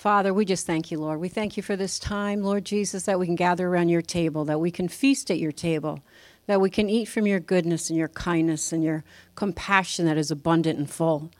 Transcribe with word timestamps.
Father, 0.00 0.32
we 0.32 0.46
just 0.46 0.66
thank 0.66 0.90
you, 0.90 0.98
Lord. 0.98 1.20
We 1.20 1.28
thank 1.28 1.58
you 1.58 1.62
for 1.62 1.76
this 1.76 1.98
time, 1.98 2.42
Lord 2.42 2.64
Jesus, 2.64 3.02
that 3.02 3.18
we 3.18 3.26
can 3.26 3.34
gather 3.34 3.68
around 3.68 3.90
your 3.90 4.00
table, 4.00 4.46
that 4.46 4.58
we 4.58 4.70
can 4.70 4.88
feast 4.88 5.30
at 5.30 5.38
your 5.38 5.52
table, 5.52 6.00
that 6.46 6.58
we 6.58 6.70
can 6.70 6.88
eat 6.88 7.04
from 7.04 7.26
your 7.26 7.38
goodness 7.38 7.90
and 7.90 7.98
your 7.98 8.08
kindness 8.08 8.72
and 8.72 8.82
your 8.82 9.04
compassion 9.34 10.06
that 10.06 10.16
is 10.16 10.30
abundant 10.30 10.78
and 10.78 10.88
full. 10.88 11.30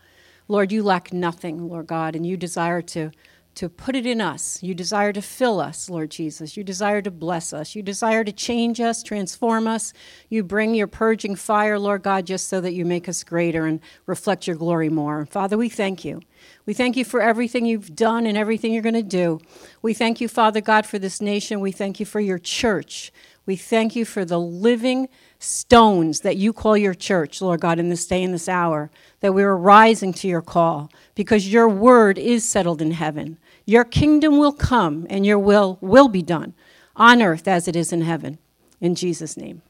Lord, 0.46 0.72
you 0.72 0.82
lack 0.82 1.10
nothing, 1.10 1.70
Lord 1.70 1.86
God, 1.86 2.14
and 2.14 2.26
you 2.26 2.36
desire 2.36 2.82
to 2.82 3.12
to 3.56 3.69
put 3.69 3.96
it 3.96 4.06
in 4.06 4.21
us. 4.21 4.62
You 4.62 4.74
desire 4.74 5.12
to 5.12 5.21
fill 5.21 5.60
us, 5.60 5.90
Lord 5.90 6.10
Jesus. 6.10 6.56
You 6.56 6.64
desire 6.64 7.03
to 7.03 7.10
bless 7.10 7.53
us. 7.53 7.74
You 7.74 7.82
desire 7.82 8.24
to 8.24 8.32
change 8.32 8.80
us, 8.80 9.03
transform 9.03 9.67
us. 9.67 9.92
You 10.28 10.44
bring 10.44 10.74
your 10.74 10.87
purging 10.87 11.35
fire, 11.35 11.78
Lord 11.78 12.03
God, 12.03 12.26
just 12.26 12.49
so 12.49 12.60
that 12.60 12.72
you 12.72 12.85
make 12.85 13.08
us 13.08 13.24
greater 13.24 13.67
and 13.67 13.81
reflect 14.06 14.46
your 14.46 14.56
glory 14.56 14.88
more. 14.88 15.26
Father, 15.26 15.58
we 15.58 15.68
thank 15.68 16.05
you. 16.05 16.20
We 16.64 16.74
thank 16.74 16.96
you 16.96 17.05
for 17.05 17.20
everything 17.20 17.66
you've 17.66 17.95
done 17.95 18.27
and 18.27 18.38
everything 18.38 18.73
you're 18.73 18.82
going 18.82 18.95
to 18.95 19.02
do. 19.02 19.41
We 19.82 19.95
thank 19.95 20.20
you, 20.20 20.28
Father 20.28 20.60
God, 20.60 20.87
for 20.87 20.98
this 20.98 21.20
nation. 21.20 21.60
We 21.60 21.73
thank 21.73 22.01
you 22.01 22.06
for 22.06 22.20
your 22.20 22.38
church. 22.38 23.12
We 23.46 23.56
thank 23.56 23.96
you 23.96 24.04
for 24.04 24.24
the 24.24 24.38
living 24.38 25.08
stones 25.38 26.20
that 26.20 26.36
you 26.36 26.52
call 26.52 26.76
your 26.76 26.94
church, 26.94 27.40
Lord 27.40 27.60
God, 27.60 27.78
in 27.78 27.88
this 27.88 28.06
day 28.06 28.22
and 28.22 28.34
this 28.34 28.48
hour, 28.48 28.90
that 29.20 29.32
we 29.32 29.42
are 29.42 29.56
rising 29.56 30.12
to 30.14 30.28
your 30.28 30.42
call 30.42 30.90
because 31.14 31.52
your 31.52 31.68
word 31.68 32.18
is 32.18 32.48
settled 32.48 32.82
in 32.82 32.92
heaven. 32.92 33.38
Your 33.64 33.84
kingdom 33.84 34.38
will 34.38 34.52
come 34.52 35.06
and 35.08 35.24
your 35.24 35.38
will 35.38 35.78
will 35.80 36.08
be 36.08 36.22
done 36.22 36.54
on 36.96 37.22
earth 37.22 37.48
as 37.48 37.66
it 37.66 37.74
is 37.74 37.92
in 37.92 38.02
heaven. 38.02 38.38
In 38.80 38.95
Jesus' 38.95 39.36
name. 39.36 39.62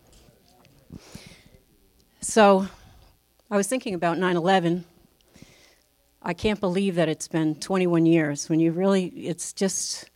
So 2.21 2.69
I 3.51 3.57
was 3.57 3.67
thinking 3.67 3.95
about 3.95 4.19
9 4.19 4.37
11. 4.37 4.85
I 6.23 6.35
can't 6.35 6.61
believe 6.61 6.97
that 6.97 7.09
it's 7.09 7.29
been 7.29 7.55
21 7.55 8.05
years 8.05 8.49
when 8.49 8.61
you 8.61 8.73
really, 8.73 9.07
it's 9.07 9.53
just, 9.55 10.11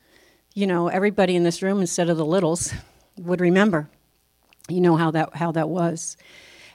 you 0.53 0.67
know, 0.67 0.89
everybody 0.89 1.35
in 1.35 1.45
this 1.45 1.63
room 1.63 1.81
instead 1.81 2.11
of 2.11 2.19
the 2.19 2.27
littles 2.27 2.75
would 3.19 3.41
remember. 3.41 3.89
You 4.69 4.81
know 4.81 4.97
how 4.97 5.11
that, 5.11 5.37
how 5.37 5.53
that 5.53 5.69
was. 5.69 6.17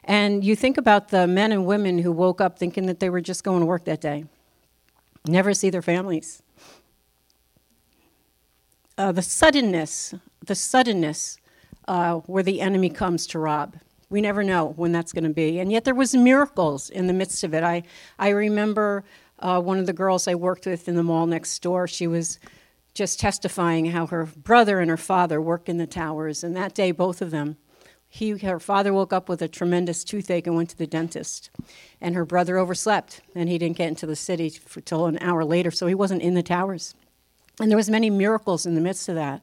And 0.03 0.43
you 0.43 0.55
think 0.55 0.77
about 0.77 1.09
the 1.09 1.27
men 1.27 1.51
and 1.51 1.65
women 1.65 1.99
who 1.99 2.11
woke 2.11 2.41
up 2.41 2.57
thinking 2.57 2.85
that 2.87 2.99
they 2.99 3.09
were 3.09 3.21
just 3.21 3.43
going 3.43 3.59
to 3.59 3.65
work 3.65 3.85
that 3.85 4.01
day, 4.01 4.25
never 5.27 5.53
see 5.53 5.69
their 5.69 5.81
families. 5.81 6.41
Uh, 8.97 9.11
the 9.11 9.21
suddenness, 9.21 10.13
the 10.45 10.55
suddenness 10.55 11.37
uh, 11.87 12.15
where 12.15 12.43
the 12.43 12.61
enemy 12.61 12.89
comes 12.89 13.25
to 13.27 13.39
rob. 13.39 13.75
We 14.09 14.21
never 14.21 14.43
know 14.43 14.73
when 14.75 14.91
that's 14.91 15.13
going 15.13 15.23
to 15.23 15.29
be. 15.29 15.59
And 15.59 15.71
yet 15.71 15.85
there 15.85 15.95
was 15.95 16.15
miracles 16.15 16.89
in 16.89 17.07
the 17.07 17.13
midst 17.13 17.43
of 17.43 17.53
it. 17.53 17.63
I, 17.63 17.83
I 18.17 18.29
remember 18.29 19.03
uh, 19.39 19.61
one 19.61 19.77
of 19.77 19.85
the 19.85 19.93
girls 19.93 20.27
I 20.27 20.35
worked 20.35 20.65
with 20.65 20.87
in 20.87 20.95
the 20.95 21.03
mall 21.03 21.27
next 21.27 21.61
door. 21.61 21.87
She 21.87 22.07
was 22.07 22.39
just 22.99 23.17
testifying 23.17 23.85
how 23.85 24.05
her 24.07 24.25
brother 24.25 24.81
and 24.81 24.89
her 24.89 24.97
father 24.97 25.41
worked 25.41 25.69
in 25.69 25.77
the 25.77 25.87
towers. 25.87 26.43
And 26.43 26.53
that 26.57 26.75
day, 26.75 26.91
both 26.91 27.21
of 27.21 27.31
them, 27.31 27.55
he, 28.09 28.31
her 28.31 28.59
father 28.59 28.93
woke 28.93 29.13
up 29.13 29.29
with 29.29 29.41
a 29.41 29.47
tremendous 29.47 30.03
toothache 30.03 30.45
and 30.45 30.55
went 30.57 30.71
to 30.71 30.77
the 30.77 30.85
dentist. 30.85 31.49
And 32.01 32.13
her 32.13 32.25
brother 32.25 32.57
overslept, 32.57 33.21
and 33.33 33.47
he 33.47 33.57
didn't 33.57 33.77
get 33.77 33.87
into 33.87 34.05
the 34.05 34.17
city 34.17 34.51
until 34.75 35.05
an 35.05 35.17
hour 35.21 35.45
later, 35.45 35.71
so 35.71 35.87
he 35.87 35.95
wasn't 35.95 36.21
in 36.21 36.33
the 36.33 36.43
towers 36.43 36.93
and 37.59 37.69
there 37.69 37.77
was 37.77 37.89
many 37.89 38.09
miracles 38.09 38.65
in 38.65 38.75
the 38.75 38.81
midst 38.81 39.09
of 39.09 39.15
that. 39.15 39.41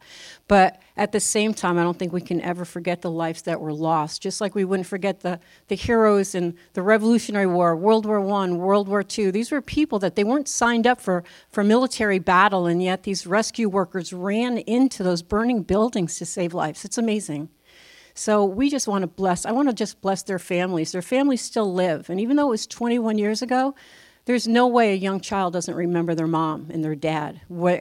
But 0.49 0.81
at 0.97 1.13
the 1.13 1.21
same 1.21 1.53
time 1.53 1.79
i 1.79 1.83
don't 1.83 1.99
think 1.99 2.13
we 2.13 2.21
can 2.21 2.41
ever 2.41 2.65
forget 2.65 3.03
the 3.03 3.11
lives 3.11 3.43
that 3.43 3.61
were 3.61 3.73
lost. 3.73 4.23
Just 4.23 4.41
like 4.41 4.55
we 4.55 4.65
wouldn't 4.65 4.87
forget 4.87 5.21
the, 5.21 5.41
the 5.69 5.75
heroes 5.75 6.35
in 6.35 6.57
the 6.73 6.83
revolutionary 6.83 7.47
war 7.47 7.77
world 7.77 8.07
war 8.07 8.21
one 8.21 8.59
world 8.59 8.89
war 8.89 9.03
two. 9.03 9.31
These 9.31 9.51
were 9.51 9.61
people 9.61 9.99
that 10.01 10.17
they 10.17 10.25
weren't 10.25 10.49
signed 10.49 10.87
up 10.87 11.01
for, 11.01 11.25
for 11.51 11.63
military 11.63 12.19
battle 12.19 12.67
and 12.67 12.83
yet 12.83 13.03
these 13.03 13.27
rescue 13.27 13.69
workers 13.69 14.13
ran 14.13 14.59
into 14.59 15.03
those 15.03 15.23
burning 15.23 15.63
buildings 15.63 16.19
to 16.19 16.27
save 16.27 16.55
lives. 16.55 16.85
It's 16.85 16.99
amazing. 16.99 17.51
So 18.15 18.47
we 18.47 18.71
just 18.71 18.89
want 18.89 19.03
to 19.03 19.09
bless 19.09 19.45
i 19.45 19.53
want 19.53 19.69
to 19.69 19.75
just 19.75 20.01
bless 20.01 20.23
their 20.23 20.39
families. 20.39 20.93
Their 20.93 21.03
families 21.03 21.43
still 21.43 21.73
live. 21.73 22.09
And 22.09 22.19
even 22.21 22.37
though 22.37 22.47
it 22.47 22.51
was 22.51 22.67
21 22.67 23.19
years 23.19 23.43
ago 23.43 23.75
there's 24.27 24.49
no 24.49 24.67
way 24.67 24.91
a 24.93 24.97
young 24.97 25.21
child 25.21 25.53
doesn't 25.53 25.77
remember 25.77 26.13
their 26.13 26.27
mom 26.27 26.67
and 26.71 26.83
their 26.83 26.97
dad, 26.97 27.41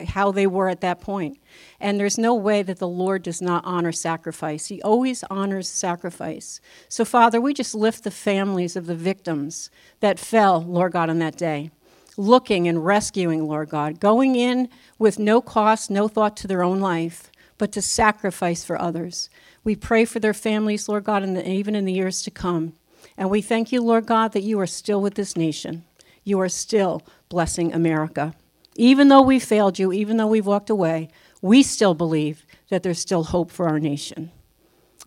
how 0.09 0.31
they 0.31 0.45
were 0.45 0.69
at 0.69 0.81
that 0.81 1.01
point. 1.01 1.39
And 1.79 1.99
there's 1.99 2.19
no 2.19 2.35
way 2.35 2.61
that 2.61 2.77
the 2.77 2.87
Lord 2.87 3.23
does 3.23 3.41
not 3.41 3.65
honor 3.65 3.91
sacrifice. 3.91 4.67
He 4.67 4.79
always 4.83 5.23
honors 5.31 5.67
sacrifice. 5.67 6.61
So, 6.87 7.03
Father, 7.03 7.41
we 7.41 7.55
just 7.55 7.73
lift 7.73 8.03
the 8.03 8.11
families 8.11 8.75
of 8.75 8.85
the 8.85 8.95
victims 8.95 9.71
that 10.01 10.19
fell, 10.19 10.61
Lord 10.61 10.91
God, 10.91 11.09
on 11.09 11.17
that 11.17 11.35
day, 11.35 11.71
looking 12.15 12.67
and 12.67 12.85
rescuing, 12.85 13.47
Lord 13.47 13.69
God, 13.69 13.99
going 13.99 14.35
in 14.35 14.69
with 14.99 15.17
no 15.17 15.41
cost, 15.41 15.89
no 15.89 16.07
thought 16.07 16.37
to 16.37 16.47
their 16.47 16.61
own 16.61 16.79
life, 16.79 17.31
but 17.57 17.71
to 17.71 17.81
sacrifice 17.81 18.63
for 18.63 18.79
others. 18.79 19.31
We 19.63 19.75
pray 19.75 20.05
for 20.05 20.19
their 20.19 20.33
families, 20.33 20.87
Lord 20.87 21.05
God, 21.05 21.23
and 21.23 21.39
even 21.39 21.73
in 21.73 21.85
the 21.85 21.93
years 21.93 22.21
to 22.21 22.29
come. 22.29 22.73
And 23.17 23.31
we 23.31 23.41
thank 23.41 23.71
you, 23.71 23.81
Lord 23.81 24.05
God, 24.05 24.33
that 24.33 24.43
you 24.43 24.59
are 24.59 24.67
still 24.67 25.01
with 25.01 25.15
this 25.15 25.35
nation 25.35 25.85
you 26.25 26.41
are 26.41 26.49
still 26.49 27.01
blessing 27.29 27.73
America. 27.73 28.33
Even 28.75 29.07
though 29.07 29.21
we 29.21 29.39
failed 29.39 29.79
you, 29.79 29.93
even 29.93 30.17
though 30.17 30.27
we've 30.27 30.45
walked 30.45 30.69
away, 30.69 31.09
we 31.41 31.63
still 31.63 31.93
believe 31.93 32.45
that 32.69 32.83
there's 32.83 32.99
still 32.99 33.23
hope 33.23 33.49
for 33.49 33.69
our 33.69 33.79
nation. 33.79 34.31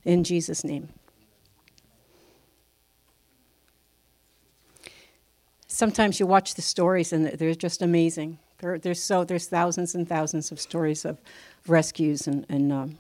In 0.05 0.25
Jesus' 0.25 0.65
name. 0.65 0.89
Sometimes 5.67 6.19
you 6.19 6.27
watch 6.27 6.55
the 6.55 6.63
stories 6.63 7.13
and 7.13 7.27
they're 7.27 7.55
just 7.55 7.83
amazing. 7.83 8.39
There, 8.59 8.79
there's, 8.79 9.03
so, 9.03 9.23
there's 9.23 9.47
thousands 9.47 9.95
and 9.95 10.09
thousands 10.09 10.51
of 10.51 10.61
stories 10.61 11.05
of 11.05 11.21
rescues, 11.69 12.27
and, 12.27 12.45
and 12.49 12.73
um, 12.73 12.99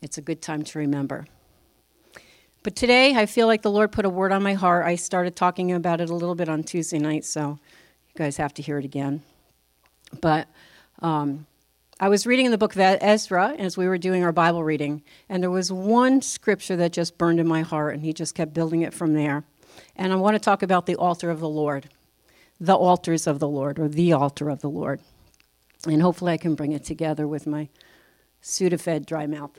it's 0.00 0.18
a 0.18 0.22
good 0.22 0.42
time 0.42 0.62
to 0.64 0.78
remember. 0.80 1.26
But 2.62 2.76
today, 2.76 3.16
I 3.16 3.26
feel 3.26 3.48
like 3.48 3.62
the 3.62 3.70
Lord 3.72 3.90
put 3.90 4.04
a 4.04 4.08
word 4.08 4.30
on 4.30 4.42
my 4.42 4.54
heart. 4.54 4.86
I 4.86 4.94
started 4.94 5.34
talking 5.34 5.72
about 5.72 6.00
it 6.00 6.10
a 6.10 6.14
little 6.14 6.36
bit 6.36 6.48
on 6.48 6.62
Tuesday 6.62 6.98
night, 6.98 7.24
so 7.24 7.58
you 8.06 8.14
guys 8.14 8.36
have 8.36 8.54
to 8.54 8.62
hear 8.62 8.78
it 8.78 8.84
again. 8.84 9.22
But 10.20 10.46
um, 11.00 11.46
I 11.98 12.08
was 12.08 12.24
reading 12.24 12.46
in 12.46 12.52
the 12.52 12.58
book 12.58 12.76
of 12.76 12.80
Ezra 12.80 13.56
as 13.58 13.76
we 13.76 13.88
were 13.88 13.98
doing 13.98 14.22
our 14.22 14.30
Bible 14.30 14.62
reading, 14.62 15.02
and 15.28 15.42
there 15.42 15.50
was 15.50 15.72
one 15.72 16.22
scripture 16.22 16.76
that 16.76 16.92
just 16.92 17.18
burned 17.18 17.40
in 17.40 17.48
my 17.48 17.62
heart, 17.62 17.94
and 17.94 18.04
he 18.04 18.12
just 18.12 18.36
kept 18.36 18.54
building 18.54 18.82
it 18.82 18.94
from 18.94 19.14
there. 19.14 19.42
And 19.96 20.12
I 20.12 20.16
want 20.16 20.36
to 20.36 20.40
talk 20.40 20.62
about 20.62 20.86
the 20.86 20.94
altar 20.94 21.30
of 21.30 21.40
the 21.40 21.48
Lord, 21.48 21.88
the 22.60 22.76
altars 22.76 23.26
of 23.26 23.40
the 23.40 23.48
Lord, 23.48 23.80
or 23.80 23.88
the 23.88 24.12
altar 24.12 24.48
of 24.48 24.60
the 24.60 24.70
Lord. 24.70 25.00
And 25.84 26.00
hopefully, 26.00 26.34
I 26.34 26.36
can 26.36 26.54
bring 26.54 26.70
it 26.70 26.84
together 26.84 27.26
with 27.26 27.44
my 27.44 27.68
Sudafed 28.40 29.04
dry 29.04 29.26
mouth. 29.26 29.58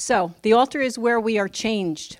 So, 0.00 0.32
the 0.42 0.52
altar 0.52 0.80
is 0.80 0.96
where 0.96 1.18
we 1.18 1.40
are 1.40 1.48
changed. 1.48 2.18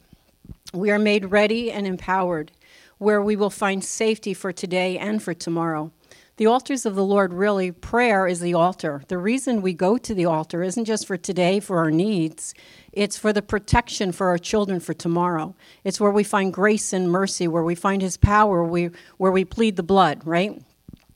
We 0.74 0.90
are 0.90 0.98
made 0.98 1.26
ready 1.26 1.70
and 1.70 1.86
empowered, 1.86 2.50
where 2.98 3.22
we 3.22 3.36
will 3.36 3.50
find 3.50 3.84
safety 3.84 4.34
for 4.34 4.52
today 4.52 4.98
and 4.98 5.22
for 5.22 5.32
tomorrow. 5.32 5.92
The 6.38 6.46
altars 6.46 6.84
of 6.84 6.96
the 6.96 7.04
Lord 7.04 7.32
really, 7.32 7.70
prayer 7.70 8.26
is 8.26 8.40
the 8.40 8.52
altar. 8.52 9.04
The 9.06 9.16
reason 9.16 9.62
we 9.62 9.74
go 9.74 9.96
to 9.96 10.12
the 10.12 10.24
altar 10.24 10.64
isn't 10.64 10.86
just 10.86 11.06
for 11.06 11.16
today, 11.16 11.60
for 11.60 11.78
our 11.78 11.92
needs, 11.92 12.52
it's 12.92 13.16
for 13.16 13.32
the 13.32 13.42
protection 13.42 14.10
for 14.10 14.26
our 14.26 14.38
children 14.38 14.80
for 14.80 14.92
tomorrow. 14.92 15.54
It's 15.84 16.00
where 16.00 16.10
we 16.10 16.24
find 16.24 16.52
grace 16.52 16.92
and 16.92 17.08
mercy, 17.08 17.46
where 17.46 17.62
we 17.62 17.76
find 17.76 18.02
His 18.02 18.16
power, 18.16 18.64
where 18.64 18.72
we, 18.72 18.90
where 19.18 19.32
we 19.32 19.44
plead 19.44 19.76
the 19.76 19.84
blood, 19.84 20.22
right? 20.24 20.60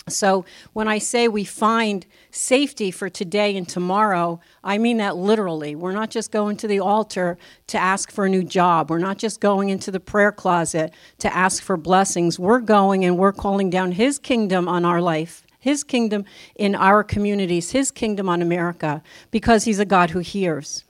So 0.09 0.45
when 0.73 0.89
I 0.89 0.99
say 0.99 1.29
we 1.29 1.45
find 1.45 2.07
safety 2.31 2.91
for 2.91 3.09
today 3.09 3.57
and 3.57 3.69
tomorrow, 3.69 4.41
I 4.65 4.79
mean 4.79 4.97
that 4.97 5.17
literally. 5.17 5.77
We're 5.77 5.93
not 5.93 6.11
just 6.11 6.33
going 6.33 6.57
to 6.59 6.67
the 6.67 6.81
altar 6.81 7.39
to 7.69 7.79
ask 7.79 8.11
for 8.11 8.25
a 8.27 8.29
new 8.29 8.43
job. 8.43 8.91
We're 8.91 8.99
not 8.99 9.19
just 9.19 9.41
going 9.41 9.69
into 9.69 9.91
the 9.91 10.01
prayer 10.01 10.33
closet 10.33 10.93
to 11.19 11.35
ask 11.35 11.63
for 11.63 11.77
blessings. 11.77 12.39
We're 12.39 12.61
going 12.61 13.05
and 13.05 13.17
we're 13.17 13.33
calling 13.33 13.71
down 13.71 13.93
His 13.93 14.19
kingdom 14.19 14.69
on 14.69 14.85
our 14.85 15.01
life, 15.01 15.47
His 15.61 15.85
kingdom 15.85 16.25
in 16.57 16.75
our 16.75 17.05
communities, 17.05 17.71
His 17.71 17.93
kingdom 17.93 18.29
on 18.29 18.43
America, 18.43 19.03
because 19.31 19.65
He's 19.65 19.79
a 19.79 19.85
God 19.85 20.11
who 20.11 20.19
hears. 20.19 20.85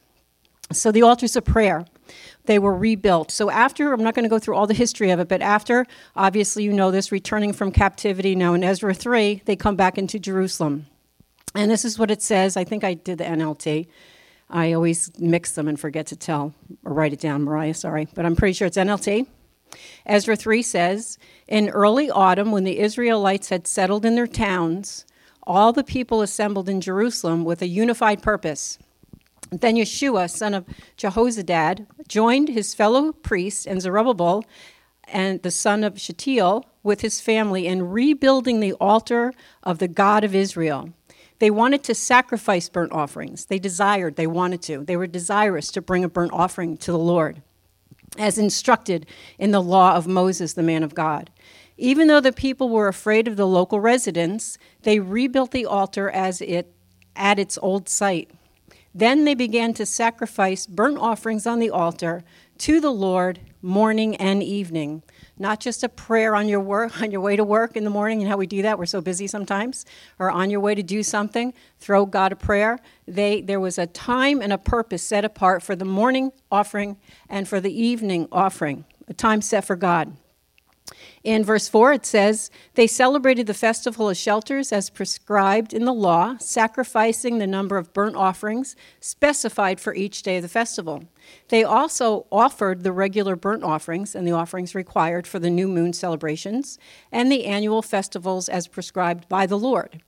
So 0.73 0.91
the 0.91 1.03
altar's 1.03 1.37
a 1.37 1.43
prayer 1.43 1.85
they 2.45 2.59
were 2.59 2.77
rebuilt. 2.77 3.31
So, 3.31 3.51
after, 3.51 3.93
I'm 3.93 4.03
not 4.03 4.15
going 4.15 4.25
to 4.25 4.29
go 4.29 4.39
through 4.39 4.57
all 4.57 4.67
the 4.67 4.75
history 4.75 5.11
of 5.11 5.21
it, 5.21 5.29
but 5.29 5.43
after, 5.43 5.87
obviously, 6.17 6.65
you 6.65 6.73
know 6.73 6.91
this, 6.91 7.13
returning 7.13 7.53
from 7.53 7.71
captivity, 7.71 8.35
now 8.35 8.55
in 8.55 8.65
Ezra 8.65 8.95
3, 8.95 9.43
they 9.45 9.57
come 9.57 9.77
back 9.77 9.99
into 9.99 10.19
Jerusalem. 10.19 10.87
And 11.55 11.71
this 11.71 11.85
is 11.85 11.99
what 11.99 12.11
it 12.11 12.23
says. 12.23 12.57
I 12.57 12.65
think 12.65 12.83
I 12.83 12.95
did 12.95 13.19
the 13.19 13.25
NLT. 13.25 13.87
I 14.51 14.73
always 14.73 15.11
mix 15.19 15.53
them 15.53 15.69
and 15.69 15.79
forget 15.79 16.07
to 16.09 16.17
tell 16.17 16.55
or 16.85 16.93
write 16.93 17.13
it 17.13 17.21
down, 17.21 17.43
Mariah, 17.45 17.75
sorry. 17.75 18.09
But 18.15 18.27
I'm 18.27 18.37
pretty 18.37 18.53
sure 18.53 18.67
it's 18.67 18.77
NLT. 18.77 19.27
Ezra 20.05 20.37
3 20.37 20.63
says 20.63 21.19
In 21.49 21.71
early 21.71 22.11
autumn, 22.11 22.53
when 22.53 22.65
the 22.65 22.79
Israelites 22.79 23.49
had 23.49 23.67
settled 23.67 24.05
in 24.05 24.15
their 24.15 24.27
towns, 24.27 25.07
all 25.45 25.73
the 25.73 25.85
people 25.85 26.23
assembled 26.23 26.69
in 26.69 26.81
Jerusalem 26.81 27.45
with 27.45 27.63
a 27.63 27.67
unified 27.67 28.23
purpose. 28.23 28.79
Then 29.53 29.77
Yeshua, 29.77 30.31
son 30.31 30.55
of 30.55 30.65
Jehozadak, 30.97 31.87
joined 32.09 32.49
his 32.49 32.75
fellow 32.75 33.13
priests 33.13 33.67
and 33.67 33.83
Zerubbabel 33.83 34.45
and 35.05 35.43
the 35.43 35.51
son 35.51 35.85
of 35.85 36.01
Shealtiel 36.01 36.65
with 36.83 37.03
his 37.03 37.21
family 37.21 37.67
in 37.67 37.91
rebuilding 37.91 38.61
the 38.61 38.73
altar 38.75 39.35
of 39.63 39.79
the 39.79 39.89
God 39.89 40.25
of 40.25 40.35
Israel. 40.35 40.91
They 41.39 41.51
wanted 41.51 41.83
to 41.85 41.95
sacrifice 41.95 42.69
burnt 42.69 42.93
offerings. 42.93 43.47
They 43.47 43.59
desired, 43.59 44.17
they 44.17 44.27
wanted 44.27 44.63
to. 44.63 44.85
They 44.85 44.97
were 44.97 45.07
desirous 45.07 45.71
to 45.73 45.83
bring 45.83 46.03
a 46.03 46.09
burnt 46.09 46.33
offering 46.33 46.77
to 46.79 46.93
the 46.93 46.99
Lord, 46.99 47.43
as 48.17 48.39
instructed 48.39 49.07
in 49.39 49.51
the 49.51 49.61
law 49.61 49.97
of 49.97 50.07
Moses, 50.07 50.55
the 50.55 50.63
man 50.63 50.83
of 50.83 50.95
God. 50.95 51.31
Even 51.77 52.07
though 52.07 52.21
the 52.21 52.33
people 52.33 52.69
were 52.69 52.89
afraid 52.89 53.27
of 53.27 53.37
the 53.37 53.47
local 53.47 53.81
residents, 53.81 54.57
they 54.83 54.99
rebuilt 54.99 55.51
the 55.51 55.67
altar 55.67 56.09
as 56.09 56.41
it 56.41 56.73
at 57.17 57.39
its 57.39 57.59
old 57.61 57.89
site. 57.89 58.31
Then 58.95 59.25
they 59.25 59.35
began 59.35 59.73
to 59.75 59.87
sacrifice 59.87 60.67
burnt 60.67 60.99
offerings 60.99 61.47
on 61.47 61.59
the 61.59 61.71
altar 61.71 62.25
to 62.59 62.81
the 62.81 62.93
Lord 62.93 63.41
morning 63.63 64.17
and 64.17 64.43
evening. 64.43 65.03
Not 65.39 65.61
just 65.61 65.83
a 65.83 65.89
prayer 65.89 66.35
on 66.35 66.49
your 66.49 66.61
work 66.61 67.01
on 67.03 67.11
your 67.11 67.21
way 67.21 67.37
to 67.37 67.45
work 67.45 67.77
in 67.77 67.85
the 67.85 67.91
morning 67.91 68.21
and 68.21 68.31
how 68.31 68.37
we 68.37 68.47
do 68.47 68.63
that, 68.63 68.79
we're 68.79 68.87
so 68.87 69.01
busy 69.01 69.27
sometimes, 69.27 69.87
or 70.19 70.31
on 70.31 70.51
your 70.51 70.61
way 70.61 70.75
to 70.75 70.83
do 70.83 71.03
something, 71.03 71.55
throw 71.79 72.05
God 72.05 72.33
a 72.33 72.37
prayer. 72.37 72.79
They 73.07 73.41
there 73.41 73.61
was 73.61 73.79
a 73.79 73.87
time 73.87 74.43
and 74.43 74.53
a 74.53 74.59
purpose 74.59 75.03
set 75.03 75.25
apart 75.25 75.63
for 75.63 75.75
the 75.75 75.85
morning 75.85 76.33
offering 76.51 76.99
and 77.29 77.49
for 77.49 77.61
the 77.61 77.73
evening 77.73 78.29
offering, 78.31 78.85
a 79.09 79.15
time 79.15 79.41
set 79.41 79.65
for 79.65 79.77
God. 79.77 80.17
In 81.25 81.45
verse 81.45 81.69
4, 81.69 81.93
it 81.93 82.07
says, 82.07 82.51
They 82.75 82.89
celebrated 82.89 83.47
the 83.47 83.55
festival 83.55 84.11
of 84.11 84.17
shelters 84.17 84.73
as 84.73 84.91
prescribed 84.91 85.73
in 85.73 85.85
the 85.85 85.93
law, 85.93 86.37
sacrificing 86.39 87.39
the 87.39 87.47
number 87.47 87.77
of 87.77 87.93
burnt 87.93 88.17
offerings 88.17 88.75
specified 88.99 89.79
for 89.79 89.95
each 89.95 90.25
day 90.25 90.39
of 90.39 90.43
the 90.43 90.49
festival. 90.49 91.05
They 91.49 91.63
also 91.63 92.27
offered 92.33 92.83
the 92.83 92.91
regular 92.91 93.37
burnt 93.37 93.63
offerings 93.63 94.17
and 94.17 94.27
the 94.27 94.33
offerings 94.33 94.75
required 94.75 95.29
for 95.29 95.39
the 95.39 95.51
new 95.51 95.69
moon 95.69 95.93
celebrations 95.93 96.77
and 97.13 97.31
the 97.31 97.45
annual 97.45 97.83
festivals 97.83 98.49
as 98.49 98.67
prescribed 98.67 99.29
by 99.29 99.47
the 99.47 99.59
Lord. 99.59 100.03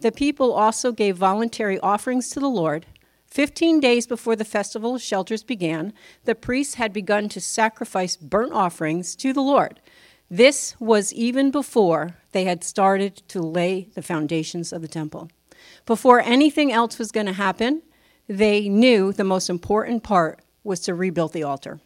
The 0.00 0.12
people 0.12 0.52
also 0.52 0.92
gave 0.92 1.16
voluntary 1.16 1.80
offerings 1.80 2.30
to 2.30 2.40
the 2.40 2.48
Lord. 2.48 2.86
Fifteen 3.26 3.80
days 3.80 4.06
before 4.06 4.36
the 4.36 4.44
festival 4.44 4.96
of 4.96 5.02
shelters 5.02 5.42
began, 5.42 5.92
the 6.24 6.34
priests 6.34 6.74
had 6.74 6.92
begun 6.92 7.28
to 7.30 7.40
sacrifice 7.40 8.16
burnt 8.16 8.52
offerings 8.52 9.16
to 9.16 9.32
the 9.32 9.42
Lord. 9.42 9.80
This 10.30 10.78
was 10.78 11.12
even 11.12 11.50
before 11.50 12.16
they 12.30 12.44
had 12.44 12.62
started 12.62 13.16
to 13.28 13.42
lay 13.42 13.88
the 13.94 14.02
foundations 14.02 14.72
of 14.72 14.80
the 14.80 14.88
temple. 14.88 15.28
Before 15.86 16.20
anything 16.20 16.70
else 16.70 17.00
was 17.00 17.10
going 17.10 17.26
to 17.26 17.32
happen, 17.32 17.82
they 18.28 18.68
knew 18.68 19.12
the 19.12 19.24
most 19.24 19.50
important 19.50 20.04
part 20.04 20.40
was 20.62 20.80
to 20.80 20.94
rebuild 20.94 21.32
the 21.32 21.42
altar 21.42 21.80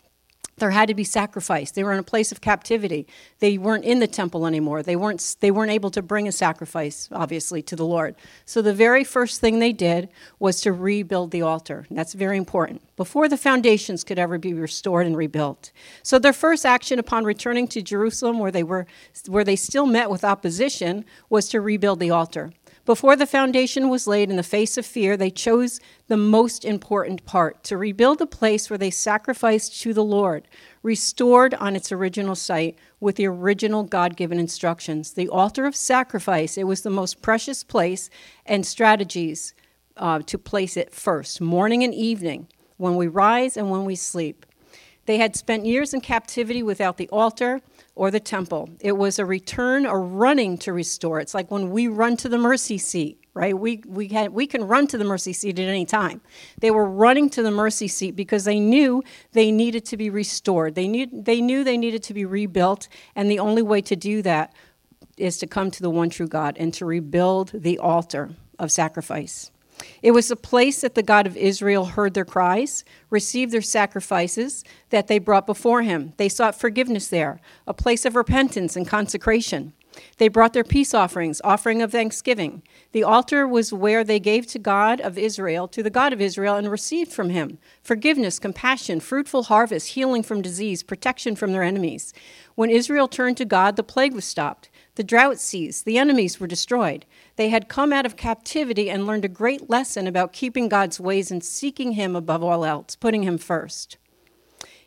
there 0.56 0.70
had 0.70 0.88
to 0.88 0.94
be 0.94 1.04
sacrifice. 1.04 1.70
They 1.70 1.82
were 1.82 1.92
in 1.92 1.98
a 1.98 2.04
place 2.04 2.30
of 2.30 2.40
captivity. 2.40 3.06
They 3.40 3.58
weren't 3.58 3.84
in 3.84 3.98
the 3.98 4.06
temple 4.06 4.46
anymore. 4.46 4.82
They 4.82 4.96
weren't 4.96 5.36
they 5.40 5.50
weren't 5.50 5.72
able 5.72 5.90
to 5.90 6.02
bring 6.02 6.28
a 6.28 6.32
sacrifice 6.32 7.08
obviously 7.12 7.62
to 7.62 7.76
the 7.76 7.84
lord. 7.84 8.14
So 8.44 8.62
the 8.62 8.74
very 8.74 9.04
first 9.04 9.40
thing 9.40 9.58
they 9.58 9.72
did 9.72 10.08
was 10.38 10.60
to 10.62 10.72
rebuild 10.72 11.30
the 11.30 11.42
altar. 11.42 11.86
And 11.88 11.98
that's 11.98 12.14
very 12.14 12.36
important. 12.36 12.82
Before 12.96 13.28
the 13.28 13.36
foundations 13.36 14.04
could 14.04 14.18
ever 14.18 14.38
be 14.38 14.54
restored 14.54 15.06
and 15.06 15.16
rebuilt. 15.16 15.72
So 16.02 16.18
their 16.18 16.32
first 16.32 16.64
action 16.64 16.98
upon 16.98 17.24
returning 17.24 17.66
to 17.68 17.82
jerusalem 17.82 18.38
where 18.38 18.52
they 18.52 18.62
were 18.62 18.86
where 19.26 19.44
they 19.44 19.56
still 19.56 19.86
met 19.86 20.10
with 20.10 20.24
opposition 20.24 21.04
was 21.28 21.48
to 21.48 21.60
rebuild 21.60 22.00
the 22.00 22.10
altar 22.10 22.52
before 22.84 23.16
the 23.16 23.26
foundation 23.26 23.88
was 23.88 24.06
laid 24.06 24.28
in 24.28 24.36
the 24.36 24.42
face 24.42 24.76
of 24.76 24.84
fear, 24.84 25.16
they 25.16 25.30
chose 25.30 25.80
the 26.08 26.18
most 26.18 26.66
important 26.66 27.24
part 27.24 27.64
to 27.64 27.78
rebuild 27.78 28.20
a 28.20 28.26
place 28.26 28.68
where 28.68 28.78
they 28.78 28.90
sacrificed 28.90 29.80
to 29.80 29.94
the 29.94 30.04
Lord, 30.04 30.46
restored 30.82 31.54
on 31.54 31.76
its 31.76 31.90
original 31.90 32.34
site 32.34 32.78
with 33.00 33.16
the 33.16 33.26
original 33.26 33.84
God 33.84 34.16
given 34.16 34.38
instructions. 34.38 35.12
The 35.12 35.30
altar 35.30 35.64
of 35.64 35.74
sacrifice, 35.74 36.58
it 36.58 36.64
was 36.64 36.82
the 36.82 36.90
most 36.90 37.22
precious 37.22 37.64
place 37.64 38.10
and 38.44 38.66
strategies 38.66 39.54
uh, 39.96 40.18
to 40.20 40.36
place 40.36 40.76
it 40.76 40.92
first, 40.92 41.40
morning 41.40 41.82
and 41.82 41.94
evening, 41.94 42.48
when 42.76 42.96
we 42.96 43.06
rise 43.06 43.56
and 43.56 43.70
when 43.70 43.86
we 43.86 43.94
sleep. 43.94 44.44
They 45.06 45.18
had 45.18 45.36
spent 45.36 45.66
years 45.66 45.92
in 45.92 46.00
captivity 46.00 46.62
without 46.62 46.96
the 46.96 47.08
altar 47.08 47.60
or 47.94 48.10
the 48.10 48.20
temple. 48.20 48.70
It 48.80 48.92
was 48.92 49.18
a 49.18 49.24
return 49.24 49.86
a 49.86 49.96
running 49.96 50.58
to 50.58 50.72
restore. 50.72 51.20
It's 51.20 51.34
like 51.34 51.50
when 51.50 51.70
we 51.70 51.88
run 51.88 52.16
to 52.18 52.28
the 52.28 52.38
mercy 52.38 52.78
seat, 52.78 53.20
right? 53.34 53.56
We, 53.56 53.82
we, 53.86 54.08
had, 54.08 54.32
we 54.32 54.46
can 54.46 54.64
run 54.64 54.86
to 54.88 54.98
the 54.98 55.04
mercy 55.04 55.32
seat 55.32 55.58
at 55.58 55.68
any 55.68 55.84
time. 55.84 56.20
They 56.58 56.70
were 56.70 56.88
running 56.88 57.28
to 57.30 57.42
the 57.42 57.50
mercy 57.50 57.88
seat 57.88 58.16
because 58.16 58.44
they 58.44 58.58
knew 58.58 59.02
they 59.32 59.52
needed 59.52 59.84
to 59.86 59.96
be 59.96 60.10
restored. 60.10 60.74
They, 60.74 60.88
need, 60.88 61.24
they 61.24 61.40
knew 61.40 61.64
they 61.64 61.76
needed 61.76 62.02
to 62.04 62.14
be 62.14 62.24
rebuilt, 62.24 62.88
and 63.14 63.30
the 63.30 63.38
only 63.38 63.62
way 63.62 63.80
to 63.82 63.96
do 63.96 64.22
that 64.22 64.54
is 65.16 65.38
to 65.38 65.46
come 65.46 65.70
to 65.70 65.82
the 65.82 65.90
one 65.90 66.10
true 66.10 66.26
God 66.26 66.56
and 66.58 66.72
to 66.74 66.84
rebuild 66.84 67.52
the 67.54 67.78
altar 67.78 68.30
of 68.58 68.72
sacrifice. 68.72 69.50
It 70.02 70.12
was 70.12 70.30
a 70.30 70.36
place 70.36 70.80
that 70.82 70.94
the 70.94 71.02
God 71.02 71.26
of 71.26 71.36
Israel 71.36 71.84
heard 71.84 72.14
their 72.14 72.24
cries, 72.24 72.84
received 73.10 73.52
their 73.52 73.62
sacrifices 73.62 74.64
that 74.90 75.08
they 75.08 75.18
brought 75.18 75.46
before 75.46 75.82
him. 75.82 76.12
They 76.16 76.28
sought 76.28 76.58
forgiveness 76.58 77.08
there, 77.08 77.40
a 77.66 77.74
place 77.74 78.04
of 78.04 78.16
repentance 78.16 78.76
and 78.76 78.86
consecration. 78.86 79.72
They 80.18 80.28
brought 80.28 80.52
their 80.52 80.64
peace 80.64 80.94
offerings, 80.94 81.40
offering 81.44 81.82
of 81.82 81.92
thanksgiving. 81.92 82.62
The 82.92 83.04
altar 83.04 83.46
was 83.46 83.72
where 83.72 84.04
they 84.04 84.20
gave 84.20 84.46
to 84.48 84.58
God 84.58 85.00
of 85.00 85.18
Israel, 85.18 85.68
to 85.68 85.82
the 85.82 85.90
God 85.90 86.12
of 86.12 86.20
Israel, 86.20 86.56
and 86.56 86.70
received 86.70 87.12
from 87.12 87.30
him 87.30 87.58
forgiveness, 87.82 88.38
compassion, 88.38 89.00
fruitful 89.00 89.44
harvest, 89.44 89.88
healing 89.88 90.22
from 90.22 90.42
disease, 90.42 90.82
protection 90.82 91.36
from 91.36 91.52
their 91.52 91.62
enemies. 91.62 92.12
When 92.54 92.70
Israel 92.70 93.08
turned 93.08 93.36
to 93.38 93.44
God, 93.44 93.76
the 93.76 93.82
plague 93.82 94.14
was 94.14 94.24
stopped. 94.24 94.70
The 94.96 95.04
drought 95.04 95.38
ceased. 95.38 95.84
The 95.84 95.98
enemies 95.98 96.38
were 96.38 96.46
destroyed. 96.46 97.04
They 97.36 97.48
had 97.48 97.68
come 97.68 97.92
out 97.92 98.06
of 98.06 98.16
captivity 98.16 98.88
and 98.88 99.06
learned 99.06 99.24
a 99.24 99.28
great 99.28 99.68
lesson 99.68 100.06
about 100.06 100.32
keeping 100.32 100.68
God's 100.68 101.00
ways 101.00 101.30
and 101.30 101.42
seeking 101.42 101.92
Him 101.92 102.14
above 102.14 102.44
all 102.44 102.64
else, 102.64 102.94
putting 102.94 103.24
Him 103.24 103.38
first. 103.38 103.96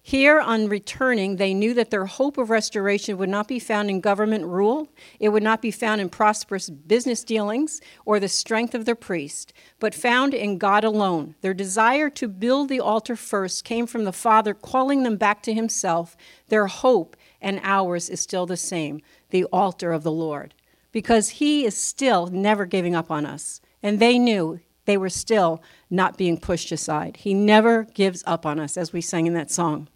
Here, 0.02 0.40
on 0.40 0.70
returning, 0.70 1.36
they 1.36 1.54
knew 1.54 1.74
that 1.74 1.90
their 1.90 2.06
hope 2.06 2.38
of 2.38 2.50
restoration 2.50 3.18
would 3.18 3.28
not 3.28 3.50
be 3.50 3.60
found 3.60 3.90
in 3.90 4.00
government 4.00 4.46
rule, 4.46 4.88
it 5.20 5.28
would 5.28 5.44
not 5.44 5.62
be 5.62 5.70
found 5.70 6.00
in 6.00 6.08
prosperous 6.08 6.70
business 6.70 7.26
dealings 7.26 7.82
or 8.06 8.18
the 8.18 8.30
strength 8.30 8.74
of 8.74 8.86
their 8.86 8.96
priest, 8.96 9.52
but 9.82 9.94
found 9.94 10.34
in 10.34 10.58
God 10.58 10.86
alone. 10.86 11.36
Their 11.42 11.54
desire 11.54 12.10
to 12.12 12.30
build 12.30 12.70
the 12.70 12.80
altar 12.80 13.18
first 13.18 13.66
came 13.66 13.86
from 13.86 14.06
the 14.06 14.14
Father 14.14 14.54
calling 14.54 15.04
them 15.04 15.18
back 15.18 15.44
to 15.44 15.54
Himself. 15.54 16.16
Their 16.48 16.68
hope 16.68 17.18
and 17.42 17.60
ours 17.62 18.10
is 18.10 18.22
still 18.22 18.46
the 18.46 18.56
same 18.56 19.02
the 19.32 19.44
altar 19.46 19.92
of 19.92 20.04
the 20.04 20.12
Lord 20.12 20.54
because 20.98 21.30
He 21.30 21.64
is 21.64 21.78
still 21.78 22.26
never 22.26 22.66
giving 22.66 22.96
up 22.96 23.12
on 23.12 23.24
us. 23.24 23.62
And 23.84 24.00
they 24.00 24.18
knew 24.18 24.60
they 24.86 24.98
were 24.98 25.12
still 25.12 25.62
not 25.92 26.18
being 26.18 26.40
pushed 26.40 26.72
aside. 26.72 27.18
He 27.18 27.36
never 27.36 27.84
gives 27.84 28.24
up 28.26 28.48
on 28.48 28.60
us, 28.60 28.78
as 28.78 28.92
we 28.92 29.02
sang 29.02 29.28
in 29.28 29.36
that 29.36 29.52
song. 29.52 29.90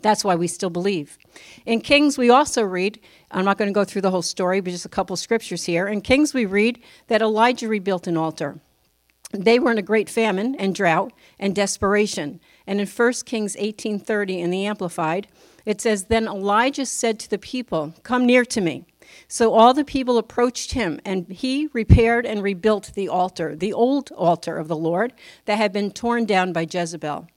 That's 0.00 0.24
why 0.24 0.34
we 0.34 0.46
still 0.46 0.70
believe. 0.70 1.18
In 1.66 1.82
Kings, 1.82 2.16
we 2.16 2.30
also 2.30 2.62
read, 2.62 2.98
I'm 3.30 3.44
not 3.44 3.58
going 3.58 3.68
to 3.68 3.74
go 3.74 3.84
through 3.84 4.00
the 4.00 4.10
whole 4.10 4.22
story, 4.22 4.60
but 4.60 4.70
just 4.70 4.86
a 4.86 4.88
couple 4.88 5.14
scriptures 5.14 5.64
here. 5.64 5.86
In 5.86 6.00
Kings, 6.00 6.32
we 6.32 6.46
read 6.46 6.80
that 7.08 7.20
Elijah 7.20 7.68
rebuilt 7.68 8.06
an 8.06 8.16
altar. 8.16 8.60
They 9.32 9.58
were 9.58 9.72
in 9.72 9.76
a 9.76 9.82
great 9.82 10.08
famine 10.08 10.54
and 10.54 10.74
drought 10.74 11.12
and 11.38 11.54
desperation. 11.54 12.40
And 12.66 12.80
in 12.80 12.86
1 12.86 13.26
Kings 13.26 13.56
18:30 13.56 14.38
in 14.38 14.48
the 14.48 14.64
Amplified, 14.64 15.26
it 15.66 15.82
says, 15.82 16.04
Then 16.04 16.26
Elijah 16.26 16.86
said 16.86 17.18
to 17.18 17.28
the 17.28 17.36
people, 17.36 17.92
Come 18.02 18.24
near 18.24 18.46
to 18.46 18.62
me. 18.62 18.86
So 19.26 19.52
all 19.52 19.74
the 19.74 19.84
people 19.84 20.18
approached 20.18 20.72
him, 20.72 21.00
and 21.04 21.26
he 21.30 21.68
repaired 21.72 22.26
and 22.26 22.42
rebuilt 22.42 22.92
the 22.94 23.08
altar, 23.08 23.54
the 23.54 23.72
old 23.72 24.10
altar 24.12 24.56
of 24.56 24.68
the 24.68 24.76
Lord 24.76 25.12
that 25.44 25.58
had 25.58 25.72
been 25.72 25.90
torn 25.90 26.24
down 26.24 26.52
by 26.52 26.66
Jezebel. 26.70 27.28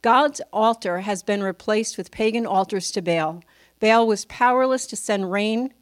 God's 0.00 0.40
altar 0.52 1.00
has 1.00 1.22
been 1.22 1.42
replaced 1.42 1.98
with 1.98 2.10
pagan 2.10 2.46
altars 2.46 2.90
to 2.92 3.02
Baal. 3.02 3.42
Baal 3.80 4.06
was 4.06 4.24
powerless 4.26 4.86
to 4.86 4.96
send 4.96 5.30
rain 5.30 5.74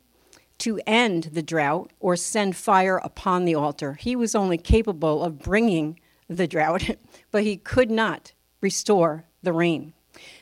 to 0.58 0.80
end 0.86 1.24
the 1.32 1.42
drought 1.42 1.92
or 2.00 2.16
send 2.16 2.56
fire 2.56 2.96
upon 2.98 3.44
the 3.44 3.54
altar. 3.54 3.94
He 3.94 4.16
was 4.16 4.34
only 4.34 4.56
capable 4.56 5.22
of 5.22 5.38
bringing 5.38 6.00
the 6.28 6.46
drought, 6.46 6.88
but 7.30 7.42
he 7.42 7.56
could 7.56 7.90
not 7.90 8.32
restore 8.60 9.24
the 9.42 9.52
rain. 9.52 9.92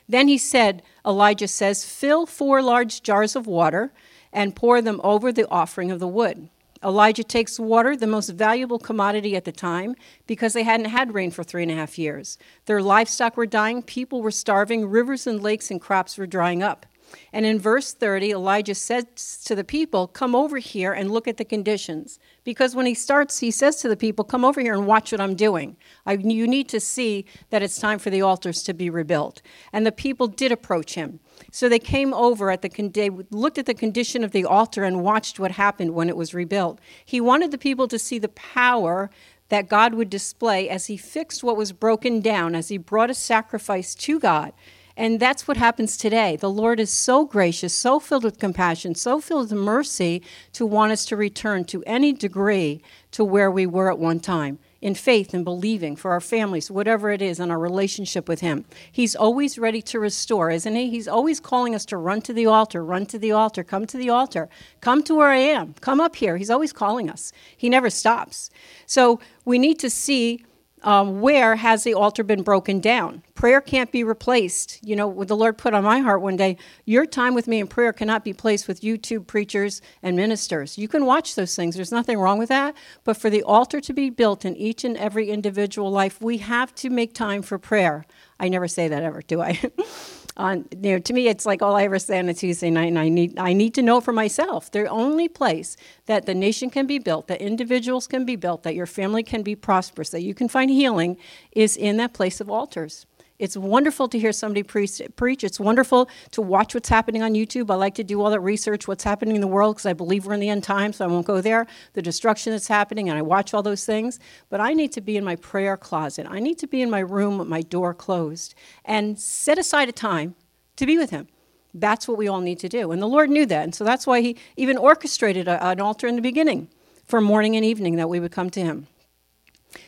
Then 0.08 0.28
he 0.28 0.38
said, 0.38 0.82
Elijah 1.04 1.48
says, 1.48 1.84
Fill 1.84 2.26
four 2.26 2.62
large 2.62 3.02
jars 3.02 3.34
of 3.34 3.46
water 3.46 3.92
and 4.34 4.54
pour 4.54 4.82
them 4.82 5.00
over 5.02 5.32
the 5.32 5.48
offering 5.48 5.90
of 5.90 6.00
the 6.00 6.08
wood. 6.08 6.50
Elijah 6.84 7.24
takes 7.24 7.58
water, 7.58 7.96
the 7.96 8.06
most 8.06 8.28
valuable 8.28 8.78
commodity 8.78 9.34
at 9.36 9.46
the 9.46 9.52
time, 9.52 9.94
because 10.26 10.52
they 10.52 10.64
hadn't 10.64 10.86
had 10.86 11.14
rain 11.14 11.30
for 11.30 11.42
three 11.42 11.62
and 11.62 11.72
a 11.72 11.74
half 11.74 11.98
years. 11.98 12.36
Their 12.66 12.82
livestock 12.82 13.38
were 13.38 13.46
dying, 13.46 13.82
people 13.82 14.20
were 14.20 14.30
starving, 14.30 14.90
rivers 14.90 15.26
and 15.26 15.42
lakes 15.42 15.70
and 15.70 15.80
crops 15.80 16.18
were 16.18 16.26
drying 16.26 16.62
up. 16.62 16.84
And 17.32 17.46
in 17.46 17.58
verse 17.58 17.92
30, 17.92 18.32
Elijah 18.32 18.74
says 18.74 19.42
to 19.44 19.54
the 19.54 19.64
people, 19.64 20.06
Come 20.06 20.34
over 20.34 20.58
here 20.58 20.92
and 20.92 21.10
look 21.10 21.28
at 21.28 21.36
the 21.36 21.44
conditions. 21.44 22.18
Because 22.44 22.74
when 22.74 22.86
he 22.86 22.94
starts, 22.94 23.40
he 23.40 23.50
says 23.50 23.76
to 23.76 23.88
the 23.88 23.96
people, 23.96 24.24
Come 24.24 24.44
over 24.44 24.60
here 24.60 24.74
and 24.74 24.86
watch 24.86 25.12
what 25.12 25.20
I'm 25.20 25.34
doing. 25.34 25.76
I, 26.06 26.14
you 26.14 26.46
need 26.46 26.68
to 26.70 26.80
see 26.80 27.24
that 27.50 27.62
it's 27.62 27.78
time 27.78 27.98
for 27.98 28.10
the 28.10 28.22
altars 28.22 28.62
to 28.64 28.74
be 28.74 28.90
rebuilt. 28.90 29.42
And 29.72 29.86
the 29.86 29.92
people 29.92 30.26
did 30.26 30.52
approach 30.52 30.94
him. 30.94 31.20
So 31.50 31.68
they 31.68 31.78
came 31.78 32.12
over 32.14 32.50
at 32.50 32.62
the 32.62 32.68
con- 32.68 32.90
they 32.90 33.10
looked 33.10 33.58
at 33.58 33.66
the 33.66 33.74
condition 33.74 34.24
of 34.24 34.32
the 34.32 34.44
altar 34.44 34.84
and 34.84 35.02
watched 35.02 35.38
what 35.38 35.52
happened 35.52 35.94
when 35.94 36.08
it 36.08 36.16
was 36.16 36.34
rebuilt. 36.34 36.80
He 37.04 37.20
wanted 37.20 37.50
the 37.50 37.58
people 37.58 37.88
to 37.88 37.98
see 37.98 38.18
the 38.18 38.28
power 38.28 39.10
that 39.48 39.68
God 39.68 39.94
would 39.94 40.10
display 40.10 40.68
as 40.68 40.86
he 40.86 40.96
fixed 40.96 41.44
what 41.44 41.56
was 41.56 41.72
broken 41.72 42.20
down, 42.20 42.54
as 42.54 42.68
he 42.68 42.78
brought 42.78 43.10
a 43.10 43.14
sacrifice 43.14 43.94
to 43.94 44.18
God. 44.18 44.52
And 44.96 45.18
that's 45.18 45.48
what 45.48 45.56
happens 45.56 45.96
today. 45.96 46.36
The 46.36 46.50
Lord 46.50 46.78
is 46.78 46.92
so 46.92 47.24
gracious, 47.24 47.74
so 47.74 47.98
filled 47.98 48.24
with 48.24 48.38
compassion, 48.38 48.94
so 48.94 49.20
filled 49.20 49.50
with 49.50 49.58
mercy 49.58 50.22
to 50.52 50.64
want 50.64 50.92
us 50.92 51.04
to 51.06 51.16
return 51.16 51.64
to 51.66 51.82
any 51.84 52.12
degree 52.12 52.80
to 53.10 53.24
where 53.24 53.50
we 53.50 53.66
were 53.66 53.90
at 53.90 53.98
one 53.98 54.20
time 54.20 54.58
in 54.84 54.94
faith 54.94 55.32
and 55.32 55.46
believing 55.46 55.96
for 55.96 56.10
our 56.10 56.20
families, 56.20 56.70
whatever 56.70 57.10
it 57.10 57.22
is, 57.22 57.40
in 57.40 57.50
our 57.50 57.58
relationship 57.58 58.28
with 58.28 58.40
Him. 58.40 58.66
He's 58.92 59.16
always 59.16 59.58
ready 59.58 59.80
to 59.80 59.98
restore, 59.98 60.50
isn't 60.50 60.74
He? 60.74 60.90
He's 60.90 61.08
always 61.08 61.40
calling 61.40 61.74
us 61.74 61.86
to 61.86 61.96
run 61.96 62.20
to 62.20 62.34
the 62.34 62.44
altar, 62.44 62.84
run 62.84 63.06
to 63.06 63.18
the 63.18 63.32
altar, 63.32 63.64
come 63.64 63.86
to 63.86 63.96
the 63.96 64.10
altar, 64.10 64.50
come 64.82 65.02
to 65.04 65.14
where 65.14 65.30
I 65.30 65.38
am, 65.38 65.72
come 65.80 66.02
up 66.02 66.16
here. 66.16 66.36
He's 66.36 66.50
always 66.50 66.74
calling 66.74 67.08
us. 67.08 67.32
He 67.56 67.70
never 67.70 67.88
stops. 67.88 68.50
So 68.84 69.20
we 69.46 69.58
need 69.58 69.78
to 69.78 69.88
see 69.88 70.44
um, 70.84 71.20
where 71.20 71.56
has 71.56 71.82
the 71.82 71.94
altar 71.94 72.22
been 72.22 72.42
broken 72.42 72.78
down? 72.78 73.22
Prayer 73.34 73.60
can't 73.60 73.90
be 73.90 74.04
replaced. 74.04 74.78
You 74.82 74.94
know, 74.94 75.08
what 75.08 75.28
the 75.28 75.36
Lord 75.36 75.58
put 75.58 75.74
on 75.74 75.82
my 75.82 75.98
heart 75.98 76.20
one 76.20 76.36
day, 76.36 76.56
your 76.84 77.06
time 77.06 77.34
with 77.34 77.48
me 77.48 77.58
in 77.58 77.66
prayer 77.66 77.92
cannot 77.92 78.22
be 78.22 78.32
placed 78.32 78.68
with 78.68 78.82
YouTube 78.82 79.26
preachers 79.26 79.82
and 80.02 80.14
ministers. 80.16 80.78
You 80.78 80.86
can 80.86 81.06
watch 81.06 81.34
those 81.34 81.56
things, 81.56 81.74
there's 81.74 81.90
nothing 81.90 82.18
wrong 82.18 82.38
with 82.38 82.50
that. 82.50 82.76
But 83.02 83.16
for 83.16 83.30
the 83.30 83.42
altar 83.42 83.80
to 83.80 83.92
be 83.92 84.10
built 84.10 84.44
in 84.44 84.56
each 84.56 84.84
and 84.84 84.96
every 84.96 85.30
individual 85.30 85.90
life, 85.90 86.20
we 86.20 86.38
have 86.38 86.74
to 86.76 86.90
make 86.90 87.14
time 87.14 87.42
for 87.42 87.58
prayer. 87.58 88.04
I 88.38 88.48
never 88.48 88.68
say 88.68 88.86
that 88.88 89.02
ever, 89.02 89.22
do 89.22 89.40
I? 89.40 89.60
on 90.36 90.66
you 90.82 90.92
know 90.92 90.98
to 90.98 91.12
me 91.12 91.28
it's 91.28 91.46
like 91.46 91.62
all 91.62 91.76
I 91.76 91.84
ever 91.84 91.98
say 91.98 92.18
on 92.18 92.28
a 92.28 92.34
Tuesday 92.34 92.70
night 92.70 92.88
and 92.88 92.98
I 92.98 93.08
need 93.08 93.38
I 93.38 93.52
need 93.52 93.74
to 93.74 93.82
know 93.82 94.00
for 94.00 94.12
myself. 94.12 94.70
The 94.70 94.86
only 94.86 95.28
place 95.28 95.76
that 96.06 96.26
the 96.26 96.34
nation 96.34 96.70
can 96.70 96.86
be 96.86 96.98
built, 96.98 97.28
that 97.28 97.40
individuals 97.40 98.06
can 98.06 98.24
be 98.24 98.36
built, 98.36 98.62
that 98.64 98.74
your 98.74 98.86
family 98.86 99.22
can 99.22 99.42
be 99.42 99.54
prosperous, 99.54 100.10
that 100.10 100.22
you 100.22 100.34
can 100.34 100.48
find 100.48 100.70
healing 100.70 101.16
is 101.52 101.76
in 101.76 101.96
that 101.98 102.12
place 102.14 102.40
of 102.40 102.50
altars. 102.50 103.06
It's 103.44 103.58
wonderful 103.58 104.08
to 104.08 104.18
hear 104.18 104.32
somebody 104.32 104.62
preach, 104.62 105.02
preach. 105.16 105.44
It's 105.44 105.60
wonderful 105.60 106.08
to 106.30 106.40
watch 106.40 106.72
what's 106.72 106.88
happening 106.88 107.22
on 107.22 107.34
YouTube. 107.34 107.70
I 107.70 107.74
like 107.74 107.94
to 107.96 108.02
do 108.02 108.22
all 108.22 108.30
that 108.30 108.40
research, 108.40 108.88
what's 108.88 109.04
happening 109.04 109.34
in 109.34 109.42
the 109.42 109.46
world, 109.46 109.76
because 109.76 109.84
I 109.84 109.92
believe 109.92 110.24
we're 110.24 110.32
in 110.32 110.40
the 110.40 110.48
end 110.48 110.64
times, 110.64 110.96
so 110.96 111.04
I 111.04 111.08
won't 111.08 111.26
go 111.26 111.42
there. 111.42 111.66
The 111.92 112.00
destruction 112.00 112.52
that's 112.52 112.68
happening, 112.68 113.10
and 113.10 113.18
I 113.18 113.20
watch 113.20 113.52
all 113.52 113.62
those 113.62 113.84
things. 113.84 114.18
But 114.48 114.62
I 114.62 114.72
need 114.72 114.92
to 114.92 115.02
be 115.02 115.18
in 115.18 115.24
my 115.24 115.36
prayer 115.36 115.76
closet. 115.76 116.26
I 116.26 116.40
need 116.40 116.58
to 116.60 116.66
be 116.66 116.80
in 116.80 116.88
my 116.88 117.00
room 117.00 117.36
with 117.36 117.46
my 117.46 117.60
door 117.60 117.92
closed 117.92 118.54
and 118.82 119.18
set 119.18 119.58
aside 119.58 119.90
a 119.90 119.92
time 119.92 120.36
to 120.76 120.86
be 120.86 120.96
with 120.96 121.10
Him. 121.10 121.28
That's 121.74 122.08
what 122.08 122.16
we 122.16 122.26
all 122.26 122.40
need 122.40 122.60
to 122.60 122.68
do. 122.70 122.92
And 122.92 123.02
the 123.02 123.06
Lord 123.06 123.28
knew 123.28 123.44
that. 123.44 123.64
And 123.64 123.74
so 123.74 123.84
that's 123.84 124.06
why 124.06 124.22
He 124.22 124.38
even 124.56 124.78
orchestrated 124.78 125.48
a, 125.48 125.62
an 125.62 125.82
altar 125.82 126.06
in 126.06 126.16
the 126.16 126.22
beginning 126.22 126.68
for 127.04 127.20
morning 127.20 127.56
and 127.56 127.64
evening 127.64 127.96
that 127.96 128.08
we 128.08 128.20
would 128.20 128.32
come 128.32 128.48
to 128.48 128.62
Him. 128.62 128.86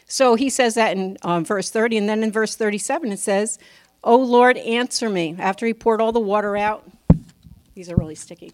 So 0.06 0.34
he 0.34 0.50
says 0.50 0.74
that 0.74 0.96
in 0.96 1.16
um, 1.22 1.44
verse 1.44 1.70
30, 1.70 1.98
and 1.98 2.08
then 2.08 2.22
in 2.22 2.32
verse 2.32 2.54
37 2.54 3.12
it 3.12 3.18
says, 3.18 3.58
"O 4.04 4.16
Lord, 4.16 4.56
answer 4.58 5.08
me." 5.08 5.36
After 5.38 5.66
he 5.66 5.74
poured 5.74 6.00
all 6.00 6.12
the 6.12 6.20
water 6.20 6.56
out, 6.56 6.88
these 7.74 7.90
are 7.90 7.96
really 7.96 8.14
sticky. 8.14 8.52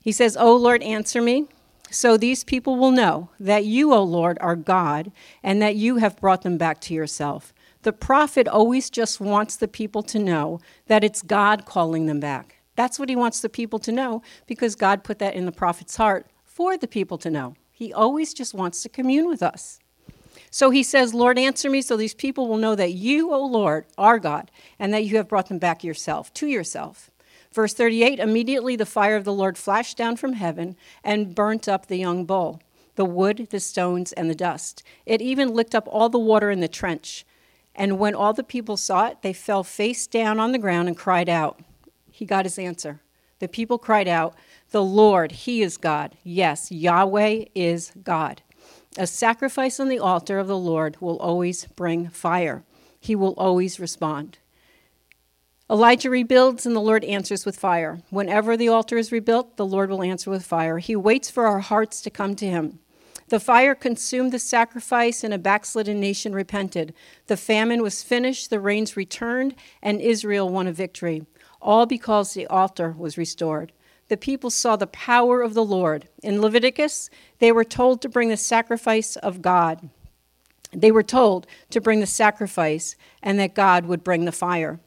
He 0.00 0.12
says, 0.12 0.36
"O 0.36 0.56
Lord, 0.56 0.82
answer 0.82 1.20
me." 1.20 1.46
So 1.90 2.16
these 2.16 2.42
people 2.42 2.76
will 2.76 2.90
know 2.90 3.28
that 3.38 3.66
you, 3.66 3.92
O 3.92 4.02
Lord, 4.02 4.38
are 4.40 4.56
God, 4.56 5.12
and 5.42 5.60
that 5.60 5.76
you 5.76 5.96
have 5.96 6.20
brought 6.20 6.40
them 6.40 6.56
back 6.56 6.80
to 6.82 6.94
yourself. 6.94 7.52
The 7.82 7.92
prophet 7.92 8.48
always 8.48 8.88
just 8.88 9.20
wants 9.20 9.56
the 9.56 9.68
people 9.68 10.02
to 10.04 10.18
know 10.18 10.60
that 10.86 11.04
it's 11.04 11.20
God 11.20 11.66
calling 11.66 12.06
them 12.06 12.18
back. 12.18 12.62
That's 12.76 12.98
what 12.98 13.10
he 13.10 13.16
wants 13.16 13.40
the 13.40 13.50
people 13.50 13.78
to 13.80 13.92
know 13.92 14.22
because 14.46 14.74
God 14.74 15.04
put 15.04 15.18
that 15.18 15.34
in 15.34 15.44
the 15.44 15.52
prophet's 15.52 15.96
heart 15.96 16.26
for 16.44 16.78
the 16.78 16.88
people 16.88 17.18
to 17.18 17.30
know. 17.30 17.54
He 17.70 17.92
always 17.92 18.32
just 18.32 18.54
wants 18.54 18.82
to 18.82 18.88
commune 18.88 19.28
with 19.28 19.42
us. 19.42 19.78
So 20.54 20.68
he 20.68 20.82
says, 20.82 21.14
Lord, 21.14 21.38
answer 21.38 21.70
me 21.70 21.80
so 21.80 21.96
these 21.96 22.12
people 22.12 22.46
will 22.46 22.58
know 22.58 22.74
that 22.74 22.92
you, 22.92 23.32
O 23.32 23.42
Lord, 23.42 23.86
are 23.96 24.18
God, 24.18 24.50
and 24.78 24.92
that 24.92 25.04
you 25.06 25.16
have 25.16 25.26
brought 25.26 25.48
them 25.48 25.58
back 25.58 25.82
yourself, 25.82 26.32
to 26.34 26.46
yourself. 26.46 27.10
Verse 27.50 27.72
38 27.72 28.20
Immediately 28.20 28.76
the 28.76 28.84
fire 28.84 29.16
of 29.16 29.24
the 29.24 29.32
Lord 29.32 29.56
flashed 29.56 29.96
down 29.96 30.16
from 30.16 30.34
heaven 30.34 30.76
and 31.02 31.34
burnt 31.34 31.68
up 31.68 31.86
the 31.86 31.96
young 31.96 32.26
bull, 32.26 32.60
the 32.96 33.06
wood, 33.06 33.48
the 33.50 33.60
stones, 33.60 34.12
and 34.12 34.28
the 34.28 34.34
dust. 34.34 34.82
It 35.06 35.22
even 35.22 35.54
licked 35.54 35.74
up 35.74 35.88
all 35.90 36.10
the 36.10 36.18
water 36.18 36.50
in 36.50 36.60
the 36.60 36.68
trench. 36.68 37.24
And 37.74 37.98
when 37.98 38.14
all 38.14 38.34
the 38.34 38.44
people 38.44 38.76
saw 38.76 39.06
it, 39.06 39.22
they 39.22 39.32
fell 39.32 39.64
face 39.64 40.06
down 40.06 40.38
on 40.38 40.52
the 40.52 40.58
ground 40.58 40.86
and 40.86 40.96
cried 40.96 41.30
out. 41.30 41.60
He 42.10 42.26
got 42.26 42.44
his 42.44 42.58
answer. 42.58 43.00
The 43.38 43.48
people 43.48 43.78
cried 43.78 44.06
out, 44.06 44.34
The 44.70 44.84
Lord, 44.84 45.32
He 45.32 45.62
is 45.62 45.78
God. 45.78 46.14
Yes, 46.22 46.70
Yahweh 46.70 47.46
is 47.54 47.90
God. 48.04 48.42
A 48.98 49.06
sacrifice 49.06 49.80
on 49.80 49.88
the 49.88 49.98
altar 49.98 50.38
of 50.38 50.48
the 50.48 50.58
Lord 50.58 51.00
will 51.00 51.18
always 51.18 51.64
bring 51.64 52.08
fire. 52.08 52.62
He 53.00 53.16
will 53.16 53.32
always 53.38 53.80
respond. 53.80 54.38
Elijah 55.70 56.10
rebuilds 56.10 56.66
and 56.66 56.76
the 56.76 56.80
Lord 56.80 57.02
answers 57.04 57.46
with 57.46 57.58
fire. 57.58 58.02
Whenever 58.10 58.54
the 58.54 58.68
altar 58.68 58.98
is 58.98 59.10
rebuilt, 59.10 59.56
the 59.56 59.64
Lord 59.64 59.88
will 59.88 60.02
answer 60.02 60.30
with 60.30 60.44
fire. 60.44 60.78
He 60.78 60.94
waits 60.94 61.30
for 61.30 61.46
our 61.46 61.60
hearts 61.60 62.02
to 62.02 62.10
come 62.10 62.36
to 62.36 62.46
him. 62.46 62.80
The 63.28 63.40
fire 63.40 63.74
consumed 63.74 64.30
the 64.30 64.38
sacrifice, 64.38 65.24
and 65.24 65.32
a 65.32 65.38
backslidden 65.38 65.98
nation 65.98 66.34
repented. 66.34 66.92
The 67.28 67.38
famine 67.38 67.80
was 67.80 68.02
finished, 68.02 68.50
the 68.50 68.60
rains 68.60 68.94
returned, 68.94 69.54
and 69.82 70.02
Israel 70.02 70.50
won 70.50 70.66
a 70.66 70.72
victory, 70.72 71.24
all 71.62 71.86
because 71.86 72.34
the 72.34 72.46
altar 72.48 72.94
was 72.98 73.16
restored 73.16 73.72
the 74.12 74.18
people 74.18 74.50
saw 74.50 74.76
the 74.76 74.86
power 74.86 75.40
of 75.40 75.54
the 75.54 75.64
Lord. 75.64 76.06
In 76.22 76.42
Leviticus, 76.42 77.08
they 77.38 77.50
were 77.50 77.64
told 77.64 78.02
to 78.02 78.10
bring 78.10 78.28
the 78.28 78.36
sacrifice 78.36 79.16
of 79.16 79.40
God. 79.40 79.88
They 80.70 80.92
were 80.92 81.02
told 81.02 81.46
to 81.70 81.80
bring 81.80 82.00
the 82.00 82.06
sacrifice 82.06 82.94
and 83.22 83.38
that 83.38 83.54
God 83.54 83.86
would 83.86 84.04
bring 84.04 84.26
the 84.26 84.30
fire. 84.30 84.80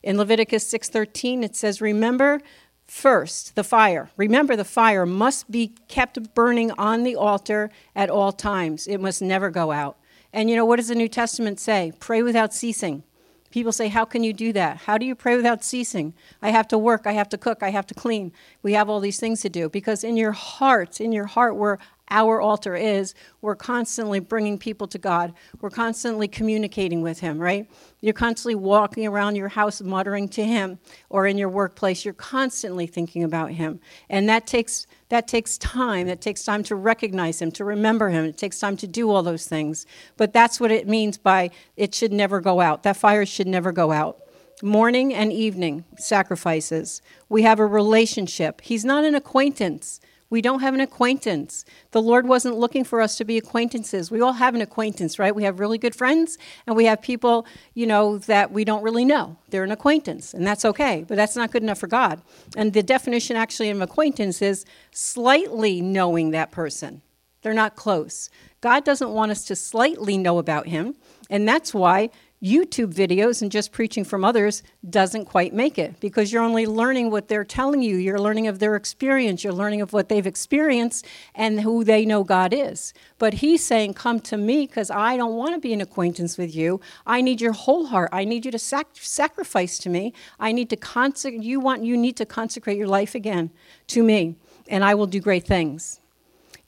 In 0.00 0.16
Leviticus 0.16 0.64
6:13 0.72 1.42
it 1.42 1.56
says 1.56 1.80
remember 1.80 2.40
first 2.86 3.56
the 3.56 3.64
fire. 3.64 4.10
Remember 4.16 4.54
the 4.54 4.64
fire 4.64 5.04
must 5.04 5.50
be 5.50 5.74
kept 5.88 6.32
burning 6.32 6.70
on 6.78 7.02
the 7.02 7.16
altar 7.16 7.70
at 7.96 8.08
all 8.08 8.30
times. 8.30 8.86
It 8.86 8.98
must 8.98 9.20
never 9.20 9.50
go 9.50 9.72
out. 9.72 9.96
And 10.32 10.48
you 10.48 10.54
know 10.54 10.64
what 10.64 10.76
does 10.76 10.86
the 10.86 10.94
New 10.94 11.08
Testament 11.08 11.58
say? 11.58 11.94
Pray 11.98 12.22
without 12.22 12.54
ceasing. 12.54 13.02
People 13.50 13.72
say, 13.72 13.88
How 13.88 14.04
can 14.04 14.22
you 14.22 14.32
do 14.32 14.52
that? 14.52 14.78
How 14.78 14.98
do 14.98 15.06
you 15.06 15.14
pray 15.14 15.36
without 15.36 15.64
ceasing? 15.64 16.14
I 16.42 16.50
have 16.50 16.68
to 16.68 16.78
work, 16.78 17.06
I 17.06 17.12
have 17.12 17.28
to 17.30 17.38
cook, 17.38 17.62
I 17.62 17.70
have 17.70 17.86
to 17.86 17.94
clean. 17.94 18.32
We 18.62 18.74
have 18.74 18.88
all 18.88 19.00
these 19.00 19.18
things 19.18 19.40
to 19.42 19.48
do. 19.48 19.68
Because 19.68 20.04
in 20.04 20.16
your 20.16 20.32
heart, 20.32 21.00
in 21.00 21.12
your 21.12 21.26
heart 21.26 21.56
where 21.56 21.78
our 22.10 22.40
altar 22.40 22.74
is, 22.74 23.14
we're 23.40 23.56
constantly 23.56 24.20
bringing 24.20 24.58
people 24.58 24.86
to 24.88 24.98
God. 24.98 25.34
We're 25.60 25.70
constantly 25.70 26.28
communicating 26.28 27.02
with 27.02 27.20
Him, 27.20 27.38
right? 27.38 27.68
You're 28.00 28.14
constantly 28.14 28.54
walking 28.54 29.06
around 29.06 29.36
your 29.36 29.48
house 29.48 29.80
muttering 29.80 30.28
to 30.30 30.44
Him, 30.44 30.78
or 31.10 31.26
in 31.26 31.38
your 31.38 31.48
workplace, 31.48 32.04
you're 32.04 32.14
constantly 32.14 32.86
thinking 32.86 33.24
about 33.24 33.50
Him. 33.52 33.80
And 34.08 34.28
that 34.28 34.46
takes 34.46 34.86
that 35.08 35.26
takes 35.26 35.56
time. 35.58 36.06
That 36.06 36.20
takes 36.20 36.44
time 36.44 36.62
to 36.64 36.74
recognize 36.74 37.40
Him, 37.40 37.50
to 37.52 37.64
remember 37.64 38.10
Him. 38.10 38.24
It 38.24 38.36
takes 38.36 38.58
time 38.58 38.76
to 38.78 38.86
do 38.86 39.10
all 39.10 39.22
those 39.22 39.46
things. 39.46 39.86
But 40.16 40.32
that's 40.32 40.60
what 40.60 40.70
it 40.70 40.86
means 40.86 41.18
by 41.18 41.50
it 41.76 41.94
should 41.94 42.12
never 42.12 42.40
go 42.40 42.60
out. 42.60 42.82
That 42.82 42.96
fire 42.96 43.24
should 43.24 43.46
never 43.46 43.72
go 43.72 43.90
out. 43.90 44.20
Morning 44.62 45.14
and 45.14 45.32
evening 45.32 45.84
sacrifices. 45.96 47.00
We 47.28 47.42
have 47.42 47.60
a 47.60 47.66
relationship. 47.66 48.60
He's 48.60 48.84
not 48.84 49.04
an 49.04 49.14
acquaintance. 49.14 50.00
We 50.30 50.42
don't 50.42 50.60
have 50.60 50.74
an 50.74 50.80
acquaintance. 50.80 51.64
The 51.92 52.02
Lord 52.02 52.28
wasn't 52.28 52.58
looking 52.58 52.84
for 52.84 53.00
us 53.00 53.16
to 53.16 53.24
be 53.24 53.38
acquaintances. 53.38 54.10
We 54.10 54.20
all 54.20 54.34
have 54.34 54.54
an 54.54 54.60
acquaintance, 54.60 55.18
right? 55.18 55.34
We 55.34 55.44
have 55.44 55.58
really 55.58 55.78
good 55.78 55.94
friends, 55.94 56.36
and 56.66 56.76
we 56.76 56.84
have 56.84 57.00
people, 57.00 57.46
you 57.72 57.86
know, 57.86 58.18
that 58.18 58.52
we 58.52 58.64
don't 58.64 58.82
really 58.82 59.06
know. 59.06 59.38
They're 59.48 59.64
an 59.64 59.70
acquaintance, 59.70 60.34
and 60.34 60.46
that's 60.46 60.66
okay, 60.66 61.04
but 61.08 61.16
that's 61.16 61.36
not 61.36 61.50
good 61.50 61.62
enough 61.62 61.78
for 61.78 61.86
God. 61.86 62.20
And 62.56 62.74
the 62.74 62.82
definition 62.82 63.36
actually 63.36 63.70
of 63.70 63.80
acquaintance 63.80 64.42
is 64.42 64.66
slightly 64.90 65.80
knowing 65.80 66.30
that 66.32 66.50
person. 66.50 67.00
They're 67.40 67.54
not 67.54 67.76
close. 67.76 68.28
God 68.60 68.84
doesn't 68.84 69.10
want 69.10 69.30
us 69.30 69.44
to 69.46 69.56
slightly 69.56 70.18
know 70.18 70.38
about 70.38 70.66
Him, 70.66 70.94
and 71.30 71.48
that's 71.48 71.72
why 71.72 72.10
YouTube 72.42 72.94
videos 72.94 73.42
and 73.42 73.50
just 73.50 73.72
preaching 73.72 74.04
from 74.04 74.24
others 74.24 74.62
doesn't 74.88 75.24
quite 75.24 75.52
make 75.52 75.76
it 75.76 75.98
because 75.98 76.32
you're 76.32 76.42
only 76.42 76.66
learning 76.66 77.10
what 77.10 77.26
they're 77.26 77.44
telling 77.44 77.82
you. 77.82 77.96
You're 77.96 78.20
learning 78.20 78.46
of 78.46 78.60
their 78.60 78.76
experience. 78.76 79.42
You're 79.42 79.52
learning 79.52 79.80
of 79.80 79.92
what 79.92 80.08
they've 80.08 80.26
experienced 80.26 81.04
and 81.34 81.60
who 81.60 81.82
they 81.82 82.04
know 82.04 82.22
God 82.22 82.54
is. 82.54 82.94
But 83.18 83.34
he's 83.34 83.64
saying, 83.64 83.94
Come 83.94 84.20
to 84.20 84.36
me 84.36 84.66
because 84.66 84.90
I 84.90 85.16
don't 85.16 85.34
want 85.34 85.54
to 85.54 85.60
be 85.60 85.72
an 85.72 85.80
acquaintance 85.80 86.38
with 86.38 86.54
you. 86.54 86.80
I 87.06 87.22
need 87.22 87.40
your 87.40 87.52
whole 87.52 87.86
heart. 87.86 88.10
I 88.12 88.24
need 88.24 88.44
you 88.44 88.52
to 88.52 88.58
sac- 88.58 88.88
sacrifice 88.94 89.78
to 89.80 89.90
me. 89.90 90.12
I 90.38 90.52
need 90.52 90.70
to 90.70 90.76
consecrate. 90.76 91.42
You 91.42 91.58
want, 91.58 91.84
you 91.84 91.96
need 91.96 92.16
to 92.18 92.26
consecrate 92.26 92.78
your 92.78 92.88
life 92.88 93.14
again 93.16 93.50
to 93.88 94.02
me, 94.02 94.36
and 94.68 94.84
I 94.84 94.94
will 94.94 95.06
do 95.06 95.20
great 95.20 95.46
things. 95.46 96.00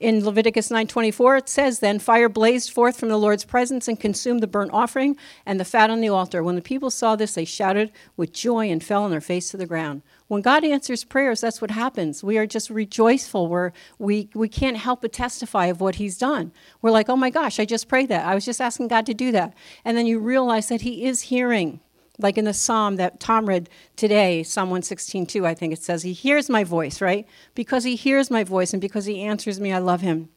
In 0.01 0.25
Leviticus 0.25 0.71
9:24 0.71 1.37
it 1.37 1.47
says 1.47 1.77
then 1.77 1.99
fire 1.99 2.27
blazed 2.27 2.73
forth 2.73 2.99
from 2.99 3.09
the 3.09 3.19
Lord's 3.19 3.45
presence 3.45 3.87
and 3.87 3.99
consumed 3.99 4.41
the 4.41 4.47
burnt 4.47 4.71
offering 4.73 5.15
and 5.45 5.59
the 5.59 5.63
fat 5.63 5.91
on 5.91 6.01
the 6.01 6.09
altar. 6.09 6.41
When 6.41 6.55
the 6.55 6.61
people 6.63 6.89
saw 6.89 7.15
this 7.15 7.35
they 7.35 7.45
shouted 7.45 7.91
with 8.17 8.33
joy 8.33 8.71
and 8.71 8.83
fell 8.83 9.03
on 9.03 9.11
their 9.11 9.21
face 9.21 9.51
to 9.51 9.57
the 9.57 9.67
ground. 9.67 10.01
When 10.27 10.41
God 10.41 10.65
answers 10.65 11.03
prayers 11.03 11.41
that's 11.41 11.61
what 11.61 11.69
happens. 11.69 12.23
We 12.23 12.39
are 12.39 12.47
just 12.47 12.71
rejoiceful. 12.71 13.47
We're, 13.47 13.73
we 13.99 14.27
we 14.33 14.49
can't 14.49 14.77
help 14.77 15.01
but 15.01 15.13
testify 15.13 15.67
of 15.67 15.81
what 15.81 15.95
he's 15.95 16.17
done. 16.17 16.51
We're 16.81 16.89
like, 16.89 17.07
"Oh 17.07 17.15
my 17.15 17.29
gosh, 17.29 17.59
I 17.59 17.65
just 17.65 17.87
prayed 17.87 18.09
that. 18.09 18.25
I 18.25 18.33
was 18.33 18.43
just 18.43 18.59
asking 18.59 18.87
God 18.87 19.05
to 19.05 19.13
do 19.13 19.31
that." 19.33 19.53
And 19.85 19.95
then 19.95 20.07
you 20.07 20.17
realize 20.17 20.67
that 20.69 20.81
he 20.81 21.05
is 21.05 21.21
hearing 21.29 21.79
like 22.23 22.37
in 22.37 22.45
the 22.45 22.53
psalm 22.53 22.95
that 22.97 23.19
Tom 23.19 23.47
read 23.47 23.69
today, 23.95 24.43
Psalm 24.43 24.69
116:2, 24.69 25.45
I 25.45 25.53
think 25.53 25.73
it 25.73 25.81
says, 25.83 26.03
He 26.03 26.13
hears 26.13 26.49
my 26.49 26.63
voice, 26.63 27.01
right? 27.01 27.27
Because 27.55 27.83
He 27.83 27.95
hears 27.95 28.31
my 28.31 28.43
voice 28.43 28.73
and 28.73 28.81
because 28.81 29.05
He 29.05 29.21
answers 29.21 29.59
me, 29.59 29.71
I 29.71 29.79
love 29.79 30.01
Him. 30.01 30.29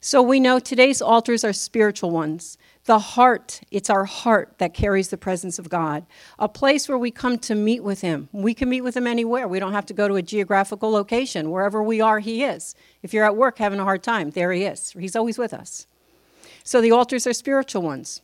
So 0.00 0.20
we 0.20 0.40
know 0.40 0.58
today's 0.58 1.00
altars 1.00 1.44
are 1.44 1.52
spiritual 1.52 2.10
ones. 2.10 2.58
The 2.86 2.98
heart, 2.98 3.60
it's 3.70 3.88
our 3.88 4.04
heart 4.04 4.54
that 4.58 4.74
carries 4.74 5.10
the 5.10 5.16
presence 5.16 5.60
of 5.60 5.68
God. 5.68 6.04
A 6.40 6.48
place 6.48 6.88
where 6.88 6.98
we 6.98 7.12
come 7.12 7.38
to 7.38 7.54
meet 7.54 7.84
with 7.84 8.00
Him. 8.00 8.28
We 8.32 8.54
can 8.54 8.68
meet 8.68 8.80
with 8.80 8.96
Him 8.96 9.06
anywhere. 9.06 9.46
We 9.46 9.60
don't 9.60 9.72
have 9.72 9.86
to 9.86 9.94
go 9.94 10.08
to 10.08 10.16
a 10.16 10.22
geographical 10.22 10.90
location. 10.90 11.52
Wherever 11.52 11.80
we 11.82 12.00
are, 12.00 12.18
He 12.18 12.42
is. 12.42 12.74
If 13.02 13.14
you're 13.14 13.24
at 13.24 13.36
work 13.36 13.58
having 13.58 13.78
a 13.78 13.84
hard 13.84 14.02
time, 14.02 14.30
there 14.30 14.50
He 14.50 14.64
is. 14.64 14.90
He's 14.98 15.14
always 15.14 15.38
with 15.38 15.54
us. 15.54 15.86
So 16.64 16.80
the 16.80 16.90
altars 16.90 17.26
are 17.28 17.32
spiritual 17.32 17.82
ones 17.82 18.20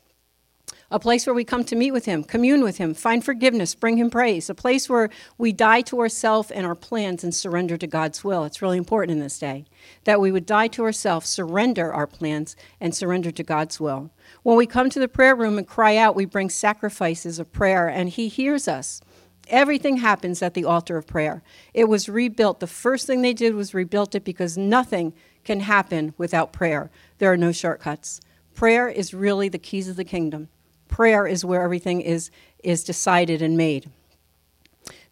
a 0.90 0.98
place 0.98 1.26
where 1.26 1.34
we 1.34 1.44
come 1.44 1.64
to 1.64 1.76
meet 1.76 1.92
with 1.92 2.06
Him, 2.06 2.24
commune 2.24 2.62
with 2.62 2.78
Him, 2.78 2.94
find 2.94 3.22
forgiveness, 3.22 3.74
bring 3.74 3.98
Him 3.98 4.08
praise, 4.08 4.48
a 4.48 4.54
place 4.54 4.88
where 4.88 5.10
we 5.36 5.52
die 5.52 5.82
to 5.82 6.00
ourselves 6.00 6.50
and 6.50 6.64
our 6.64 6.74
plans 6.74 7.22
and 7.22 7.34
surrender 7.34 7.76
to 7.76 7.86
God's 7.86 8.24
will. 8.24 8.44
It's 8.44 8.62
really 8.62 8.78
important 8.78 9.12
in 9.12 9.22
this 9.22 9.38
day 9.38 9.66
that 10.04 10.20
we 10.20 10.32
would 10.32 10.46
die 10.46 10.68
to 10.68 10.84
ourselves, 10.84 11.28
surrender 11.28 11.92
our 11.92 12.06
plans, 12.06 12.56
and 12.80 12.94
surrender 12.94 13.30
to 13.30 13.42
God's 13.42 13.78
will. 13.78 14.10
When 14.42 14.56
we 14.56 14.66
come 14.66 14.88
to 14.90 15.00
the 15.00 15.08
prayer 15.08 15.36
room 15.36 15.58
and 15.58 15.66
cry 15.66 15.96
out, 15.96 16.16
we 16.16 16.24
bring 16.24 16.48
sacrifices 16.48 17.38
of 17.38 17.52
prayer, 17.52 17.88
and 17.88 18.08
He 18.08 18.28
hears 18.28 18.66
us. 18.66 19.02
Everything 19.48 19.98
happens 19.98 20.42
at 20.42 20.54
the 20.54 20.64
altar 20.64 20.96
of 20.96 21.06
prayer. 21.06 21.42
It 21.72 21.88
was 21.88 22.08
rebuilt. 22.08 22.60
The 22.60 22.66
first 22.66 23.06
thing 23.06 23.22
they 23.22 23.32
did 23.32 23.54
was 23.54 23.74
rebuilt 23.74 24.14
it 24.14 24.24
because 24.24 24.58
nothing 24.58 25.14
can 25.44 25.60
happen 25.60 26.14
without 26.18 26.52
prayer. 26.52 26.90
There 27.18 27.32
are 27.32 27.36
no 27.36 27.52
shortcuts. 27.52 28.20
Prayer 28.54 28.88
is 28.88 29.14
really 29.14 29.48
the 29.48 29.58
keys 29.58 29.88
of 29.88 29.96
the 29.96 30.04
kingdom. 30.04 30.48
Prayer 30.88 31.26
is 31.26 31.44
where 31.44 31.62
everything 31.62 32.00
is, 32.00 32.30
is 32.64 32.82
decided 32.82 33.42
and 33.42 33.56
made. 33.56 33.90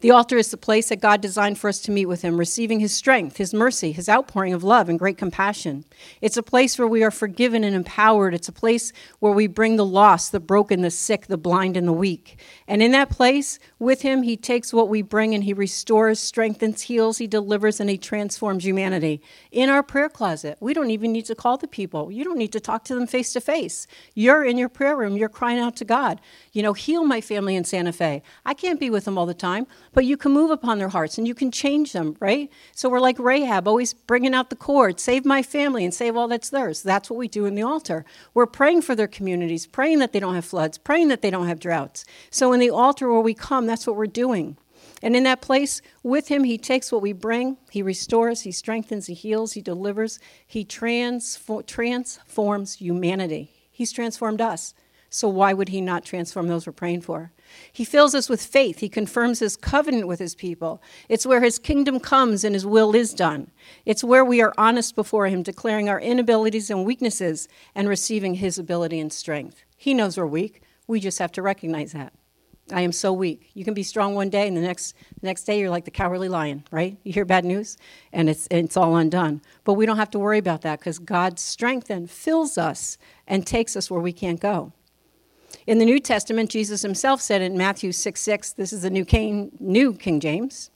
The 0.01 0.11
altar 0.11 0.37
is 0.37 0.51
the 0.51 0.59
place 0.59 0.91
that 0.91 1.01
God 1.01 1.23
designed 1.23 1.59
for 1.59 1.69
us 1.69 1.81
to 1.81 1.91
meet 1.91 2.05
with 2.05 2.21
Him, 2.21 2.37
receiving 2.37 2.81
His 2.81 2.93
strength, 2.93 3.39
His 3.39 3.55
mercy, 3.55 3.93
His 3.93 4.11
outpouring 4.11 4.53
of 4.53 4.63
love 4.63 4.91
and 4.91 4.99
great 4.99 5.17
compassion. 5.17 5.87
It's 6.21 6.37
a 6.37 6.43
place 6.43 6.79
where 6.79 6.87
we 6.87 7.03
are 7.03 7.11
forgiven 7.11 7.65
and 7.65 7.75
empowered. 7.75 8.35
It's 8.35 8.49
a 8.49 8.53
place 8.53 8.93
where 9.21 9.33
we 9.33 9.47
bring 9.47 9.77
the 9.77 9.87
lost, 9.87 10.33
the 10.33 10.41
broken, 10.41 10.83
the 10.83 10.91
sick, 10.91 11.29
the 11.29 11.39
blind, 11.39 11.79
and 11.79 11.89
the 11.89 11.95
weak. 11.95 12.39
And 12.69 12.83
in 12.83 12.93
that 12.93 13.09
place, 13.09 13.59
with 13.79 14.03
Him, 14.03 14.23
He 14.23 14.37
takes 14.37 14.71
what 14.71 14.91
we 14.91 15.01
bring 15.01 15.35
and 15.35 15.45
He 15.45 15.55
restores, 15.55 16.21
strengthens, 16.21 16.83
heals, 16.83 17.17
He 17.17 17.27
delivers, 17.27 17.81
and 17.81 17.89
He 17.89 17.97
transforms 17.97 18.67
humanity. 18.67 19.23
In 19.51 19.71
our 19.71 19.83
prayer 19.83 20.11
closet, 20.11 20.59
we 20.61 20.75
don't 20.75 20.91
even 20.91 21.11
need 21.11 21.25
to 21.25 21.35
call 21.35 21.57
the 21.57 21.67
people. 21.67 22.13
You 22.13 22.23
don't 22.23 22.39
need 22.39 22.53
to 22.53 22.61
talk 22.61 22.85
to 22.85 22.95
them 22.95 23.07
face 23.07 23.33
to 23.33 23.41
face. 23.41 23.87
You're 24.15 24.45
in 24.45 24.59
your 24.59 24.69
prayer 24.69 24.97
room, 24.97 25.17
you're 25.17 25.31
crying 25.31 25.59
out 25.59 25.75
to 25.77 25.87
God. 25.87 26.21
You 26.53 26.63
know, 26.63 26.75
heal 26.75 27.05
my 27.05 27.23
family 27.23 27.57
in 27.57 27.65
Santa 27.65 27.93
Fe. 27.93 28.23
I 28.45 28.53
can't 28.53 28.79
be 28.79 28.91
with 28.91 29.07
them 29.07 29.17
all 29.17 29.25
the 29.25 29.33
time 29.33 29.67
but 29.97 30.05
you 30.05 30.19
can 30.19 30.31
move 30.31 30.51
upon 30.51 30.77
their 30.79 30.91
hearts 30.91 31.17
and 31.17 31.27
you 31.27 31.35
can 31.35 31.51
change 31.51 31.95
them, 31.95 32.19
right? 32.21 32.53
So 32.75 32.91
we're 32.91 33.01
like 33.01 33.19
Rahab, 33.19 33.67
always 33.67 33.95
bringing 33.95 34.35
out 34.35 34.51
the 34.51 34.55
cord, 34.55 35.01
save 35.01 35.25
my 35.25 35.43
family 35.43 35.87
and 35.87 35.95
save 35.95 36.15
all 36.19 36.29
that's 36.29 36.51
theirs. 36.51 36.83
That's 36.83 37.09
what 37.09 37.17
we 37.17 37.29
do 37.29 37.47
in 37.47 37.55
the 37.55 37.63
altar. 37.63 38.05
We're 38.35 38.45
praying 38.45 38.83
for 38.83 38.95
their 38.95 39.09
communities, 39.09 39.67
praying 39.67 40.01
that 40.01 40.13
they 40.13 40.21
don't 40.21 40.35
have 40.35 40.45
floods, 40.45 40.77
praying 40.77 41.09
that 41.09 41.23
they 41.23 41.31
don't 41.31 41.47
have 41.47 41.59
droughts. 41.59 42.05
So 42.29 42.53
in 42.53 42.61
the 42.61 42.69
altar 42.69 43.11
where 43.11 43.23
we 43.23 43.33
come, 43.33 43.67
that's 43.67 43.87
what 43.87 43.97
we're 43.97 44.07
doing. 44.07 44.59
And 45.03 45.17
in 45.17 45.23
that 45.23 45.41
place, 45.41 45.81
with 46.03 46.29
him, 46.29 46.45
he 46.45 46.59
takes 46.59 46.93
what 46.93 47.01
we 47.01 47.15
bring, 47.15 47.57
he 47.71 47.81
restores, 47.81 48.43
he 48.43 48.53
strengthens, 48.53 49.07
he 49.07 49.15
heals, 49.15 49.55
he 49.55 49.63
delivers, 49.63 50.19
he 50.47 50.63
transfor- 50.63 51.63
transforms 51.63 52.75
humanity. 52.75 53.51
He's 53.71 53.93
transformed 53.93 54.43
us. 54.43 54.75
So 55.09 55.27
why 55.27 55.55
would 55.55 55.71
he 55.71 55.81
not 55.81 56.05
transform 56.05 56.49
those 56.49 56.67
we're 56.67 56.75
praying 56.75 57.01
for? 57.01 57.33
He 57.73 57.85
fills 57.85 58.15
us 58.15 58.29
with 58.29 58.45
faith. 58.45 58.79
He 58.79 58.89
confirms 58.89 59.41
his 59.41 59.57
covenant 59.57 60.07
with 60.07 60.19
his 60.19 60.35
people. 60.35 60.83
It's 61.09 61.27
where 61.27 61.43
his 61.43 61.59
kingdom 61.59 62.01
comes 62.01 62.45
and 62.45 62.55
his 62.55 62.67
will 62.67 62.95
is 62.95 63.15
done. 63.15 63.51
It's 63.85 64.05
where 64.05 64.25
we 64.25 64.41
are 64.41 64.55
honest 64.57 64.95
before 64.95 65.27
him, 65.27 65.43
declaring 65.43 65.89
our 65.89 66.01
inabilities 66.01 66.71
and 66.71 66.85
weaknesses 66.85 67.49
and 67.75 67.89
receiving 67.89 68.35
his 68.35 68.59
ability 68.59 69.01
and 69.01 69.13
strength. 69.13 69.65
He 69.77 69.95
knows 69.95 70.17
we're 70.17 70.27
weak. 70.27 70.63
We 70.87 71.01
just 71.01 71.19
have 71.19 71.33
to 71.33 71.43
recognize 71.43 71.93
that. 71.93 72.13
I 72.73 72.81
am 72.81 72.91
so 72.91 73.13
weak. 73.13 73.51
You 73.55 73.65
can 73.65 73.75
be 73.75 73.85
strong 73.85 74.15
one 74.15 74.29
day, 74.29 74.49
and 74.49 74.57
the 74.57 74.61
next 74.61 74.97
the 75.21 75.27
next 75.27 75.45
day 75.45 75.61
you're 75.61 75.71
like 75.71 75.85
the 75.85 75.91
cowardly 75.93 76.29
lion, 76.29 76.65
right? 76.73 76.97
You 77.05 77.13
hear 77.13 77.25
bad 77.25 77.45
news, 77.45 77.77
and 78.13 78.29
it's 78.29 78.49
it's 78.51 78.77
all 78.77 78.97
undone. 78.97 79.41
But 79.63 79.75
we 79.75 79.87
don't 79.87 79.99
have 79.99 80.11
to 80.11 80.19
worry 80.19 80.39
about 80.39 80.63
that 80.63 80.81
because 80.81 80.99
God's 80.99 81.43
strength 81.43 81.89
then 81.89 82.09
fills 82.09 82.59
us 82.59 82.99
and 83.27 83.47
takes 83.47 83.77
us 83.77 83.89
where 83.89 84.01
we 84.01 84.13
can't 84.13 84.41
go. 84.41 84.73
In 85.67 85.79
the 85.79 85.85
New 85.85 86.01
Testament, 86.01 86.51
Jesus 86.51 86.83
himself 86.83 87.21
said 87.21 87.43
in 87.43 87.57
Matthew 87.57 87.93
6 87.93 88.21
6, 88.21 88.53
this 88.53 88.73
is 88.73 88.83
the 88.83 88.91
New 88.91 89.05
King, 89.05 89.51
New 89.59 89.93
King 89.93 90.21
James, 90.21 90.71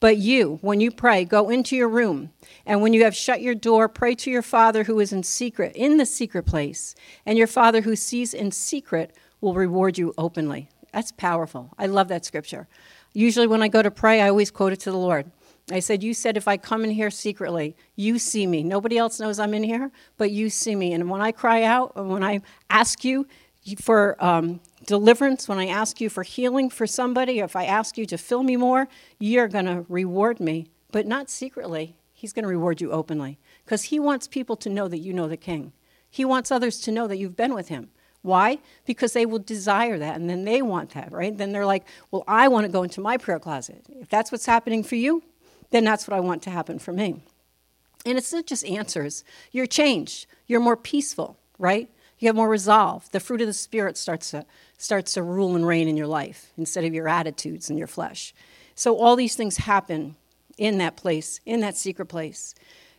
but 0.00 0.16
you, 0.16 0.58
when 0.62 0.80
you 0.80 0.90
pray, 0.90 1.24
go 1.24 1.48
into 1.48 1.76
your 1.76 1.88
room, 1.88 2.32
and 2.66 2.82
when 2.82 2.92
you 2.92 3.04
have 3.04 3.14
shut 3.14 3.40
your 3.40 3.54
door, 3.54 3.88
pray 3.88 4.16
to 4.16 4.30
your 4.30 4.42
Father 4.42 4.82
who 4.82 4.98
is 4.98 5.12
in 5.12 5.22
secret, 5.22 5.76
in 5.76 5.96
the 5.96 6.06
secret 6.06 6.44
place, 6.44 6.96
and 7.24 7.38
your 7.38 7.46
Father 7.46 7.82
who 7.82 7.94
sees 7.94 8.34
in 8.34 8.50
secret 8.50 9.14
will 9.40 9.54
reward 9.54 9.98
you 9.98 10.12
openly. 10.18 10.68
That's 10.92 11.12
powerful. 11.12 11.70
I 11.78 11.86
love 11.86 12.08
that 12.08 12.24
scripture. 12.24 12.66
Usually, 13.12 13.46
when 13.46 13.62
I 13.62 13.68
go 13.68 13.82
to 13.82 13.90
pray, 13.90 14.20
I 14.20 14.28
always 14.28 14.50
quote 14.50 14.72
it 14.72 14.80
to 14.80 14.90
the 14.90 14.96
Lord. 14.96 15.30
I 15.70 15.80
said, 15.80 16.02
You 16.02 16.14
said 16.14 16.36
if 16.36 16.48
I 16.48 16.56
come 16.56 16.84
in 16.84 16.90
here 16.90 17.10
secretly, 17.10 17.76
you 17.94 18.18
see 18.18 18.46
me. 18.46 18.62
Nobody 18.62 18.98
else 18.98 19.20
knows 19.20 19.38
I'm 19.38 19.54
in 19.54 19.62
here, 19.62 19.90
but 20.16 20.30
you 20.30 20.50
see 20.50 20.74
me. 20.74 20.92
And 20.92 21.08
when 21.08 21.20
I 21.20 21.30
cry 21.32 21.62
out, 21.62 21.92
and 21.94 22.10
when 22.10 22.24
I 22.24 22.40
ask 22.70 23.04
you, 23.04 23.26
for 23.78 24.22
um, 24.22 24.60
deliverance, 24.86 25.48
when 25.48 25.58
I 25.58 25.66
ask 25.66 26.00
you 26.00 26.10
for 26.10 26.22
healing 26.22 26.70
for 26.70 26.86
somebody, 26.86 27.38
if 27.38 27.54
I 27.54 27.64
ask 27.64 27.96
you 27.96 28.06
to 28.06 28.18
fill 28.18 28.42
me 28.42 28.56
more, 28.56 28.88
you're 29.18 29.48
going 29.48 29.66
to 29.66 29.86
reward 29.88 30.40
me, 30.40 30.66
but 30.90 31.06
not 31.06 31.30
secretly. 31.30 31.96
He's 32.12 32.32
going 32.32 32.44
to 32.44 32.48
reward 32.48 32.80
you 32.80 32.92
openly 32.92 33.38
because 33.64 33.84
he 33.84 33.98
wants 33.98 34.28
people 34.28 34.56
to 34.56 34.70
know 34.70 34.88
that 34.88 34.98
you 34.98 35.12
know 35.12 35.28
the 35.28 35.36
king. 35.36 35.72
He 36.10 36.24
wants 36.24 36.50
others 36.50 36.80
to 36.82 36.92
know 36.92 37.06
that 37.08 37.16
you've 37.16 37.36
been 37.36 37.54
with 37.54 37.68
him. 37.68 37.90
Why? 38.22 38.58
Because 38.86 39.12
they 39.12 39.26
will 39.26 39.40
desire 39.40 39.98
that 39.98 40.16
and 40.16 40.30
then 40.30 40.44
they 40.44 40.62
want 40.62 40.90
that, 40.90 41.10
right? 41.10 41.36
Then 41.36 41.52
they're 41.52 41.66
like, 41.66 41.84
well, 42.10 42.22
I 42.28 42.48
want 42.48 42.66
to 42.66 42.72
go 42.72 42.84
into 42.84 43.00
my 43.00 43.16
prayer 43.16 43.40
closet. 43.40 43.84
If 43.88 44.08
that's 44.08 44.30
what's 44.30 44.46
happening 44.46 44.84
for 44.84 44.94
you, 44.94 45.24
then 45.70 45.84
that's 45.84 46.06
what 46.06 46.16
I 46.16 46.20
want 46.20 46.42
to 46.42 46.50
happen 46.50 46.78
for 46.78 46.92
me. 46.92 47.22
And 48.06 48.18
it's 48.18 48.32
not 48.32 48.46
just 48.46 48.64
answers. 48.64 49.24
You're 49.50 49.66
changed. 49.66 50.26
You're 50.46 50.60
more 50.60 50.76
peaceful, 50.76 51.38
right? 51.58 51.88
You 52.22 52.28
have 52.28 52.36
more 52.36 52.48
resolve. 52.48 53.10
The 53.10 53.18
fruit 53.18 53.40
of 53.40 53.48
the 53.48 53.52
Spirit 53.52 53.96
starts 53.96 54.30
to, 54.30 54.46
starts 54.78 55.14
to 55.14 55.24
rule 55.24 55.56
and 55.56 55.66
reign 55.66 55.88
in 55.88 55.96
your 55.96 56.06
life 56.06 56.52
instead 56.56 56.84
of 56.84 56.94
your 56.94 57.08
attitudes 57.08 57.68
and 57.68 57.76
your 57.76 57.88
flesh. 57.88 58.32
So 58.76 58.96
all 58.96 59.16
these 59.16 59.34
things 59.34 59.56
happen 59.56 60.14
in 60.56 60.78
that 60.78 60.94
place, 60.94 61.40
in 61.44 61.58
that 61.62 61.76
secret 61.76 62.06
place. 62.06 62.54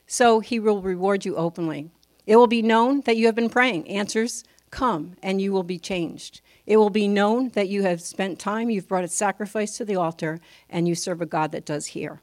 So 0.08 0.42
he 0.42 0.60
will 0.60 0.82
reward 0.82 1.24
you 1.24 1.38
openly. 1.38 1.90
It 2.28 2.36
will 2.36 2.48
be 2.48 2.62
known 2.62 3.00
that 3.06 3.16
you 3.16 3.28
have 3.28 3.34
been 3.34 3.50
praying. 3.50 3.88
Answers 3.88 4.44
come, 4.72 5.16
and 5.24 5.42
you 5.42 5.54
will 5.54 5.64
be 5.64 5.80
changed. 5.80 6.42
It 6.66 6.76
will 6.76 6.90
be 6.90 7.08
known 7.08 7.48
that 7.52 7.70
you 7.70 7.84
have 7.84 8.02
spent 8.02 8.40
time, 8.40 8.70
you've 8.70 8.90
brought 8.90 9.06
a 9.06 9.08
sacrifice 9.08 9.78
to 9.78 9.86
the 9.86 9.96
altar, 9.96 10.42
and 10.70 10.86
you 10.86 10.96
serve 10.96 11.22
a 11.22 11.26
God 11.26 11.54
that 11.54 11.66
does 11.66 11.86
hear. 11.88 12.20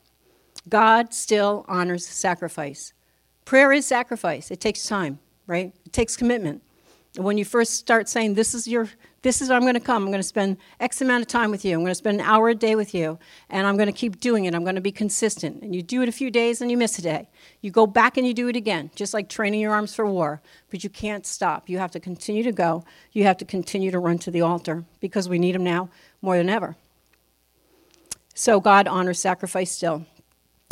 God 0.69 1.15
still 1.15 1.65
honors 1.67 2.07
sacrifice. 2.07 2.93
Prayer 3.47 3.73
is 3.73 3.87
sacrifice. 3.87 4.51
It 4.51 4.61
takes 4.61 4.85
time, 4.85 5.19
right? 5.47 5.73
It 5.87 5.95
takes 5.95 6.15
commitment 6.15 6.63
when 7.17 7.39
you 7.39 7.45
first 7.45 7.75
start 7.75 8.09
saying 8.09 8.35
this 8.35 8.55
is 8.55 8.69
your 8.69 8.89
This 9.23 9.43
is 9.43 9.51
I'm 9.51 9.63
going 9.63 9.75
to 9.75 9.81
come. 9.81 10.05
I'm 10.05 10.11
going 10.11 10.21
to 10.21 10.23
spend 10.23 10.57
X 10.79 11.03
amount 11.03 11.23
of 11.23 11.29
time 11.29 11.51
with 11.51 11.65
you. 11.65 11.75
I'm 11.75 11.81
going 11.81 11.91
to 11.91 11.95
spend 11.95 12.21
an 12.21 12.27
hour 12.27 12.49
a 12.49 12.55
day 12.55 12.75
with 12.75 12.95
you, 12.95 13.19
and 13.51 13.67
I'm 13.67 13.77
going 13.77 13.89
to 13.89 13.93
keep 13.93 14.19
doing 14.19 14.47
it. 14.47 14.55
I'm 14.55 14.63
going 14.63 14.77
to 14.77 14.81
be 14.81 14.93
consistent. 14.93 15.63
And 15.63 15.75
you 15.75 15.83
do 15.83 16.03
it 16.03 16.09
a 16.09 16.13
few 16.13 16.31
days 16.31 16.63
and 16.63 16.71
you 16.71 16.79
miss 16.79 16.99
a 16.99 17.03
day. 17.03 17.29
You 17.61 17.71
go 17.71 17.87
back 17.87 18.17
and 18.17 18.27
you 18.27 18.33
do 18.33 18.49
it 18.49 18.57
again, 18.57 18.91
just 18.95 19.13
like 19.13 19.29
training 19.29 19.61
your 19.61 19.73
arms 19.73 19.95
for 19.95 20.07
war. 20.07 20.41
But 20.71 20.83
you 20.85 20.89
can't 20.89 21.27
stop. 21.27 21.69
You 21.69 21.79
have 21.79 21.91
to 21.91 22.01
continue 22.01 22.43
to 22.45 22.53
go. 22.53 22.85
You 23.13 23.25
have 23.25 23.37
to 23.39 23.45
continue 23.45 23.91
to 23.91 23.99
run 23.99 24.19
to 24.21 24.31
the 24.31 24.41
altar 24.41 24.85
because 25.01 25.29
we 25.29 25.39
need 25.39 25.55
them 25.55 25.65
now 25.65 25.91
more 26.23 26.39
than 26.39 26.49
ever. 26.49 26.77
So 28.35 28.61
God 28.61 28.89
honors 28.89 29.19
sacrifice 29.19 29.71
still. 29.73 30.07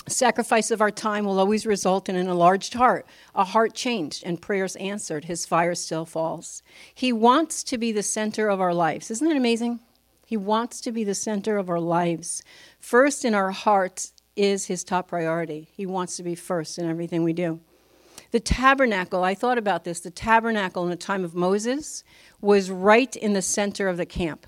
Sacrifice 0.08 0.70
of 0.70 0.80
our 0.80 0.90
time 0.90 1.24
will 1.24 1.38
always 1.38 1.66
result 1.66 2.08
in 2.08 2.16
an 2.16 2.28
enlarged 2.28 2.74
heart, 2.74 3.06
a 3.34 3.44
heart 3.44 3.74
changed, 3.74 4.22
and 4.24 4.40
prayers 4.40 4.76
answered. 4.76 5.24
His 5.24 5.46
fire 5.46 5.74
still 5.74 6.04
falls. 6.04 6.62
He 6.94 7.12
wants 7.12 7.62
to 7.64 7.78
be 7.78 7.92
the 7.92 8.02
center 8.02 8.48
of 8.48 8.60
our 8.60 8.74
lives. 8.74 9.10
Isn't 9.10 9.28
that 9.28 9.36
amazing? 9.36 9.80
He 10.26 10.36
wants 10.36 10.80
to 10.82 10.92
be 10.92 11.04
the 11.04 11.14
center 11.14 11.56
of 11.56 11.70
our 11.70 11.80
lives. 11.80 12.42
First 12.78 13.24
in 13.24 13.34
our 13.34 13.50
hearts 13.50 14.12
is 14.36 14.66
his 14.66 14.84
top 14.84 15.08
priority. 15.08 15.68
He 15.72 15.86
wants 15.86 16.16
to 16.16 16.22
be 16.22 16.34
first 16.34 16.78
in 16.78 16.88
everything 16.88 17.22
we 17.22 17.32
do. 17.32 17.60
The 18.30 18.40
tabernacle, 18.40 19.24
I 19.24 19.34
thought 19.34 19.58
about 19.58 19.84
this, 19.84 20.00
the 20.00 20.10
tabernacle 20.10 20.84
in 20.84 20.90
the 20.90 20.96
time 20.96 21.24
of 21.24 21.34
Moses 21.34 22.04
was 22.40 22.70
right 22.70 23.14
in 23.16 23.32
the 23.32 23.42
center 23.42 23.88
of 23.88 23.96
the 23.96 24.06
camp 24.06 24.46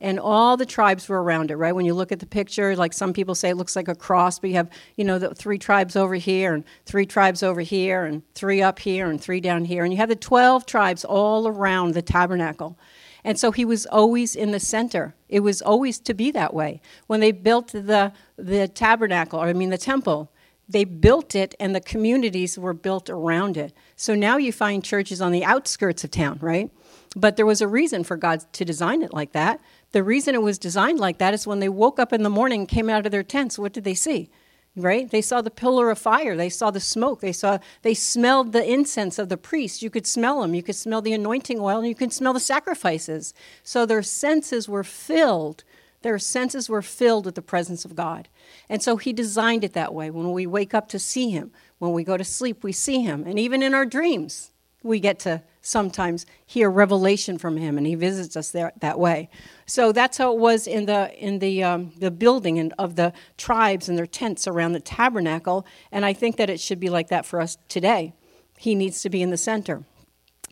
and 0.00 0.18
all 0.18 0.56
the 0.56 0.66
tribes 0.66 1.08
were 1.08 1.22
around 1.22 1.50
it, 1.50 1.56
right? 1.56 1.74
When 1.74 1.84
you 1.84 1.92
look 1.92 2.10
at 2.10 2.20
the 2.20 2.26
picture, 2.26 2.74
like 2.74 2.92
some 2.92 3.12
people 3.12 3.34
say 3.34 3.50
it 3.50 3.56
looks 3.56 3.76
like 3.76 3.88
a 3.88 3.94
cross, 3.94 4.38
but 4.38 4.48
you 4.48 4.56
have, 4.56 4.70
you 4.96 5.04
know, 5.04 5.18
the 5.18 5.34
three 5.34 5.58
tribes 5.58 5.94
over 5.94 6.14
here 6.14 6.54
and 6.54 6.64
three 6.86 7.04
tribes 7.04 7.42
over 7.42 7.60
here 7.60 8.04
and 8.04 8.22
three 8.34 8.62
up 8.62 8.78
here 8.78 9.10
and 9.10 9.20
three 9.20 9.40
down 9.40 9.66
here. 9.66 9.84
And 9.84 9.92
you 9.92 9.98
have 9.98 10.08
the 10.08 10.16
12 10.16 10.64
tribes 10.64 11.04
all 11.04 11.46
around 11.46 11.92
the 11.92 12.02
tabernacle. 12.02 12.78
And 13.24 13.38
so 13.38 13.50
he 13.52 13.66
was 13.66 13.84
always 13.86 14.34
in 14.34 14.50
the 14.52 14.60
center. 14.60 15.14
It 15.28 15.40
was 15.40 15.60
always 15.60 15.98
to 16.00 16.14
be 16.14 16.30
that 16.30 16.54
way. 16.54 16.80
When 17.06 17.20
they 17.20 17.32
built 17.32 17.68
the, 17.68 18.12
the 18.36 18.68
tabernacle, 18.68 19.38
or 19.38 19.46
I 19.48 19.52
mean 19.52 19.68
the 19.68 19.76
temple, 19.76 20.32
they 20.66 20.84
built 20.84 21.34
it 21.34 21.54
and 21.60 21.74
the 21.74 21.80
communities 21.80 22.58
were 22.58 22.72
built 22.72 23.10
around 23.10 23.56
it. 23.56 23.74
So 23.96 24.14
now 24.14 24.38
you 24.38 24.52
find 24.52 24.82
churches 24.82 25.20
on 25.20 25.32
the 25.32 25.44
outskirts 25.44 26.04
of 26.04 26.12
town, 26.12 26.38
right? 26.40 26.70
But 27.16 27.36
there 27.36 27.44
was 27.44 27.60
a 27.60 27.68
reason 27.68 28.04
for 28.04 28.16
God 28.16 28.44
to 28.52 28.64
design 28.64 29.02
it 29.02 29.12
like 29.12 29.32
that 29.32 29.60
the 29.92 30.04
reason 30.04 30.34
it 30.34 30.42
was 30.42 30.58
designed 30.58 31.00
like 31.00 31.18
that 31.18 31.34
is 31.34 31.46
when 31.46 31.60
they 31.60 31.68
woke 31.68 31.98
up 31.98 32.12
in 32.12 32.22
the 32.22 32.30
morning, 32.30 32.66
came 32.66 32.88
out 32.88 33.06
of 33.06 33.12
their 33.12 33.22
tents, 33.22 33.58
what 33.58 33.72
did 33.72 33.84
they 33.84 33.94
see? 33.94 34.30
Right? 34.76 35.10
They 35.10 35.20
saw 35.20 35.42
the 35.42 35.50
pillar 35.50 35.90
of 35.90 35.98
fire. 35.98 36.36
They 36.36 36.48
saw 36.48 36.70
the 36.70 36.78
smoke. 36.78 37.20
They 37.20 37.32
saw 37.32 37.58
they 37.82 37.94
smelled 37.94 38.52
the 38.52 38.64
incense 38.64 39.18
of 39.18 39.28
the 39.28 39.36
priests. 39.36 39.82
You 39.82 39.90
could 39.90 40.06
smell 40.06 40.40
them. 40.40 40.54
You 40.54 40.62
could 40.62 40.76
smell 40.76 41.02
the 41.02 41.12
anointing 41.12 41.58
oil 41.58 41.78
and 41.78 41.88
you 41.88 41.94
could 41.96 42.12
smell 42.12 42.32
the 42.32 42.40
sacrifices. 42.40 43.34
So 43.64 43.84
their 43.84 44.02
senses 44.02 44.68
were 44.68 44.84
filled. 44.84 45.64
Their 46.02 46.20
senses 46.20 46.68
were 46.68 46.82
filled 46.82 47.26
with 47.26 47.34
the 47.34 47.42
presence 47.42 47.84
of 47.84 47.96
God. 47.96 48.28
And 48.68 48.80
so 48.80 48.96
he 48.96 49.12
designed 49.12 49.64
it 49.64 49.72
that 49.72 49.92
way. 49.92 50.08
When 50.08 50.30
we 50.30 50.46
wake 50.46 50.72
up 50.72 50.88
to 50.90 51.00
see 51.00 51.30
him, 51.30 51.50
when 51.78 51.92
we 51.92 52.04
go 52.04 52.16
to 52.16 52.24
sleep, 52.24 52.62
we 52.62 52.72
see 52.72 53.02
him. 53.02 53.24
And 53.26 53.40
even 53.40 53.62
in 53.62 53.74
our 53.74 53.84
dreams, 53.84 54.52
we 54.84 55.00
get 55.00 55.18
to 55.20 55.42
sometimes 55.60 56.26
hear 56.46 56.70
revelation 56.70 57.38
from 57.38 57.56
him 57.56 57.76
and 57.76 57.86
he 57.86 57.94
visits 57.94 58.36
us 58.36 58.50
there 58.50 58.72
that 58.80 58.98
way. 58.98 59.28
So 59.66 59.92
that's 59.92 60.18
how 60.18 60.32
it 60.32 60.38
was 60.38 60.66
in 60.66 60.86
the 60.86 61.12
in 61.18 61.38
the 61.38 61.62
um, 61.62 61.92
the 61.98 62.10
building 62.10 62.58
and 62.58 62.72
of 62.78 62.96
the 62.96 63.12
tribes 63.36 63.88
and 63.88 63.96
their 63.98 64.06
tents 64.06 64.46
around 64.46 64.72
the 64.72 64.80
tabernacle 64.80 65.66
and 65.92 66.04
i 66.04 66.12
think 66.12 66.36
that 66.36 66.50
it 66.50 66.60
should 66.60 66.80
be 66.80 66.88
like 66.88 67.08
that 67.08 67.26
for 67.26 67.40
us 67.40 67.58
today. 67.68 68.14
He 68.58 68.74
needs 68.74 69.02
to 69.02 69.10
be 69.10 69.22
in 69.22 69.30
the 69.30 69.36
center. 69.36 69.84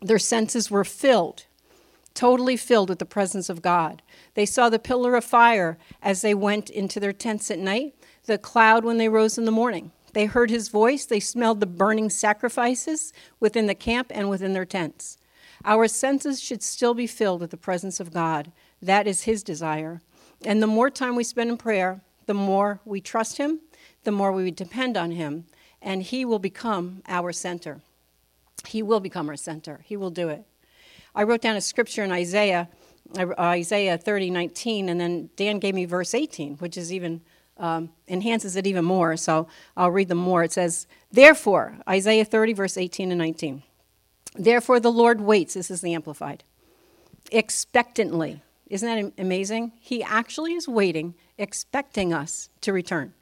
Their 0.01 0.19
senses 0.19 0.71
were 0.71 0.85
filled 0.85 1.47
totally 2.15 2.57
filled 2.57 2.89
with 2.89 2.99
the 2.99 3.07
presence 3.07 3.49
of 3.49 3.63
god. 3.63 4.03
They 4.35 4.45
saw 4.45 4.69
the 4.69 4.81
pillar 4.81 5.15
of 5.15 5.25
fire 5.25 5.79
as 6.03 6.21
they 6.21 6.35
went 6.35 6.69
into 6.69 6.99
their 6.99 7.13
tents 7.13 7.49
at 7.49 7.61
night 7.61 7.95
the 8.25 8.39
cloud 8.39 8.85
when 8.85 8.99
they 8.99 9.09
rose 9.09 9.39
in 9.39 9.45
the 9.45 9.51
morning 9.51 9.93
they 10.13 10.27
heard 10.27 10.51
his 10.51 10.69
voice, 10.69 11.05
they 11.05 11.21
smelled 11.21 11.61
the 11.61 11.67
burning 11.67 12.11
sacrifices 12.11 13.13
within 13.41 13.67
the 13.67 13.75
camp 13.75 14.11
and 14.15 14.29
within 14.29 14.53
their 14.53 14.65
tents. 14.65 15.19
Our 15.65 15.89
senses 15.89 16.41
should 16.41 16.63
still 16.63 16.95
be 16.95 17.07
filled 17.07 17.41
with 17.41 17.51
the 17.51 17.57
presence 17.57 18.01
of 18.01 18.13
God. 18.13 18.53
That 18.81 19.07
is 19.07 19.23
his 19.23 19.43
desire. 19.43 20.03
And 20.45 20.63
the 20.63 20.67
more 20.67 20.91
time 20.91 21.17
we 21.17 21.25
spend 21.25 21.51
in 21.51 21.57
prayer, 21.57 22.01
the 22.27 22.35
more 22.35 22.81
we 22.85 23.01
trust 23.01 23.39
him, 23.39 23.61
the 24.05 24.13
more 24.13 24.33
we 24.33 24.51
depend 24.51 24.97
on 24.97 25.11
him, 25.11 25.47
and 25.83 26.03
he 26.03 26.25
will 26.25 26.39
become 26.39 27.03
our 27.09 27.33
center. 27.33 27.81
He 28.67 28.83
will 28.83 29.01
become 29.01 29.29
our 29.29 29.37
center. 29.37 29.81
He 29.85 29.97
will 29.97 30.11
do 30.11 30.29
it. 30.29 30.45
I 31.15 31.23
wrote 31.25 31.41
down 31.41 31.57
a 31.57 31.61
scripture 31.61 32.05
in 32.05 32.13
Isaiah, 32.13 32.69
uh, 33.19 33.33
Isaiah 33.39 33.99
30, 33.99 34.31
19, 34.31 34.89
and 34.89 35.01
then 35.01 35.31
Dan 35.37 35.59
gave 35.59 35.75
me 35.75 35.85
verse 35.85 36.15
18, 36.15 36.57
which 36.57 36.77
is 36.77 36.93
even 36.93 37.23
um, 37.59 37.91
enhances 38.07 38.57
it 38.57 38.67
even 38.67 38.85
more. 38.85 39.17
So 39.17 39.49
I'll 39.77 39.91
read 39.91 40.09
them 40.09 40.19
more. 40.19 40.43
It 40.45 40.53
says, 40.53 40.87
Therefore, 41.11 41.77
Isaiah 41.89 42.25
30, 42.25 42.53
verse 42.53 42.77
18 42.77 43.11
and 43.11 43.19
19. 43.19 43.63
Therefore, 44.35 44.81
the 44.81 44.93
Lord 44.93 45.21
waits, 45.21 45.55
this 45.55 45.71
is 45.71 45.81
the 45.81 45.95
Amplified, 45.95 46.45
expectantly. 47.33 48.43
Isn't 48.69 49.15
that 49.15 49.21
amazing? 49.21 49.73
He 49.81 50.03
actually 50.03 50.53
is 50.53 50.69
waiting, 50.69 51.15
expecting 51.39 52.13
us 52.13 52.51
to 52.61 52.73
return. 52.73 53.15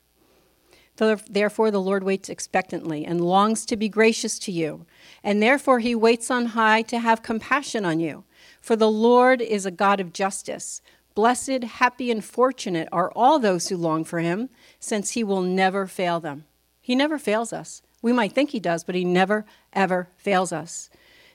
Therefore, 0.96 1.70
the 1.70 1.80
Lord 1.80 2.04
waits 2.04 2.28
expectantly 2.28 3.04
and 3.04 3.20
longs 3.20 3.66
to 3.66 3.76
be 3.76 3.88
gracious 3.88 4.38
to 4.40 4.52
you. 4.52 4.86
And 5.22 5.42
therefore, 5.42 5.80
he 5.80 5.94
waits 5.94 6.30
on 6.30 6.46
high 6.46 6.82
to 6.82 6.98
have 6.98 7.22
compassion 7.22 7.84
on 7.84 8.00
you. 8.00 8.24
For 8.60 8.76
the 8.76 8.90
Lord 8.90 9.42
is 9.42 9.66
a 9.66 9.70
God 9.70 10.00
of 10.00 10.12
justice. 10.12 10.80
Blessed, 11.16 11.64
happy, 11.64 12.10
and 12.10 12.22
fortunate 12.22 12.88
are 12.92 13.10
all 13.16 13.38
those 13.38 13.68
who 13.68 13.76
long 13.78 14.04
for 14.04 14.20
him, 14.20 14.50
since 14.78 15.12
he 15.12 15.24
will 15.24 15.40
never 15.40 15.86
fail 15.86 16.20
them. 16.20 16.44
He 16.78 16.94
never 16.94 17.18
fails 17.18 17.54
us. 17.54 17.80
We 18.02 18.12
might 18.12 18.32
think 18.32 18.50
he 18.50 18.60
does, 18.60 18.84
but 18.84 18.94
he 18.94 19.02
never, 19.02 19.46
ever 19.72 20.10
fails 20.18 20.52
us. 20.52 20.90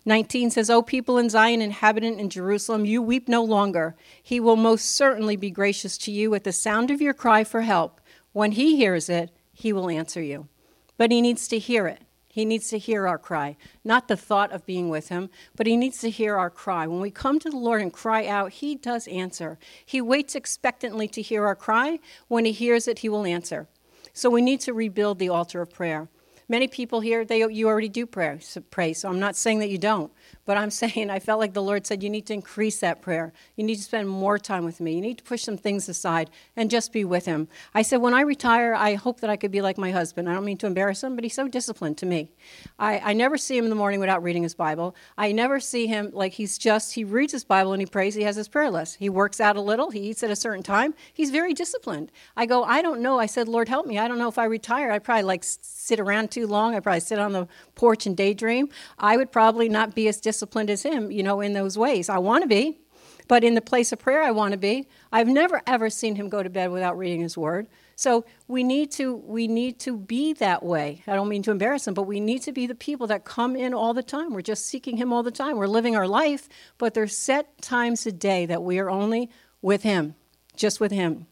19 0.06 0.52
says, 0.52 0.70
O 0.70 0.84
people 0.84 1.18
in 1.18 1.32
Zion, 1.32 1.64
inhabitant 1.64 2.20
in 2.20 2.30
Jerusalem, 2.30 2.86
you 2.86 3.02
weep 3.02 3.28
no 3.28 3.44
longer. 3.44 3.96
He 4.22 4.40
will 4.40 4.56
most 4.56 4.86
certainly 4.96 5.36
be 5.36 5.50
gracious 5.50 5.98
to 6.00 6.12
you 6.12 6.36
at 6.36 6.44
the 6.44 6.52
sound 6.52 6.92
of 6.92 7.02
your 7.02 7.16
cry 7.16 7.44
for 7.44 7.62
help. 7.62 8.00
When 8.34 8.52
he 8.52 8.76
hears 8.76 9.10
it, 9.10 9.32
he 9.52 9.74
will 9.74 9.90
answer 9.90 10.22
you. 10.22 10.48
But 10.96 11.12
he 11.12 11.22
needs 11.22 11.48
to 11.48 11.58
hear 11.58 11.88
it. 11.88 12.04
He 12.32 12.46
needs 12.46 12.70
to 12.70 12.78
hear 12.78 13.08
our 13.08 13.18
cry, 13.18 13.58
not 13.84 14.08
the 14.08 14.16
thought 14.16 14.52
of 14.54 14.66
being 14.66 14.88
with 14.88 15.10
Him, 15.10 15.30
but 15.56 15.68
He 15.68 15.76
needs 15.76 16.00
to 16.00 16.10
hear 16.10 16.38
our 16.38 16.50
cry. 16.50 16.88
When 16.88 17.02
we 17.02 17.12
come 17.12 17.40
to 17.40 17.50
the 17.50 17.58
Lord 17.58 17.82
and 17.82 17.92
cry 17.92 18.26
out, 18.26 18.54
He 18.54 18.76
does 18.76 19.08
answer. 19.10 19.60
He 19.86 20.00
waits 20.00 20.34
expectantly 20.34 21.08
to 21.10 21.22
hear 21.22 21.46
our 21.46 21.56
cry. 21.56 22.00
When 22.30 22.46
He 22.46 22.54
hears 22.54 22.88
it, 22.88 23.00
He 23.00 23.10
will 23.10 23.26
answer. 23.26 23.68
So 24.14 24.30
we 24.30 24.42
need 24.42 24.62
to 24.62 24.74
rebuild 24.74 25.20
the 25.20 25.30
altar 25.30 25.62
of 25.62 25.72
prayer. 25.72 26.08
Many 26.48 26.68
people 26.68 27.00
here, 27.00 27.24
they, 27.24 27.46
you 27.50 27.68
already 27.68 27.90
do 27.90 28.06
pray, 28.06 28.40
pray, 28.72 28.94
so 28.94 29.08
I'm 29.10 29.20
not 29.20 29.38
saying 29.38 29.60
that 29.60 29.70
you 29.70 29.78
don't. 29.78 30.12
But 30.46 30.58
I'm 30.58 30.72
saying, 30.82 31.10
I 31.10 31.20
felt 31.20 31.40
like 31.40 31.54
the 31.54 31.62
Lord 31.62 31.86
said, 31.86 32.04
you 32.04 32.10
need 32.10 32.26
to 32.28 32.34
increase 32.34 32.80
that 32.80 33.02
prayer. 33.02 33.34
You 33.56 33.64
need 33.64 33.76
to 33.76 33.84
spend 33.84 34.10
more 34.10 34.38
time 34.38 34.66
with 34.66 34.80
me. 34.80 34.94
You 34.94 35.02
need 35.02 35.18
to 35.20 35.24
push 35.24 35.44
some 35.44 35.58
things 35.58 35.88
aside 35.88 36.30
and 36.56 36.70
just 36.70 36.92
be 36.92 37.06
with 37.06 37.26
Him. 37.26 37.48
I 37.74 37.82
said, 37.82 37.98
when 37.98 38.14
I 38.14 38.22
retire, 38.22 38.74
I 38.74 38.96
hope 38.96 39.22
that 39.22 39.30
I 39.30 39.36
could 39.38 39.52
be 39.52 39.62
like 39.62 39.78
my 39.78 39.92
husband. 39.92 40.30
I 40.30 40.34
don't 40.34 40.46
mean 40.46 40.58
to 40.58 40.68
embarrass 40.68 41.04
him, 41.04 41.16
but 41.16 41.24
he's 41.24 41.34
so 41.34 41.48
disciplined 41.48 41.98
to 42.00 42.06
me. 42.06 42.32
I, 42.80 43.00
I 43.00 43.14
never 43.14 43.38
see 43.38 43.58
him 43.58 43.66
in 43.66 43.70
the 43.70 43.76
morning 43.76 44.00
without 44.00 44.24
reading 44.24 44.44
his 44.44 44.56
Bible. 44.56 44.96
I 45.18 45.32
never 45.32 45.60
see 45.60 45.88
him 45.88 46.12
like 46.14 46.34
he's 46.34 46.58
just, 46.58 46.94
he 46.94 47.04
reads 47.04 47.32
his 47.32 47.44
Bible 47.44 47.74
and 47.74 47.82
he 47.82 47.86
prays. 47.86 48.16
He 48.16 48.24
has 48.24 48.36
his 48.36 48.48
prayer 48.48 48.72
list. 48.72 48.98
He 48.98 49.10
works 49.10 49.40
out 49.40 49.56
a 49.56 49.62
little. 49.62 49.92
He 49.92 50.00
eats 50.00 50.24
at 50.24 50.32
a 50.32 50.36
certain 50.36 50.64
time. 50.64 50.94
He's 51.14 51.30
very 51.30 51.54
disciplined. 51.54 52.12
I 52.36 52.46
go, 52.46 52.64
I 52.64 52.82
don't 52.82 53.02
know. 53.02 53.20
I 53.20 53.26
said, 53.26 53.48
Lord, 53.48 53.70
help 53.70 53.86
me. 53.86 53.98
I 53.98 54.08
don't 54.08 54.18
know 54.18 54.30
if 54.30 54.38
I 54.38 54.46
retire. 54.46 54.92
I 54.92 55.00
probably 55.00 55.24
like 55.24 55.44
sit 55.44 56.00
around 56.00 56.32
too 56.32 56.48
long. 56.48 56.76
I 56.76 56.80
probably 56.80 57.02
sit 57.02 57.20
on 57.20 57.32
the 57.32 57.48
porch 57.76 58.06
and 58.06 58.18
daydream. 58.18 58.70
I 58.98 59.18
would 59.18 59.32
probably 59.32 59.70
not 59.70 59.94
be 59.94 60.08
as 60.08 60.18
disciplined 60.18 60.31
as 60.70 60.84
him, 60.84 61.12
you 61.12 61.24
know, 61.24 61.42
in 61.42 61.54
those 61.54 61.78
ways. 61.78 62.10
I 62.10 62.18
want 62.18 62.44
to 62.44 62.48
be, 62.48 62.80
but 63.28 63.44
in 63.44 63.56
the 63.56 63.62
place 63.62 63.92
of 63.92 64.00
prayer, 64.00 64.24
I 64.24 64.32
want 64.32 64.52
to 64.52 64.58
be. 64.58 64.88
I've 65.12 65.28
never 65.28 65.62
ever 65.68 65.90
seen 65.90 66.16
him 66.16 66.30
go 66.30 66.44
to 66.44 66.50
bed 66.50 66.72
without 66.72 66.98
reading 66.98 67.22
his 67.22 67.38
word. 67.38 67.68
So 67.96 68.26
we 68.48 68.64
need 68.64 68.92
to 68.94 69.16
we 69.16 69.48
need 69.48 69.80
to 69.82 69.96
be 69.96 70.34
that 70.34 70.64
way. 70.64 71.04
I 71.06 71.14
don't 71.14 71.30
mean 71.30 71.44
to 71.44 71.52
embarrass 71.52 71.88
him, 71.88 71.94
but 71.94 72.04
we 72.04 72.20
need 72.20 72.42
to 72.44 72.52
be 72.52 72.66
the 72.66 72.76
people 72.76 73.08
that 73.08 73.26
come 73.26 73.56
in 73.56 73.74
all 73.74 73.94
the 73.94 74.04
time. 74.04 74.34
We're 74.34 74.42
just 74.42 74.66
seeking 74.66 74.98
him 74.98 75.14
all 75.14 75.24
the 75.24 75.32
time. 75.32 75.58
We're 75.58 75.68
living 75.68 75.96
our 75.96 76.08
life, 76.08 76.50
but 76.78 76.94
there's 76.94 77.16
set 77.16 77.62
times 77.62 78.06
a 78.06 78.12
day 78.12 78.46
that 78.48 78.64
we 78.64 78.80
are 78.80 78.90
only 78.90 79.30
with 79.62 79.84
him, 79.84 80.16
just 80.56 80.80
with 80.80 80.92
him. 80.92 81.28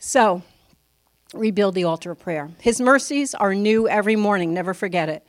So, 0.00 0.42
rebuild 1.32 1.76
the 1.76 1.84
altar 1.84 2.10
of 2.10 2.18
prayer. 2.18 2.50
His 2.60 2.80
mercies 2.80 3.34
are 3.34 3.54
new 3.54 3.88
every 3.88 4.16
morning, 4.16 4.52
never 4.52 4.74
forget 4.74 5.08
it. 5.08 5.24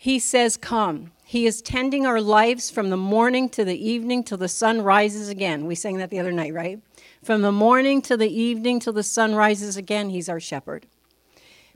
He 0.00 0.20
says, 0.20 0.56
Come. 0.56 1.10
He 1.24 1.44
is 1.44 1.60
tending 1.60 2.06
our 2.06 2.20
lives 2.20 2.70
from 2.70 2.88
the 2.88 2.96
morning 2.96 3.48
to 3.50 3.64
the 3.64 3.76
evening 3.76 4.22
till 4.22 4.38
the 4.38 4.48
sun 4.48 4.80
rises 4.80 5.28
again. 5.28 5.66
We 5.66 5.74
sang 5.74 5.98
that 5.98 6.08
the 6.08 6.20
other 6.20 6.32
night, 6.32 6.54
right? 6.54 6.80
From 7.22 7.42
the 7.42 7.52
morning 7.52 8.00
to 8.02 8.16
the 8.16 8.32
evening 8.32 8.78
till 8.78 8.92
the 8.92 9.02
sun 9.02 9.34
rises 9.34 9.76
again, 9.76 10.10
He's 10.10 10.28
our 10.28 10.38
shepherd. 10.38 10.86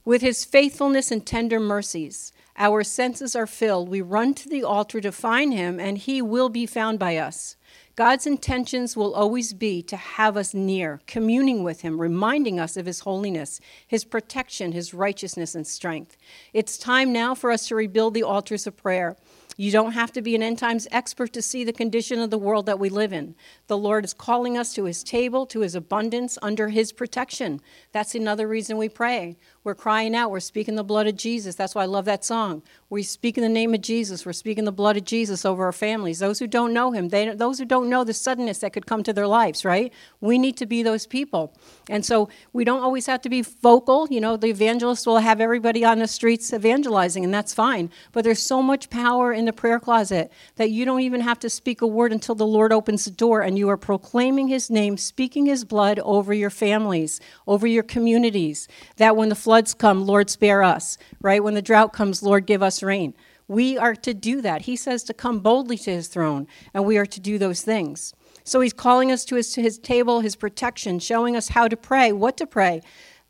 With 0.04 0.22
His 0.22 0.44
faithfulness 0.44 1.10
and 1.10 1.26
tender 1.26 1.58
mercies, 1.58 2.32
Our 2.56 2.84
senses 2.84 3.34
are 3.34 3.46
filled. 3.46 3.88
We 3.88 4.00
run 4.00 4.34
to 4.34 4.48
the 4.48 4.62
altar 4.62 5.00
to 5.00 5.10
find 5.10 5.52
him, 5.52 5.80
and 5.80 5.98
he 5.98 6.22
will 6.22 6.48
be 6.48 6.64
found 6.64 7.00
by 7.00 7.16
us. 7.16 7.56
God's 8.02 8.26
intentions 8.26 8.96
will 8.96 9.14
always 9.14 9.52
be 9.52 9.80
to 9.84 9.96
have 9.96 10.36
us 10.36 10.52
near, 10.54 11.00
communing 11.06 11.62
with 11.62 11.82
Him, 11.82 12.00
reminding 12.00 12.58
us 12.58 12.76
of 12.76 12.84
His 12.84 12.98
holiness, 12.98 13.60
His 13.86 14.04
protection, 14.04 14.72
His 14.72 14.92
righteousness, 14.92 15.54
and 15.54 15.64
strength. 15.64 16.16
It's 16.52 16.76
time 16.76 17.12
now 17.12 17.36
for 17.36 17.52
us 17.52 17.68
to 17.68 17.76
rebuild 17.76 18.14
the 18.14 18.24
altars 18.24 18.66
of 18.66 18.76
prayer. 18.76 19.16
You 19.56 19.70
don't 19.70 19.92
have 19.92 20.10
to 20.14 20.20
be 20.20 20.34
an 20.34 20.42
end 20.42 20.58
times 20.58 20.88
expert 20.90 21.32
to 21.34 21.42
see 21.42 21.62
the 21.62 21.72
condition 21.72 22.18
of 22.18 22.30
the 22.30 22.38
world 22.38 22.66
that 22.66 22.80
we 22.80 22.88
live 22.88 23.12
in. 23.12 23.36
The 23.72 23.78
Lord 23.78 24.04
is 24.04 24.12
calling 24.12 24.58
us 24.58 24.74
to 24.74 24.84
his 24.84 25.02
table, 25.02 25.46
to 25.46 25.60
his 25.60 25.74
abundance, 25.74 26.36
under 26.42 26.68
his 26.68 26.92
protection. 26.92 27.58
That's 27.92 28.14
another 28.14 28.46
reason 28.46 28.76
we 28.76 28.90
pray. 28.90 29.38
We're 29.64 29.74
crying 29.74 30.14
out. 30.14 30.30
We're 30.30 30.40
speaking 30.40 30.74
the 30.74 30.84
blood 30.84 31.06
of 31.06 31.16
Jesus. 31.16 31.54
That's 31.54 31.74
why 31.74 31.84
I 31.84 31.86
love 31.86 32.04
that 32.04 32.22
song. 32.22 32.62
We 32.90 33.04
speak 33.04 33.38
in 33.38 33.42
the 33.42 33.48
name 33.48 33.72
of 33.72 33.80
Jesus. 33.80 34.26
We're 34.26 34.34
speaking 34.34 34.64
the 34.64 34.72
blood 34.72 34.96
of 34.96 35.04
Jesus 35.04 35.46
over 35.46 35.64
our 35.64 35.72
families. 35.72 36.18
Those 36.18 36.40
who 36.40 36.48
don't 36.48 36.74
know 36.74 36.90
him, 36.90 37.08
they, 37.08 37.32
those 37.34 37.58
who 37.60 37.64
don't 37.64 37.88
know 37.88 38.04
the 38.04 38.12
suddenness 38.12 38.58
that 38.58 38.72
could 38.72 38.86
come 38.86 39.02
to 39.04 39.12
their 39.12 39.26
lives, 39.26 39.64
right? 39.64 39.90
We 40.20 40.36
need 40.36 40.56
to 40.58 40.66
be 40.66 40.82
those 40.82 41.06
people. 41.06 41.56
And 41.88 42.04
so 42.04 42.28
we 42.52 42.64
don't 42.64 42.82
always 42.82 43.06
have 43.06 43.22
to 43.22 43.30
be 43.30 43.40
vocal. 43.40 44.08
You 44.10 44.20
know, 44.20 44.36
the 44.36 44.48
evangelist 44.48 45.06
will 45.06 45.18
have 45.18 45.40
everybody 45.40 45.84
on 45.84 46.00
the 46.00 46.08
streets 46.08 46.52
evangelizing, 46.52 47.24
and 47.24 47.32
that's 47.32 47.54
fine. 47.54 47.88
But 48.10 48.24
there's 48.24 48.42
so 48.42 48.62
much 48.62 48.90
power 48.90 49.32
in 49.32 49.44
the 49.44 49.52
prayer 49.52 49.80
closet 49.80 50.30
that 50.56 50.70
you 50.70 50.84
don't 50.84 51.00
even 51.00 51.20
have 51.22 51.38
to 51.38 51.48
speak 51.48 51.80
a 51.80 51.86
word 51.86 52.12
until 52.12 52.34
the 52.34 52.46
Lord 52.46 52.72
opens 52.72 53.04
the 53.04 53.12
door 53.12 53.42
and 53.42 53.56
you 53.56 53.61
are 53.68 53.76
proclaiming 53.76 54.48
his 54.48 54.70
name, 54.70 54.96
speaking 54.96 55.46
his 55.46 55.64
blood 55.64 55.98
over 56.00 56.32
your 56.32 56.50
families, 56.50 57.20
over 57.46 57.66
your 57.66 57.82
communities. 57.82 58.68
That 58.96 59.16
when 59.16 59.28
the 59.28 59.34
floods 59.34 59.74
come, 59.74 60.06
Lord, 60.06 60.30
spare 60.30 60.62
us, 60.62 60.98
right? 61.20 61.42
When 61.42 61.54
the 61.54 61.62
drought 61.62 61.92
comes, 61.92 62.22
Lord, 62.22 62.46
give 62.46 62.62
us 62.62 62.82
rain. 62.82 63.14
We 63.48 63.76
are 63.76 63.94
to 63.96 64.14
do 64.14 64.40
that. 64.40 64.62
He 64.62 64.76
says 64.76 65.02
to 65.04 65.14
come 65.14 65.40
boldly 65.40 65.76
to 65.78 65.90
his 65.90 66.08
throne, 66.08 66.46
and 66.72 66.84
we 66.84 66.96
are 66.96 67.06
to 67.06 67.20
do 67.20 67.38
those 67.38 67.62
things. 67.62 68.14
So 68.44 68.60
he's 68.60 68.72
calling 68.72 69.12
us 69.12 69.24
to 69.26 69.36
his, 69.36 69.52
to 69.52 69.62
his 69.62 69.78
table, 69.78 70.20
his 70.20 70.36
protection, 70.36 70.98
showing 70.98 71.36
us 71.36 71.48
how 71.48 71.68
to 71.68 71.76
pray, 71.76 72.12
what 72.12 72.36
to 72.38 72.46
pray, 72.46 72.82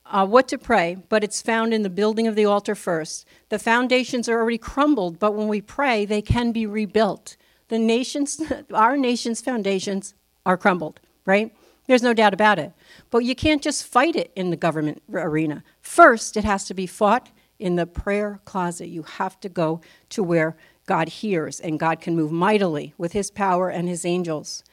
uh, 0.07 0.27
what 0.27 0.49
to 0.49 0.59
pray, 0.59 0.97
but 1.09 1.25
it's 1.25 1.43
found 1.43 1.73
in 1.73 1.83
the 1.83 1.91
building 1.91 2.27
of 2.27 2.35
the 2.35 2.45
altar 2.45 2.75
first. 2.75 3.27
The 3.49 3.59
foundations 3.59 4.29
are 4.29 4.39
already 4.39 4.59
crumbled, 4.59 5.19
but 5.19 5.35
when 5.35 5.49
we 5.49 5.61
pray, 5.61 6.05
they 6.05 6.23
can 6.23 6.53
be 6.53 6.67
rebuilt. 6.67 7.37
The 7.69 7.79
nation's, 7.79 8.41
our 8.75 8.97
nation's 8.97 9.41
foundations 9.41 10.15
are 10.45 10.57
crumbled, 10.57 11.01
right? 11.25 11.55
There's 11.87 12.03
no 12.03 12.15
doubt 12.15 12.35
about 12.35 12.59
it. 12.59 12.73
But 13.11 13.25
you 13.25 13.35
can't 13.35 13.63
just 13.63 13.87
fight 13.87 14.17
it 14.17 14.33
in 14.37 14.51
the 14.51 14.57
government 14.57 15.03
arena. 15.13 15.65
First, 15.81 16.37
it 16.37 16.45
has 16.45 16.65
to 16.65 16.75
be 16.75 16.87
fought 16.87 17.31
in 17.59 17.77
the 17.77 17.87
prayer 17.87 18.41
closet. 18.45 18.89
You 18.89 19.03
have 19.03 19.39
to 19.41 19.49
go 19.49 19.81
to 20.11 20.23
where 20.23 20.57
God 20.87 21.09
hears 21.09 21.61
and 21.61 21.79
God 21.79 22.01
can 22.01 22.17
move 22.17 22.33
mightily 22.33 22.95
with 22.99 23.13
his 23.13 23.31
power 23.31 23.69
and 23.69 23.89
his 23.89 24.05
angels. 24.05 24.65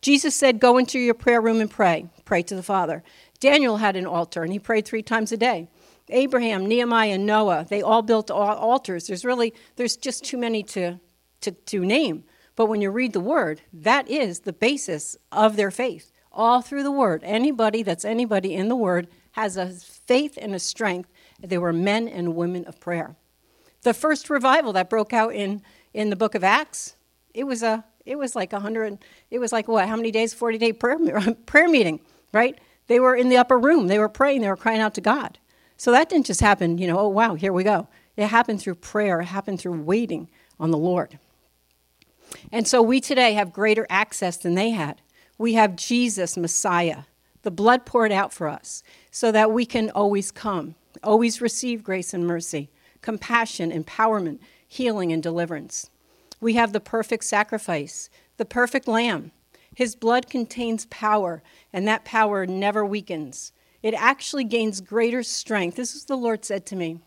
Jesus 0.00 0.34
said, 0.34 0.60
Go 0.60 0.78
into 0.78 0.98
your 0.98 1.14
prayer 1.14 1.40
room 1.40 1.60
and 1.60 1.70
pray. 1.70 2.06
Pray 2.24 2.42
to 2.42 2.54
the 2.54 2.62
Father. 2.62 3.02
Daniel 3.40 3.78
had 3.78 3.96
an 3.96 4.06
altar 4.06 4.42
and 4.42 4.52
he 4.52 4.58
prayed 4.58 4.84
three 4.84 5.02
times 5.02 5.32
a 5.32 5.36
day. 5.36 5.68
Abraham, 6.10 6.66
Nehemiah, 6.66 7.18
Noah, 7.18 7.66
they 7.68 7.82
all 7.82 8.02
built 8.02 8.30
altars. 8.30 9.06
There's 9.06 9.24
really, 9.24 9.52
there's 9.76 9.96
just 9.96 10.24
too 10.24 10.38
many 10.38 10.62
to, 10.62 10.98
to, 11.42 11.50
to 11.50 11.84
name. 11.84 12.24
But 12.58 12.66
when 12.66 12.82
you 12.82 12.90
read 12.90 13.12
the 13.12 13.20
word, 13.20 13.60
that 13.72 14.08
is 14.08 14.40
the 14.40 14.52
basis 14.52 15.16
of 15.30 15.54
their 15.54 15.70
faith 15.70 16.10
all 16.32 16.60
through 16.60 16.82
the 16.82 16.90
Word. 16.90 17.22
Anybody 17.24 17.84
that's 17.84 18.04
anybody 18.04 18.52
in 18.52 18.68
the 18.68 18.74
Word 18.74 19.06
has 19.32 19.56
a 19.56 19.68
faith 19.70 20.36
and 20.40 20.56
a 20.56 20.58
strength. 20.58 21.08
They 21.40 21.56
were 21.56 21.72
men 21.72 22.08
and 22.08 22.34
women 22.34 22.64
of 22.64 22.80
prayer. 22.80 23.14
The 23.82 23.94
first 23.94 24.28
revival 24.28 24.72
that 24.72 24.90
broke 24.90 25.12
out 25.12 25.34
in, 25.36 25.62
in 25.94 26.10
the 26.10 26.16
book 26.16 26.34
of 26.34 26.42
Acts, 26.42 26.96
it 27.32 27.44
was 27.44 27.62
a 27.62 27.84
it 28.04 28.18
was 28.18 28.34
like 28.34 28.52
a 28.52 28.58
hundred. 28.58 28.98
It 29.30 29.38
was 29.38 29.52
like 29.52 29.68
what? 29.68 29.86
How 29.86 29.94
many 29.94 30.10
days? 30.10 30.34
Forty 30.34 30.58
day 30.58 30.72
prayer 30.72 30.98
prayer 31.46 31.68
meeting, 31.68 32.00
right? 32.32 32.58
They 32.88 32.98
were 32.98 33.14
in 33.14 33.28
the 33.28 33.36
upper 33.36 33.56
room. 33.56 33.86
They 33.86 34.00
were 34.00 34.08
praying. 34.08 34.40
They 34.40 34.48
were 34.48 34.56
crying 34.56 34.80
out 34.80 34.94
to 34.94 35.00
God. 35.00 35.38
So 35.76 35.92
that 35.92 36.08
didn't 36.08 36.26
just 36.26 36.40
happen. 36.40 36.76
You 36.78 36.88
know. 36.88 36.98
Oh 36.98 37.08
wow, 37.08 37.36
here 37.36 37.52
we 37.52 37.62
go. 37.62 37.86
It 38.16 38.26
happened 38.26 38.60
through 38.60 38.76
prayer. 38.76 39.20
It 39.20 39.26
happened 39.26 39.60
through 39.60 39.80
waiting 39.82 40.28
on 40.58 40.72
the 40.72 40.78
Lord. 40.78 41.20
And 42.52 42.66
so 42.66 42.82
we 42.82 43.00
today 43.00 43.34
have 43.34 43.52
greater 43.52 43.86
access 43.88 44.36
than 44.36 44.54
they 44.54 44.70
had 44.70 45.00
we 45.38 45.54
have 45.54 45.76
Jesus, 45.76 46.36
Messiah, 46.36 47.04
the 47.42 47.50
blood 47.50 47.86
poured 47.86 48.10
out 48.10 48.32
for 48.32 48.48
us, 48.48 48.82
so 49.12 49.30
that 49.30 49.52
we 49.52 49.64
can 49.64 49.88
always 49.90 50.32
come, 50.32 50.74
always 51.02 51.40
receive 51.40 51.84
grace 51.84 52.12
and 52.12 52.26
mercy, 52.26 52.70
compassion, 53.00 53.70
empowerment, 53.70 54.40
healing, 54.66 55.12
and 55.12 55.22
deliverance. 55.22 55.90
We 56.40 56.54
have 56.54 56.72
the 56.72 56.80
perfect 56.80 57.24
sacrifice, 57.24 58.10
the 58.36 58.44
perfect 58.44 58.88
lamb. 58.88 59.30
His 59.74 59.94
blood 59.94 60.28
contains 60.28 60.86
power, 60.86 61.40
and 61.72 61.86
that 61.86 62.04
power 62.04 62.44
never 62.44 62.84
weakens. 62.84 63.52
It 63.80 63.94
actually 63.94 64.44
gains 64.44 64.80
greater 64.80 65.22
strength. 65.22 65.76
This 65.76 65.94
is 65.94 66.06
the 66.06 66.16
Lord 66.16 66.44
said 66.44 66.66
to 66.66 66.76
me. 66.76 66.98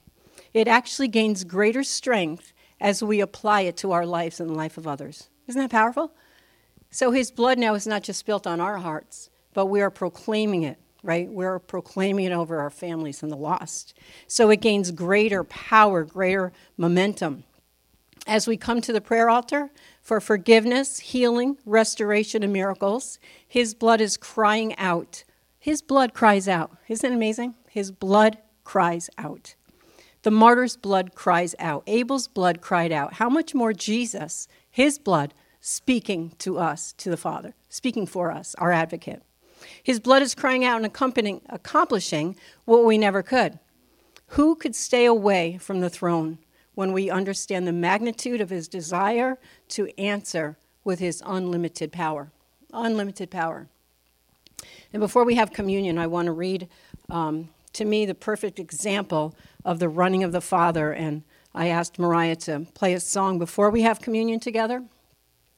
It 0.54 0.70
actually 0.70 1.10
gains 1.10 1.44
greater 1.44 1.84
strength 1.84 2.54
as 2.82 3.04
we 3.04 3.22
apply 3.22 3.62
it 3.62 3.78
to 3.78 3.92
our 3.92 4.06
lives 4.06 4.40
and 4.40 4.50
the 4.50 4.56
life 4.56 4.78
of 4.78 4.88
others. 4.88 5.30
Isn't 5.48 5.62
that 5.62 5.72
powerful? 5.72 6.12
So 6.90 7.12
his 7.12 7.32
blood 7.32 7.58
now 7.58 7.76
is 7.76 7.88
not 7.88 8.04
just 8.04 8.20
spilt 8.20 8.46
on 8.46 8.60
our 8.60 8.80
hearts, 8.80 9.30
but 9.54 9.68
we 9.68 9.82
are 9.82 9.92
proclaiming 9.92 10.64
it, 10.64 10.78
right? 11.04 11.30
We're 11.30 11.60
proclaiming 11.60 12.26
it 12.26 12.32
over 12.34 12.60
our 12.60 12.72
families 12.72 13.24
and 13.24 13.32
the 13.32 13.38
lost. 13.38 13.94
So 14.28 14.50
it 14.50 14.60
gains 14.60 14.92
greater 14.92 15.44
power, 15.46 16.04
greater 16.04 16.52
momentum. 16.76 17.44
As 18.28 18.48
we 18.48 18.58
come 18.58 18.82
to 18.82 18.94
the 18.94 19.02
prayer 19.02 19.30
altar 19.30 19.72
for 20.02 20.20
forgiveness, 20.20 21.00
healing, 21.00 21.58
restoration, 21.66 22.44
and 22.44 22.52
miracles, 22.52 23.20
his 23.48 23.74
blood 23.74 24.02
is 24.02 24.18
crying 24.18 24.76
out. 24.78 25.24
His 25.60 25.82
blood 25.82 26.14
cries 26.14 26.48
out. 26.48 26.72
Isn't 26.88 27.12
it 27.12 27.16
amazing? 27.16 27.56
His 27.70 27.92
blood 27.92 28.40
cries 28.64 29.10
out. 29.18 29.56
The 30.24 30.32
martyr's 30.32 30.78
blood 30.78 31.16
cries 31.16 31.56
out. 31.58 31.84
Abel's 31.88 32.28
blood 32.28 32.62
cried 32.62 32.92
out. 32.92 33.14
How 33.16 33.30
much 33.30 33.56
more 33.56 33.74
Jesus, 33.74 34.48
his 34.70 35.00
blood, 35.00 35.34
speaking 35.62 36.34
to 36.40 36.58
us, 36.58 36.94
to 36.94 37.10
the 37.10 37.18
Father, 37.18 37.54
speaking 37.70 38.06
for 38.06 38.32
us, 38.32 38.56
our 38.56 38.72
advocate. 38.72 39.22
His 39.82 40.00
blood 40.00 40.22
is 40.22 40.36
crying 40.36 40.66
out 40.66 40.78
and 40.78 40.86
accompanying, 40.86 41.42
accomplishing 41.50 42.36
what 42.66 42.84
we 42.84 42.98
never 42.98 43.22
could. 43.22 43.60
Who 44.30 44.56
could 44.56 44.76
stay 44.76 45.06
away 45.06 45.58
from 45.58 45.82
the 45.82 45.90
throne 45.90 46.40
when 46.74 46.94
we 46.94 47.10
understand 47.10 47.68
the 47.68 47.74
magnitude 47.74 48.42
of 48.42 48.50
his 48.50 48.68
desire 48.68 49.38
to 49.70 49.90
answer 50.00 50.58
with 50.84 51.00
his 51.00 51.22
unlimited 51.26 51.92
power? 51.92 52.32
Unlimited 52.74 53.30
power. 53.30 53.68
And 54.94 55.00
before 55.00 55.26
we 55.26 55.36
have 55.36 55.54
communion, 55.54 55.98
I 55.98 56.08
want 56.08 56.26
to 56.28 56.32
read 56.32 56.68
um, 57.10 57.50
to 57.74 57.86
me 57.86 58.06
the 58.06 58.16
perfect 58.16 58.60
example 58.60 59.36
of 59.64 59.80
the 59.80 59.90
running 59.90 60.24
of 60.24 60.32
the 60.32 60.42
Father. 60.42 60.92
And 60.92 61.24
I 61.54 61.68
asked 61.68 62.00
Mariah 62.00 62.36
to 62.38 62.68
play 62.74 62.94
a 62.94 63.00
song 63.00 63.40
before 63.40 63.70
we 63.70 63.82
have 63.82 64.02
communion 64.02 64.40
together. 64.40 64.84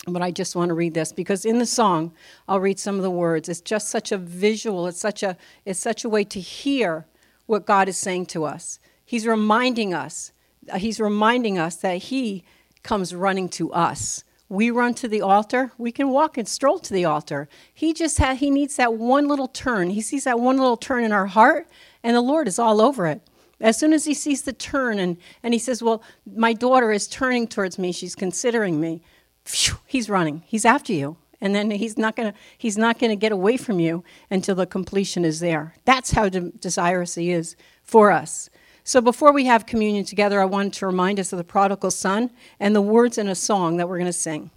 But 0.06 0.22
I 0.22 0.32
just 0.32 0.56
want 0.56 0.70
to 0.70 0.74
read 0.74 0.94
this 0.94 1.14
because 1.14 1.46
in 1.46 1.60
the 1.60 1.66
song, 1.66 2.12
I'll 2.48 2.60
read 2.60 2.80
some 2.80 2.98
of 2.98 3.04
the 3.04 3.12
words. 3.12 3.48
It's 3.48 3.62
just 3.62 3.88
such 3.88 4.12
a 4.12 4.18
visual, 4.18 4.88
it's 4.88 5.00
such 5.00 5.24
a, 5.24 5.38
it's 5.66 5.80
such 5.80 6.04
a 6.04 6.10
way 6.10 6.26
to 6.26 6.40
hear 6.42 7.06
what 7.46 7.66
God 7.66 7.88
is 7.88 7.98
saying 7.98 8.26
to 8.28 8.44
us. 8.44 8.80
He's 9.06 9.26
reminding 9.26 9.94
us, 9.94 10.32
He's 10.76 11.00
reminding 11.00 11.58
us 11.58 11.76
that 11.78 11.98
He 11.98 12.44
comes 12.84 13.16
running 13.16 13.48
to 13.50 13.72
us. 13.72 14.26
We 14.50 14.70
run 14.70 14.94
to 14.96 15.08
the 15.08 15.22
altar, 15.22 15.72
we 15.78 15.92
can 15.92 16.10
walk 16.10 16.38
and 16.38 16.48
stroll 16.48 16.80
to 16.80 16.94
the 16.94 17.06
altar. 17.06 17.48
He 17.74 17.94
just 17.94 18.18
ha- 18.18 18.36
he 18.36 18.50
needs 18.50 18.76
that 18.76 18.94
one 18.94 19.28
little 19.28 19.48
turn. 19.48 19.90
He 19.92 20.02
sees 20.02 20.26
that 20.26 20.40
one 20.40 20.58
little 20.58 20.78
turn 20.78 21.04
in 21.06 21.12
our 21.14 21.28
heart, 21.28 21.68
and 22.04 22.16
the 22.16 22.22
Lord 22.22 22.48
is 22.48 22.60
all 22.60 22.82
over 22.82 23.08
it. 23.08 23.22
As 23.64 23.80
soon 23.80 23.94
as 23.94 24.06
he 24.06 24.14
sees 24.14 24.44
the 24.44 24.54
turn 24.54 25.00
and, 25.00 25.18
and 25.42 25.56
he 25.56 25.60
says, 25.60 25.82
Well, 25.82 26.04
my 26.36 26.54
daughter 26.54 26.92
is 26.92 27.08
turning 27.08 27.48
towards 27.48 27.80
me, 27.80 27.92
she's 27.92 28.14
considering 28.14 28.80
me 28.80 29.02
phew, 29.46 29.78
he's 29.86 30.10
running. 30.10 30.44
He's 30.46 30.66
after 30.66 30.94
you. 30.94 31.18
And 31.42 31.54
then 31.54 31.72
he's 31.72 31.98
not 31.98 32.16
to 32.16 32.34
he's 32.58 32.78
not 32.78 33.00
to 33.00 33.16
get 33.16 33.34
away 33.34 33.58
from 33.58 33.80
you 33.80 34.04
until 34.32 34.56
the 34.56 34.66
completion 34.66 35.26
is 35.26 35.42
there. 35.42 35.76
That's 35.84 36.12
how 36.12 36.30
de- 36.30 36.52
desirous 36.52 37.16
he 37.16 37.32
is 37.32 37.58
for 37.84 38.12
us. 38.12 38.50
So 38.86 39.02
before 39.02 39.34
we 39.34 39.46
have 39.46 39.66
communion 39.66 40.06
together, 40.06 40.42
I 40.42 40.46
wanted 40.46 40.74
to 40.74 40.86
remind 40.86 41.20
us 41.20 41.34
of 41.34 41.38
the 41.38 41.44
prodigal 41.44 41.92
son 41.92 42.32
and 42.60 42.74
the 42.76 42.82
words 42.82 43.18
in 43.18 43.28
a 43.28 43.36
song 43.36 43.78
that 43.78 43.90
we're 43.90 44.00
to 44.00 44.14
sing. 44.14 44.52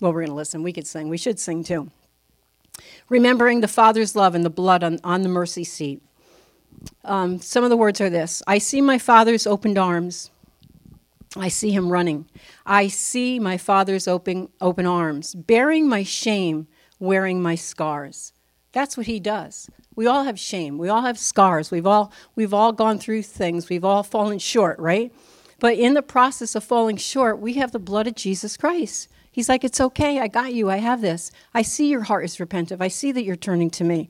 Well, 0.00 0.12
we're 0.12 0.26
to 0.26 0.32
listen. 0.34 0.62
We 0.62 0.72
could 0.72 0.86
sing. 0.86 1.08
We 1.08 1.18
should 1.18 1.38
sing 1.38 1.62
too. 1.62 1.90
Remembering 3.08 3.60
the 3.60 3.68
Father's 3.68 4.16
love 4.16 4.34
and 4.34 4.44
the 4.44 4.50
blood 4.50 4.82
on, 4.82 4.98
on 5.04 5.22
the 5.22 5.28
mercy 5.28 5.64
seat. 5.64 6.02
Um, 7.04 7.40
some 7.40 7.64
of 7.64 7.70
the 7.70 7.76
words 7.76 8.00
are 8.00 8.10
this 8.10 8.42
I 8.46 8.58
see 8.58 8.80
my 8.80 8.98
Father's 8.98 9.46
opened 9.46 9.78
arms 9.78 10.30
I 11.36 11.48
see 11.48 11.72
him 11.72 11.90
running. 11.90 12.26
I 12.64 12.88
see 12.88 13.40
my 13.40 13.58
father's 13.58 14.06
open, 14.06 14.48
open 14.60 14.86
arms, 14.86 15.34
bearing 15.34 15.88
my 15.88 16.02
shame, 16.02 16.68
wearing 17.00 17.42
my 17.42 17.56
scars. 17.56 18.32
That's 18.72 18.96
what 18.96 19.06
he 19.06 19.20
does. 19.20 19.68
We 19.96 20.06
all 20.06 20.24
have 20.24 20.38
shame. 20.38 20.78
We 20.78 20.88
all 20.88 21.02
have 21.02 21.18
scars. 21.18 21.70
We've 21.70 21.86
all, 21.86 22.12
we've 22.34 22.54
all 22.54 22.72
gone 22.72 22.98
through 22.98 23.22
things. 23.22 23.68
We've 23.68 23.84
all 23.84 24.02
fallen 24.02 24.38
short, 24.38 24.78
right? 24.78 25.12
But 25.60 25.76
in 25.76 25.94
the 25.94 26.02
process 26.02 26.54
of 26.54 26.64
falling 26.64 26.96
short, 26.96 27.38
we 27.40 27.54
have 27.54 27.72
the 27.72 27.78
blood 27.78 28.06
of 28.06 28.14
Jesus 28.14 28.56
Christ. 28.56 29.08
He's 29.30 29.48
like, 29.48 29.64
It's 29.64 29.80
okay. 29.80 30.20
I 30.20 30.28
got 30.28 30.54
you. 30.54 30.70
I 30.70 30.76
have 30.76 31.00
this. 31.00 31.30
I 31.52 31.62
see 31.62 31.88
your 31.88 32.02
heart 32.02 32.24
is 32.24 32.38
repentant. 32.38 32.80
I 32.80 32.88
see 32.88 33.12
that 33.12 33.24
you're 33.24 33.36
turning 33.36 33.70
to 33.70 33.84
me. 33.84 34.08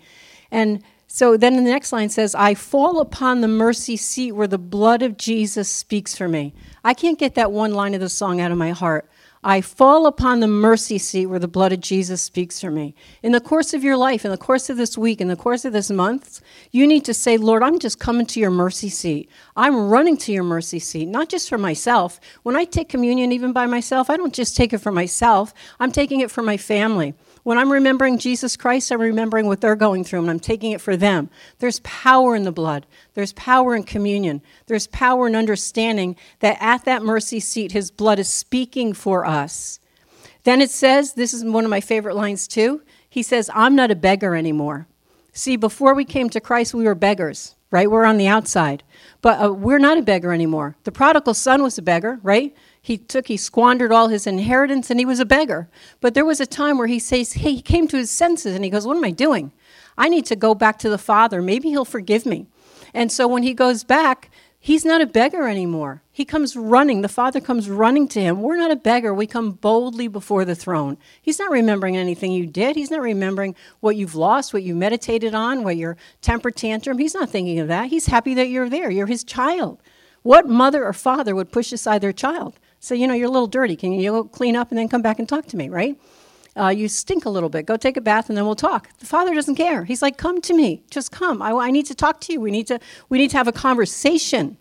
And 0.51 0.83
so 1.15 1.37
then 1.37 1.55
the 1.55 1.63
next 1.63 1.93
line 1.93 2.09
says, 2.09 2.35
I 2.35 2.55
fall 2.55 2.99
upon 2.99 3.41
the 3.41 3.47
mercy 3.47 3.97
seat 3.97 4.33
where 4.33 4.49
the 4.49 4.59
blood 4.59 5.01
of 5.01 5.17
Jesus 5.17 5.69
speaks 5.69 6.17
for 6.17 6.27
me. 6.27 6.53
I 6.83 6.93
can't 6.93 7.21
get 7.21 7.37
that 7.37 7.53
one 7.53 7.73
line 7.73 7.95
of 7.95 8.01
the 8.01 8.09
song 8.09 8.41
out 8.41 8.51
of 8.51 8.59
my 8.59 8.73
heart. 8.73 9.09
I 9.45 9.61
fall 9.61 10.09
upon 10.09 10.41
the 10.41 10.49
mercy 10.49 10.99
seat 10.99 11.27
where 11.27 11.39
the 11.39 11.47
blood 11.47 11.73
of 11.73 11.79
Jesus 11.79 12.21
speaks 12.21 12.61
for 12.61 12.73
me. 12.73 12.97
In 13.23 13.31
the 13.31 13.41
course 13.41 13.73
of 13.75 13.85
your 13.85 13.97
life, 13.97 14.25
in 14.25 14.33
the 14.33 14.37
course 14.37 14.69
of 14.69 14.77
this 14.77 14.99
week, 14.99 15.21
in 15.21 15.29
the 15.29 15.37
course 15.37 15.65
of 15.65 15.73
this 15.73 15.89
month, 15.89 16.41
you 16.73 16.85
need 16.85 17.05
to 17.05 17.15
say, 17.15 17.37
Lord, 17.37 17.63
I'm 17.63 17.79
just 17.79 18.01
coming 18.01 18.27
to 18.27 18.41
your 18.41 18.51
mercy 18.51 18.89
seat. 18.89 19.31
I'm 19.55 19.89
running 19.89 20.17
to 20.17 20.33
your 20.33 20.43
mercy 20.43 20.81
seat, 20.81 21.07
not 21.07 21.29
just 21.29 21.49
for 21.49 21.59
myself. 21.59 22.19
When 22.43 22.57
I 22.57 22.65
take 22.65 22.89
communion, 22.89 23.31
even 23.31 23.53
by 23.53 23.67
myself, 23.67 24.11
I 24.11 24.17
don't 24.17 24.35
just 24.35 24.57
take 24.57 24.73
it 24.73 24.79
for 24.79 24.91
myself, 24.91 25.55
I'm 25.79 25.93
taking 25.93 26.19
it 26.19 26.33
for 26.33 26.43
my 26.43 26.57
family. 26.57 27.15
When 27.45 27.59
I'm 27.59 27.71
remembering 27.71 28.19
Jesus 28.19 28.57
Christ, 28.57 28.91
I'm 28.91 29.01
remembering 29.01 29.47
what 29.47 29.61
they're 29.61 29.77
going 29.77 30.03
through 30.03 30.21
and 30.21 30.31
I'm 30.31 30.41
taking 30.41 30.73
it 30.73 30.81
for 30.81 30.97
them. 30.97 31.29
There's 31.59 31.79
power 31.81 32.35
in 32.35 32.45
the 32.45 32.51
blood. 32.51 32.87
There's 33.13 33.35
power 33.35 33.77
in 33.77 33.85
communion. 33.85 34.41
There's 34.67 34.87
power 34.87 35.27
in 35.27 35.37
understanding 35.37 36.17
that 36.41 36.57
at 36.59 36.87
that 36.87 37.03
mercy 37.03 37.41
seat, 37.41 37.73
his 37.73 37.91
blood 37.91 38.19
is 38.19 38.29
speaking 38.29 38.95
for 38.95 39.27
us. 39.27 39.79
Then 40.45 40.63
it 40.63 40.71
says, 40.71 41.13
this 41.13 41.35
is 41.35 41.45
one 41.45 41.65
of 41.65 41.71
my 41.71 41.83
favorite 41.83 42.17
lines 42.17 42.49
too. 42.49 42.83
He 43.11 43.23
says, 43.23 43.51
I'm 43.55 43.77
not 43.77 43.91
a 43.91 43.95
beggar 43.95 44.35
anymore. 44.35 44.87
See, 45.35 45.57
before 45.57 45.95
we 45.95 46.07
came 46.07 46.31
to 46.31 46.41
Christ, 46.41 46.73
we 46.73 46.85
were 46.85 46.95
beggars, 46.95 47.57
right? 47.71 47.91
We're 47.91 48.05
on 48.05 48.17
the 48.17 48.27
outside. 48.27 48.83
But 49.21 49.45
uh, 49.45 49.53
we're 49.53 49.79
not 49.79 49.99
a 49.99 50.03
beggar 50.03 50.33
anymore. 50.33 50.77
The 50.85 50.93
prodigal 50.93 51.35
son 51.35 51.63
was 51.63 51.77
a 51.77 51.83
beggar, 51.83 52.21
right? 52.23 52.55
He 52.85 52.99
took 52.99 53.29
he 53.29 53.39
squandered 53.39 53.93
all 53.93 54.09
his 54.09 54.27
inheritance 54.27 54.91
and 54.91 55.01
he 55.01 55.07
was 55.07 55.19
a 55.19 55.25
beggar. 55.25 55.71
But 56.03 56.13
there 56.13 56.27
was 56.27 56.39
a 56.39 56.45
time 56.45 56.77
where 56.77 56.87
he 56.87 56.99
says 56.99 57.33
he 57.33 57.63
came 57.63 57.89
to 57.89 57.97
his 57.97 58.11
senses 58.11 58.55
and 58.55 58.63
he 58.63 58.69
goes 58.69 58.87
what 58.87 58.99
am 58.99 59.05
i 59.05 59.11
doing? 59.11 59.53
I 59.97 60.11
need 60.11 60.27
to 60.27 60.37
go 60.37 60.55
back 60.55 60.79
to 60.81 60.91
the 60.91 60.99
father. 60.99 61.41
Maybe 61.41 61.71
he'll 61.71 61.87
forgive 61.87 62.27
me. 62.27 62.47
And 62.93 63.11
so 63.11 63.27
when 63.27 63.43
he 63.43 63.55
goes 63.55 63.85
back 63.85 64.31
he's 64.61 64.85
not 64.85 65.01
a 65.01 65.07
beggar 65.07 65.49
anymore. 65.49 66.03
He 66.13 66.27
comes 66.27 66.57
running. 66.57 67.01
The 67.01 67.09
father 67.09 67.41
comes 67.41 67.71
running 67.71 68.07
to 68.09 68.21
him. 68.21 68.43
We're 68.43 68.59
not 68.59 68.71
a 68.71 68.77
beggar. 68.77 69.15
We 69.15 69.27
come 69.27 69.53
boldly 69.53 70.07
before 70.09 70.45
the 70.45 70.55
throne. 70.55 70.99
He's 71.23 71.39
not 71.39 71.51
remembering 71.51 71.97
anything 71.97 72.33
you 72.33 72.47
did. 72.47 72.77
He's 72.77 72.91
not 72.91 73.01
remembering 73.01 73.55
what 73.81 73.97
you've 73.97 74.15
lost 74.15 74.53
what 74.53 74.63
you 74.63 74.75
meditated 74.75 75.35
on 75.35 75.65
what 75.65 75.79
your 75.79 75.97
temper 76.21 76.51
tantrum. 76.51 76.99
He's 76.99 77.15
not 77.15 77.31
thinking 77.31 77.61
of 77.61 77.69
that. 77.69 77.89
He's 77.89 78.09
happy 78.09 78.35
that 78.35 78.49
you're 78.49 78.69
there. 78.69 78.91
You're 78.91 79.07
his 79.07 79.25
child. 79.25 79.83
What 80.21 80.49
mother 80.49 80.85
or 80.85 80.93
father 80.93 81.35
would 81.35 81.51
push 81.51 81.73
aside 81.73 82.03
their 82.03 82.13
child 82.13 82.59
Say, 82.85 82.97
you 82.97 83.07
know, 83.07 83.15
you're 83.15 83.29
a 83.29 83.31
little 83.31 83.47
dirty. 83.47 83.77
Can 83.77 83.93
you 83.93 84.11
go 84.11 84.25
clean 84.25 84.57
up 84.57 84.71
and 84.71 84.79
then 84.79 84.91
come 84.91 85.01
back 85.01 85.19
and 85.19 85.27
talk 85.27 85.47
to 85.47 85.57
me, 85.57 85.71
right? 85.71 85.99
Uh, 86.55 86.69
you 86.69 86.87
stink 86.87 87.25
a 87.25 87.31
little 87.31 87.49
bit. 87.49 87.65
Go 87.65 87.79
take 87.79 87.97
a 87.97 88.01
bath 88.03 88.29
and 88.29 88.37
then 88.37 88.45
we'll 88.45 88.55
talk. 88.55 88.91
The 88.99 89.07
father 89.07 89.35
doesn't 89.35 89.55
care. 89.55 89.85
He's 89.85 90.03
like, 90.03 90.19
come 90.19 90.43
to 90.43 90.53
me. 90.53 90.83
Just 90.91 91.11
come. 91.11 91.41
I, 91.41 91.53
I 91.53 91.71
need 91.71 91.87
to 91.87 91.95
talk 91.95 92.21
to 92.23 92.35
you. 92.35 92.43
We 92.43 92.51
need 92.51 92.67
to, 92.67 92.79
we 93.09 93.17
need 93.17 93.31
to 93.31 93.39
have 93.39 93.49
a 93.49 93.53
conversation. 93.53 94.59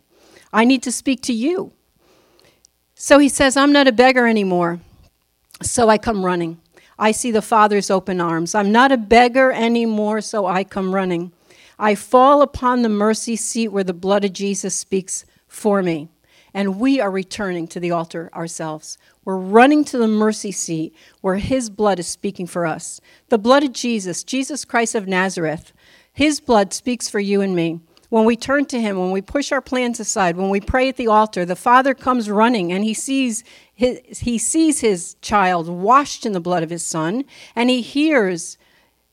I 0.53 0.63
need 0.63 0.81
to 0.83 0.91
speak 0.91 1.21
to 1.23 1.33
you. 1.33 1.73
So 2.95 3.19
he 3.19 3.27
says, 3.27 3.57
I'm 3.57 3.73
not 3.73 3.89
a 3.89 3.91
beggar 3.91 4.25
anymore. 4.25 4.79
So 5.62 5.89
I 5.89 5.97
come 5.97 6.23
running. 6.23 6.62
I 6.97 7.12
see 7.12 7.29
the 7.29 7.41
Father's 7.41 7.91
open 7.91 8.21
arms. 8.21 8.55
I'm 8.55 8.71
not 8.71 8.93
a 8.93 8.97
beggar 8.97 9.51
anymore, 9.51 10.21
so 10.21 10.45
I 10.45 10.63
come 10.63 10.95
running. 10.95 11.33
I 11.77 11.95
fall 11.95 12.41
upon 12.41 12.83
the 12.83 12.89
mercy 12.89 13.36
seat 13.36 13.67
where 13.67 13.83
the 13.83 13.93
blood 13.93 14.23
of 14.23 14.31
Jesus 14.31 14.73
speaks 14.75 15.25
for 15.45 15.83
me 15.83 16.07
and 16.53 16.79
we 16.79 16.99
are 16.99 17.11
returning 17.11 17.67
to 17.67 17.79
the 17.79 17.91
altar 17.91 18.29
ourselves. 18.33 18.97
We're 19.25 19.37
running 19.37 19.83
to 19.85 19.97
the 19.97 20.07
mercy 20.07 20.51
seat 20.51 20.95
where 21.21 21.37
His 21.37 21.69
blood 21.69 21.99
is 21.99 22.07
speaking 22.07 22.47
for 22.47 22.65
us. 22.65 23.01
The 23.29 23.37
blood 23.37 23.63
of 23.63 23.73
Jesus, 23.73 24.23
Jesus 24.23 24.65
Christ 24.65 24.95
of 24.95 25.07
Nazareth, 25.07 25.73
His 26.13 26.39
blood 26.39 26.73
speaks 26.73 27.09
for 27.09 27.19
you 27.19 27.41
and 27.41 27.55
me. 27.55 27.79
When 28.09 28.25
we 28.25 28.35
turn 28.35 28.65
to 28.65 28.79
Him, 28.79 28.99
when 28.99 29.11
we 29.11 29.21
push 29.21 29.51
our 29.51 29.61
plans 29.61 29.99
aside, 29.99 30.37
when 30.37 30.49
we 30.49 30.61
pray 30.61 30.89
at 30.89 30.97
the 30.97 31.07
altar, 31.07 31.45
the 31.45 31.55
Father 31.55 31.95
comes 31.95 32.29
running 32.29 32.71
and 32.71 32.83
He 32.83 32.93
sees 32.93 33.43
his, 33.73 34.19
he 34.19 34.37
sees 34.37 34.81
His 34.81 35.15
child 35.21 35.67
washed 35.67 36.25
in 36.25 36.33
the 36.33 36.39
blood 36.39 36.61
of 36.61 36.69
His 36.69 36.85
Son, 36.85 37.25
and 37.55 37.69
He 37.69 37.81
hears. 37.81 38.57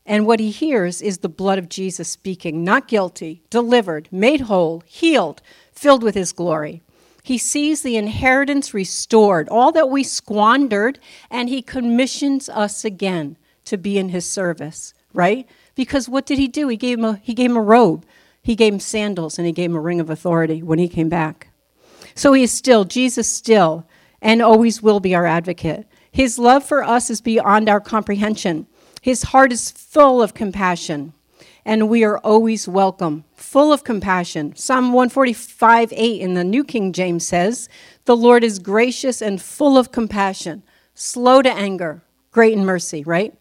And 0.03 0.25
what 0.25 0.39
he 0.39 0.49
hears 0.49 0.99
is 1.01 1.19
the 1.19 1.29
blood 1.29 1.59
of 1.59 1.69
Jesus 1.69 2.09
speaking, 2.09 2.63
not 2.63 2.87
guilty, 2.87 3.43
delivered, 3.51 4.09
made 4.11 4.41
whole, 4.41 4.81
healed, 4.87 5.43
filled 5.71 6.01
with 6.01 6.15
his 6.15 6.33
glory. 6.33 6.81
He 7.23 7.37
sees 7.37 7.81
the 7.81 7.97
inheritance 7.97 8.73
restored, 8.73 9.47
all 9.49 9.71
that 9.73 9.89
we 9.89 10.03
squandered, 10.03 10.99
and 11.29 11.49
he 11.49 11.61
commissions 11.61 12.49
us 12.49 12.83
again 12.83 13.37
to 13.65 13.77
be 13.77 13.97
in 13.97 14.09
his 14.09 14.27
service, 14.27 14.93
right? 15.13 15.47
Because 15.75 16.09
what 16.09 16.25
did 16.25 16.39
he 16.39 16.47
do? 16.47 16.67
He 16.67 16.77
gave 16.77 16.97
him 16.97 17.05
a, 17.05 17.15
he 17.21 17.33
gave 17.33 17.51
him 17.51 17.57
a 17.57 17.61
robe, 17.61 18.05
he 18.41 18.55
gave 18.55 18.73
him 18.73 18.79
sandals, 18.79 19.37
and 19.37 19.45
he 19.45 19.53
gave 19.53 19.69
him 19.69 19.77
a 19.77 19.81
ring 19.81 19.99
of 19.99 20.09
authority 20.09 20.63
when 20.63 20.79
he 20.79 20.89
came 20.89 21.09
back. 21.09 21.49
So 22.15 22.33
he 22.33 22.43
is 22.43 22.51
still, 22.51 22.85
Jesus 22.85 23.27
still, 23.27 23.87
and 24.21 24.41
always 24.41 24.81
will 24.81 24.99
be 24.99 25.15
our 25.15 25.25
advocate. 25.25 25.87
His 26.11 26.37
love 26.39 26.65
for 26.65 26.83
us 26.83 27.09
is 27.09 27.21
beyond 27.21 27.69
our 27.69 27.79
comprehension. 27.79 28.67
His 29.01 29.23
heart 29.23 29.51
is 29.51 29.71
full 29.71 30.21
of 30.21 30.33
compassion 30.33 31.13
and 31.65 31.89
we 31.89 32.03
are 32.03 32.17
always 32.19 32.67
welcome, 32.67 33.23
full 33.33 33.71
of 33.71 33.83
compassion. 33.83 34.55
Psalm 34.55 34.93
145 34.93 35.93
8 35.95 36.21
in 36.21 36.33
the 36.33 36.43
New 36.43 36.63
King 36.63 36.91
James 36.93 37.25
says, 37.25 37.69
The 38.05 38.15
Lord 38.15 38.43
is 38.43 38.59
gracious 38.59 39.21
and 39.21 39.41
full 39.41 39.77
of 39.77 39.91
compassion, 39.91 40.63
slow 40.93 41.41
to 41.41 41.51
anger, 41.51 42.01
great 42.31 42.53
in 42.53 42.65
mercy, 42.65 43.03
right? 43.03 43.33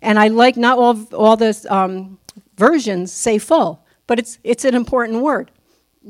And 0.00 0.18
I 0.18 0.28
like 0.28 0.56
not 0.56 0.78
all, 0.78 1.04
all 1.12 1.36
the 1.36 1.66
um, 1.68 2.18
versions 2.56 3.12
say 3.12 3.38
full, 3.38 3.84
but 4.06 4.18
it's, 4.18 4.38
it's 4.44 4.64
an 4.64 4.74
important 4.74 5.22
word 5.22 5.50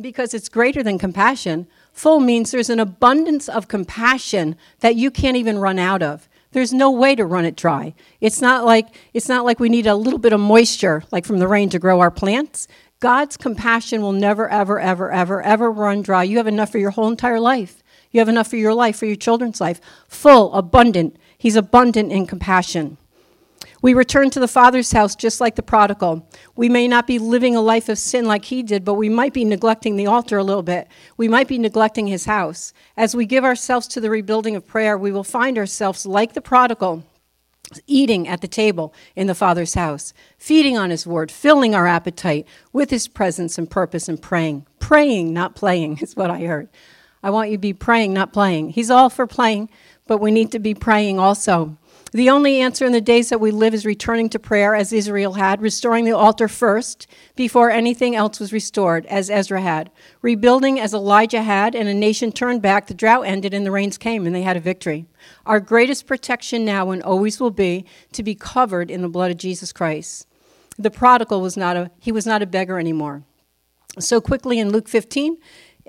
because 0.01 0.35
it's 0.35 0.49
greater 0.49 0.83
than 0.83 0.99
compassion. 0.99 1.67
Full 1.93 2.21
means 2.21 2.51
there's 2.51 2.71
an 2.71 2.81
abundance 2.81 3.49
of 3.49 3.69
compassion 3.69 4.57
that 4.81 4.97
you 4.97 5.11
can't 5.11 5.37
even 5.37 5.59
run 5.59 5.79
out 5.79 6.03
of. 6.03 6.29
There's 6.59 6.73
no 6.73 6.91
way 6.91 7.15
to 7.15 7.25
run 7.25 7.45
it 7.45 7.55
dry. 7.55 7.95
It's 8.21 8.41
not 8.41 8.65
like 8.65 8.89
it's 9.15 9.29
not 9.29 9.45
like 9.45 9.61
we 9.61 9.69
need 9.69 9.87
a 9.87 9.95
little 9.95 10.19
bit 10.19 10.33
of 10.33 10.41
moisture 10.41 11.05
like 11.13 11.25
from 11.25 11.39
the 11.39 11.47
rain 11.47 11.69
to 11.69 11.79
grow 11.79 12.01
our 12.01 12.11
plants. 12.11 12.67
God's 12.99 13.37
compassion 13.37 14.03
will 14.03 14.11
never 14.11 14.49
ever 14.49 14.81
ever 14.81 15.13
ever 15.13 15.41
ever 15.41 15.71
run 15.71 16.03
dry. 16.03 16.25
You 16.25 16.39
have 16.39 16.49
enough 16.49 16.73
for 16.73 16.79
your 16.79 16.91
whole 16.91 17.07
entire 17.07 17.39
life. 17.39 17.81
You 18.11 18.19
have 18.19 18.29
enough 18.29 18.49
for 18.49 18.57
your 18.57 18.75
life, 18.75 18.97
for 18.97 19.07
your 19.07 19.15
children's 19.15 19.61
life. 19.61 19.81
Full, 20.09 20.53
abundant. 20.53 21.17
He's 21.39 21.55
abundant 21.55 22.11
in 22.11 22.27
compassion. 22.27 22.97
We 23.81 23.95
return 23.95 24.31
to 24.31 24.41
the 24.41 24.49
Father's 24.49 24.91
house 24.91 25.15
just 25.15 25.41
like 25.41 25.55
the 25.55 25.63
prodigal. 25.63 26.29
We 26.57 26.69
may 26.69 26.89
not 26.89 27.07
be 27.07 27.19
living 27.19 27.55
a 27.55 27.61
life 27.61 27.89
of 27.89 27.99
sin 27.99 28.25
like 28.25 28.47
he 28.47 28.63
did, 28.63 28.85
but 28.85 28.95
we 28.95 29.09
might 29.09 29.33
be 29.33 29.45
neglecting 29.45 29.97
the 29.97 30.07
altar 30.07 30.37
a 30.39 30.45
little 30.45 30.65
bit. 30.65 30.89
We 31.17 31.29
might 31.29 31.47
be 31.47 31.59
neglecting 31.59 32.09
his 32.09 32.25
house. 32.25 32.73
As 32.97 33.15
we 33.15 33.25
give 33.25 33.45
ourselves 33.45 33.87
to 33.89 34.01
the 34.01 34.11
rebuilding 34.11 34.57
of 34.57 34.67
prayer, 34.67 34.99
we 34.99 35.13
will 35.13 35.25
find 35.25 35.57
ourselves 35.57 36.05
like 36.05 36.33
the 36.33 36.41
prodigal, 36.41 37.05
eating 37.87 38.27
at 38.27 38.41
the 38.41 38.49
table 38.49 38.93
in 39.15 39.29
the 39.29 39.35
Father's 39.35 39.75
house, 39.75 40.13
feeding 40.39 40.77
on 40.77 40.91
his 40.91 41.07
word, 41.07 41.31
filling 41.31 41.75
our 41.75 41.87
appetite 41.87 42.47
with 42.73 42.91
his 42.91 43.07
presence 43.07 43.59
and 43.59 43.71
purpose, 43.71 44.09
and 44.09 44.21
praying. 44.21 44.67
Praying, 44.81 45.33
not 45.33 45.55
playing, 45.55 45.99
is 46.03 46.17
what 46.17 46.31
I 46.31 46.41
heard. 46.41 46.69
I 47.23 47.31
want 47.31 47.51
you 47.51 47.57
to 47.57 47.61
be 47.61 47.73
praying, 47.73 48.13
not 48.13 48.33
playing. 48.33 48.71
He's 48.71 48.91
all 48.91 49.11
for 49.11 49.27
playing, 49.27 49.71
but 50.07 50.19
we 50.19 50.31
need 50.31 50.51
to 50.53 50.59
be 50.59 50.75
praying 50.75 51.19
also. 51.19 51.77
The 52.13 52.31
only 52.31 52.61
answer 52.61 52.87
in 52.87 52.93
the 52.93 53.01
days 53.03 53.29
that 53.29 53.41
we 53.41 53.51
live 53.51 53.75
is 53.75 53.85
returning 53.85 54.31
to 54.31 54.39
prayer 54.39 54.75
as 54.75 54.93
Israel 54.93 55.35
had, 55.35 55.61
restoring 55.61 56.07
the 56.07 56.17
altar 56.17 56.49
first 56.49 57.07
before 57.37 57.71
anything 57.71 58.17
else 58.17 58.41
was 58.41 58.53
restored, 58.53 59.05
as 59.07 59.29
Ezra 59.29 59.61
had, 59.61 59.91
rebuilding 60.23 60.81
as 60.81 60.95
Elijah 60.95 61.43
had, 61.43 61.75
and 61.75 61.87
a 61.87 61.95
nation 61.95 62.33
turned 62.33 62.63
back, 62.63 62.87
the 62.87 62.95
drought 62.95 63.27
ended, 63.27 63.53
and 63.53 63.67
the 63.67 63.71
rains 63.71 63.99
came, 63.99 64.27
and 64.27 64.35
they 64.35 64.43
had 64.43 64.57
a 64.57 64.61
victory. 64.61 65.07
Our 65.45 65.61
greatest 65.61 66.07
protection 66.07 66.65
now 66.65 66.91
and 66.91 67.03
always 67.03 67.41
will 67.41 67.51
be 67.51 67.85
to 68.13 68.23
be 68.23 68.35
covered 68.35 68.91
in 68.91 69.03
the 69.03 69.09
blood 69.09 69.31
of 69.31 69.37
Jesus 69.37 69.73
Christ. 69.73 70.27
The 70.79 70.91
prodigal 70.91 71.43
was 71.43 71.57
not 71.57 71.77
a 71.77 71.91
he 71.99 72.13
was 72.13 72.27
not 72.27 72.41
a 72.41 72.47
beggar 72.47 72.79
anymore. 72.79 73.25
So 73.99 74.21
quickly 74.21 74.61
in 74.61 74.71
Luke 74.71 74.89
15, 74.89 75.37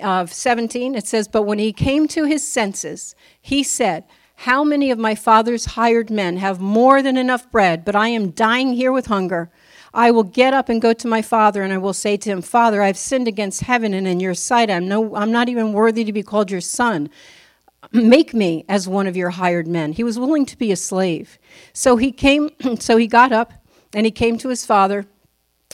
uh, 0.02 0.26
17, 0.26 0.96
it 0.96 1.08
says, 1.08 1.28
But 1.28 1.44
when 1.44 1.60
he 1.60 1.72
came 1.72 2.08
to 2.10 2.24
his 2.26 2.48
senses, 2.48 3.16
he 3.40 3.62
said, 3.62 4.04
how 4.43 4.63
many 4.63 4.89
of 4.89 4.97
my 4.97 5.15
father's 5.15 5.65
hired 5.65 6.10
men 6.10 6.38
have 6.38 6.62
more 6.62 7.02
than 7.02 7.17
enough 7.17 7.52
bread, 7.52 7.84
but 7.84 7.93
I 7.93 8.08
am 8.08 8.32
dying 8.32 8.71
here 8.71 8.89
with 8.89 9.08
hunger? 9.08 9.52
I 9.93 10.12
will 10.12 10.23
get 10.23 10.54
up 10.54 10.69
and 10.69 10.82
go 10.82 10.93
to 10.93 11.10
my 11.10 11.21
father, 11.21 11.62
and 11.62 11.73
I 11.73 11.78
will 11.78 11.91
say 11.91 12.15
to 12.15 12.30
him, 12.30 12.41
Father, 12.41 12.82
I've 12.82 12.97
sinned 12.97 13.28
against 13.28 13.63
heaven 13.63 13.93
and 13.93 14.08
in 14.08 14.21
your 14.21 14.34
sight. 14.34 14.69
I'm, 14.69 14.88
no, 14.88 15.13
I'm 15.13 15.34
not 15.34 15.49
even 15.49 15.73
worthy 15.73 16.06
to 16.06 16.13
be 16.13 16.23
called 16.23 16.52
your 16.52 16.62
son. 16.62 17.10
Make 17.91 18.34
me 18.34 18.63
as 18.69 18.88
one 18.88 19.08
of 19.08 19.17
your 19.17 19.32
hired 19.32 19.67
men. 19.67 19.91
He 19.91 20.06
was 20.06 20.17
willing 20.17 20.45
to 20.45 20.58
be 20.58 20.71
a 20.71 20.78
slave. 20.78 21.38
So 21.73 21.97
he 21.97 22.13
came, 22.13 22.49
so 22.80 22.95
he 22.95 23.08
got 23.08 23.34
up 23.34 23.52
and 23.93 24.06
he 24.06 24.12
came 24.12 24.38
to 24.38 24.47
his 24.47 24.65
father 24.65 25.06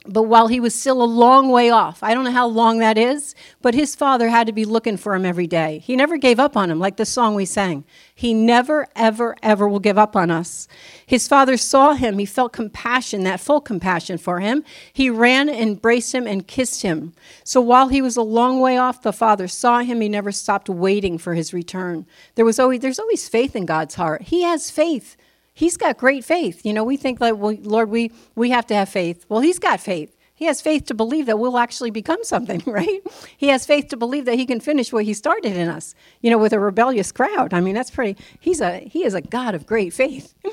but 0.07 0.23
while 0.23 0.47
he 0.47 0.59
was 0.59 0.73
still 0.73 1.01
a 1.01 1.05
long 1.05 1.49
way 1.49 1.69
off, 1.69 2.03
I 2.03 2.13
don't 2.13 2.23
know 2.23 2.31
how 2.31 2.47
long 2.47 2.79
that 2.79 2.97
is, 2.97 3.35
but 3.61 3.73
his 3.73 3.95
father 3.95 4.29
had 4.29 4.47
to 4.47 4.53
be 4.53 4.65
looking 4.65 4.97
for 4.97 5.15
him 5.15 5.25
every 5.25 5.47
day. 5.47 5.79
He 5.79 5.95
never 5.95 6.17
gave 6.17 6.39
up 6.39 6.55
on 6.55 6.69
him, 6.69 6.79
like 6.79 6.97
the 6.97 7.05
song 7.05 7.35
we 7.35 7.45
sang. 7.45 7.85
He 8.13 8.33
never, 8.33 8.87
ever, 8.95 9.35
ever 9.41 9.67
will 9.67 9.79
give 9.79 9.97
up 9.97 10.15
on 10.15 10.31
us. 10.31 10.67
His 11.05 11.27
father 11.27 11.57
saw 11.57 11.93
him. 11.93 12.17
He 12.17 12.25
felt 12.25 12.53
compassion, 12.53 13.23
that 13.23 13.39
full 13.39 13.61
compassion 13.61 14.17
for 14.17 14.39
him. 14.39 14.63
He 14.93 15.09
ran, 15.09 15.49
embraced 15.49 16.13
him, 16.13 16.27
and 16.27 16.47
kissed 16.47 16.81
him. 16.81 17.13
So 17.43 17.59
while 17.59 17.89
he 17.89 18.01
was 18.01 18.15
a 18.15 18.21
long 18.21 18.59
way 18.59 18.77
off, 18.77 19.01
the 19.01 19.13
father 19.13 19.47
saw 19.47 19.79
him. 19.79 20.01
He 20.01 20.09
never 20.09 20.31
stopped 20.31 20.69
waiting 20.69 21.17
for 21.17 21.33
his 21.33 21.53
return. 21.53 22.05
There 22.35 22.45
was 22.45 22.59
always, 22.59 22.79
there's 22.81 22.99
always 22.99 23.27
faith 23.27 23.55
in 23.55 23.65
God's 23.65 23.95
heart. 23.95 24.23
He 24.23 24.43
has 24.43 24.71
faith 24.71 25.17
he's 25.55 25.77
got 25.77 25.97
great 25.97 26.23
faith. 26.23 26.63
You 26.63 26.73
know, 26.73 26.83
we 26.83 26.97
think 26.97 27.19
like, 27.19 27.35
well, 27.35 27.57
Lord, 27.61 27.89
we, 27.89 28.11
we 28.35 28.51
have 28.51 28.67
to 28.67 28.75
have 28.75 28.89
faith. 28.89 29.25
Well, 29.27 29.39
he's 29.39 29.57
got 29.57 29.79
faith. 29.79 30.15
He 30.35 30.45
has 30.45 30.61
faith 30.61 30.85
to 30.87 30.93
believe 30.93 31.25
that 31.27 31.39
we'll 31.39 31.57
actually 31.57 31.91
become 31.91 32.23
something, 32.23 32.61
right? 32.67 33.01
He 33.35 33.47
has 33.47 33.65
faith 33.65 33.87
to 33.87 33.97
believe 33.97 34.25
that 34.25 34.35
he 34.35 34.45
can 34.45 34.59
finish 34.59 34.93
what 34.93 35.05
he 35.05 35.13
started 35.13 35.55
in 35.55 35.69
us, 35.69 35.95
you 36.21 36.29
know, 36.29 36.37
with 36.37 36.53
a 36.53 36.59
rebellious 36.59 37.11
crowd. 37.11 37.53
I 37.53 37.61
mean, 37.61 37.73
that's 37.73 37.89
pretty, 37.89 38.21
he's 38.39 38.61
a, 38.61 38.79
he 38.79 39.03
is 39.05 39.15
a 39.15 39.21
God 39.21 39.55
of 39.55 39.65
great 39.65 39.93
faith. 39.93 40.35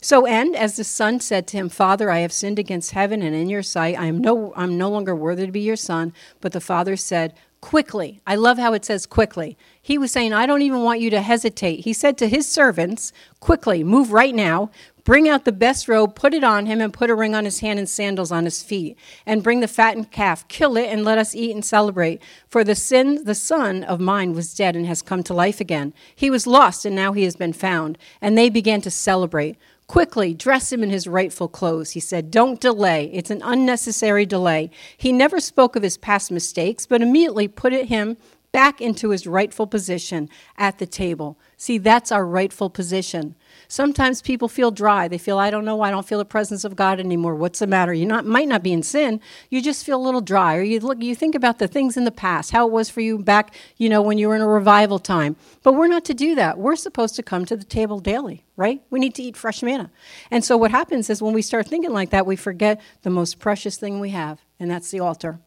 So, 0.00 0.26
and 0.26 0.54
as 0.54 0.76
the 0.76 0.84
son 0.84 1.18
said 1.18 1.48
to 1.48 1.56
him, 1.56 1.68
Father, 1.68 2.08
I 2.08 2.20
have 2.20 2.32
sinned 2.32 2.60
against 2.60 2.92
heaven 2.92 3.20
and 3.20 3.34
in 3.34 3.50
your 3.50 3.64
sight. 3.64 3.98
I 3.98 4.06
am 4.06 4.18
no, 4.18 4.52
I'm 4.54 4.78
no 4.78 4.88
longer 4.88 5.12
worthy 5.12 5.46
to 5.46 5.50
be 5.50 5.58
your 5.60 5.74
son. 5.74 6.12
But 6.40 6.52
the 6.52 6.60
father 6.60 6.96
said, 6.96 7.34
quickly. 7.60 8.20
I 8.26 8.36
love 8.36 8.58
how 8.58 8.72
it 8.72 8.84
says 8.84 9.06
quickly. 9.06 9.56
He 9.88 9.96
was 9.96 10.12
saying, 10.12 10.34
I 10.34 10.44
don't 10.44 10.60
even 10.60 10.82
want 10.82 11.00
you 11.00 11.08
to 11.08 11.22
hesitate. 11.22 11.86
He 11.86 11.94
said 11.94 12.18
to 12.18 12.28
his 12.28 12.46
servants, 12.46 13.10
quickly, 13.40 13.82
move 13.82 14.12
right 14.12 14.34
now, 14.34 14.70
bring 15.02 15.30
out 15.30 15.46
the 15.46 15.50
best 15.50 15.88
robe, 15.88 16.14
put 16.14 16.34
it 16.34 16.44
on 16.44 16.66
him, 16.66 16.82
and 16.82 16.92
put 16.92 17.08
a 17.08 17.14
ring 17.14 17.34
on 17.34 17.46
his 17.46 17.60
hand 17.60 17.78
and 17.78 17.88
sandals 17.88 18.30
on 18.30 18.44
his 18.44 18.62
feet, 18.62 18.98
and 19.24 19.42
bring 19.42 19.60
the 19.60 19.66
fattened 19.66 20.10
calf, 20.10 20.46
kill 20.48 20.76
it, 20.76 20.90
and 20.90 21.06
let 21.06 21.16
us 21.16 21.34
eat 21.34 21.54
and 21.54 21.64
celebrate. 21.64 22.20
For 22.50 22.64
the 22.64 22.74
sin, 22.74 23.24
the 23.24 23.34
son 23.34 23.82
of 23.82 23.98
mine 23.98 24.34
was 24.34 24.54
dead 24.54 24.76
and 24.76 24.84
has 24.84 25.00
come 25.00 25.22
to 25.22 25.32
life 25.32 25.58
again. 25.58 25.94
He 26.14 26.28
was 26.28 26.46
lost, 26.46 26.84
and 26.84 26.94
now 26.94 27.14
he 27.14 27.22
has 27.22 27.36
been 27.36 27.54
found. 27.54 27.96
And 28.20 28.36
they 28.36 28.50
began 28.50 28.82
to 28.82 28.90
celebrate. 28.90 29.56
Quickly, 29.86 30.34
dress 30.34 30.70
him 30.70 30.82
in 30.82 30.90
his 30.90 31.06
rightful 31.06 31.48
clothes, 31.48 31.92
he 31.92 32.00
said. 32.00 32.30
Don't 32.30 32.60
delay. 32.60 33.06
It's 33.14 33.30
an 33.30 33.40
unnecessary 33.42 34.26
delay. 34.26 34.70
He 34.98 35.12
never 35.12 35.40
spoke 35.40 35.76
of 35.76 35.82
his 35.82 35.96
past 35.96 36.30
mistakes, 36.30 36.84
but 36.84 37.00
immediately 37.00 37.48
put 37.48 37.72
it 37.72 37.86
him 37.86 38.18
back 38.52 38.80
into 38.80 39.10
his 39.10 39.26
rightful 39.26 39.66
position 39.66 40.28
at 40.56 40.78
the 40.78 40.86
table. 40.86 41.38
See, 41.56 41.76
that's 41.76 42.10
our 42.10 42.24
rightful 42.24 42.70
position. 42.70 43.34
Sometimes 43.66 44.22
people 44.22 44.48
feel 44.48 44.70
dry. 44.70 45.06
They 45.08 45.18
feel, 45.18 45.38
I 45.38 45.50
don't 45.50 45.64
know, 45.64 45.82
I 45.82 45.90
don't 45.90 46.06
feel 46.06 46.18
the 46.18 46.24
presence 46.24 46.64
of 46.64 46.76
God 46.76 46.98
anymore. 46.98 47.34
What's 47.34 47.58
the 47.58 47.66
matter? 47.66 47.92
You 47.92 48.06
not 48.06 48.24
might 48.24 48.48
not 48.48 48.62
be 48.62 48.72
in 48.72 48.82
sin. 48.82 49.20
You 49.50 49.60
just 49.60 49.84
feel 49.84 50.00
a 50.00 50.02
little 50.02 50.20
dry. 50.20 50.56
Or 50.56 50.62
you 50.62 50.80
look 50.80 51.02
you 51.02 51.14
think 51.14 51.34
about 51.34 51.58
the 51.58 51.68
things 51.68 51.96
in 51.96 52.04
the 52.04 52.10
past, 52.10 52.52
how 52.52 52.66
it 52.66 52.72
was 52.72 52.88
for 52.88 53.00
you 53.00 53.18
back, 53.18 53.54
you 53.76 53.88
know, 53.88 54.00
when 54.00 54.18
you 54.18 54.28
were 54.28 54.36
in 54.36 54.42
a 54.42 54.48
revival 54.48 54.98
time. 54.98 55.36
But 55.62 55.74
we're 55.74 55.88
not 55.88 56.04
to 56.06 56.14
do 56.14 56.34
that. 56.36 56.58
We're 56.58 56.76
supposed 56.76 57.16
to 57.16 57.22
come 57.22 57.44
to 57.46 57.56
the 57.56 57.64
table 57.64 58.00
daily, 58.00 58.44
right? 58.56 58.82
We 58.90 58.98
need 58.98 59.14
to 59.16 59.22
eat 59.22 59.36
fresh 59.36 59.62
manna. 59.62 59.90
And 60.30 60.44
so 60.44 60.56
what 60.56 60.70
happens 60.70 61.10
is 61.10 61.20
when 61.20 61.34
we 61.34 61.42
start 61.42 61.68
thinking 61.68 61.92
like 61.92 62.10
that, 62.10 62.26
we 62.26 62.36
forget 62.36 62.80
the 63.02 63.10
most 63.10 63.38
precious 63.38 63.76
thing 63.76 64.00
we 64.00 64.10
have, 64.10 64.40
and 64.58 64.70
that's 64.70 64.90
the 64.90 65.00
altar. 65.00 65.40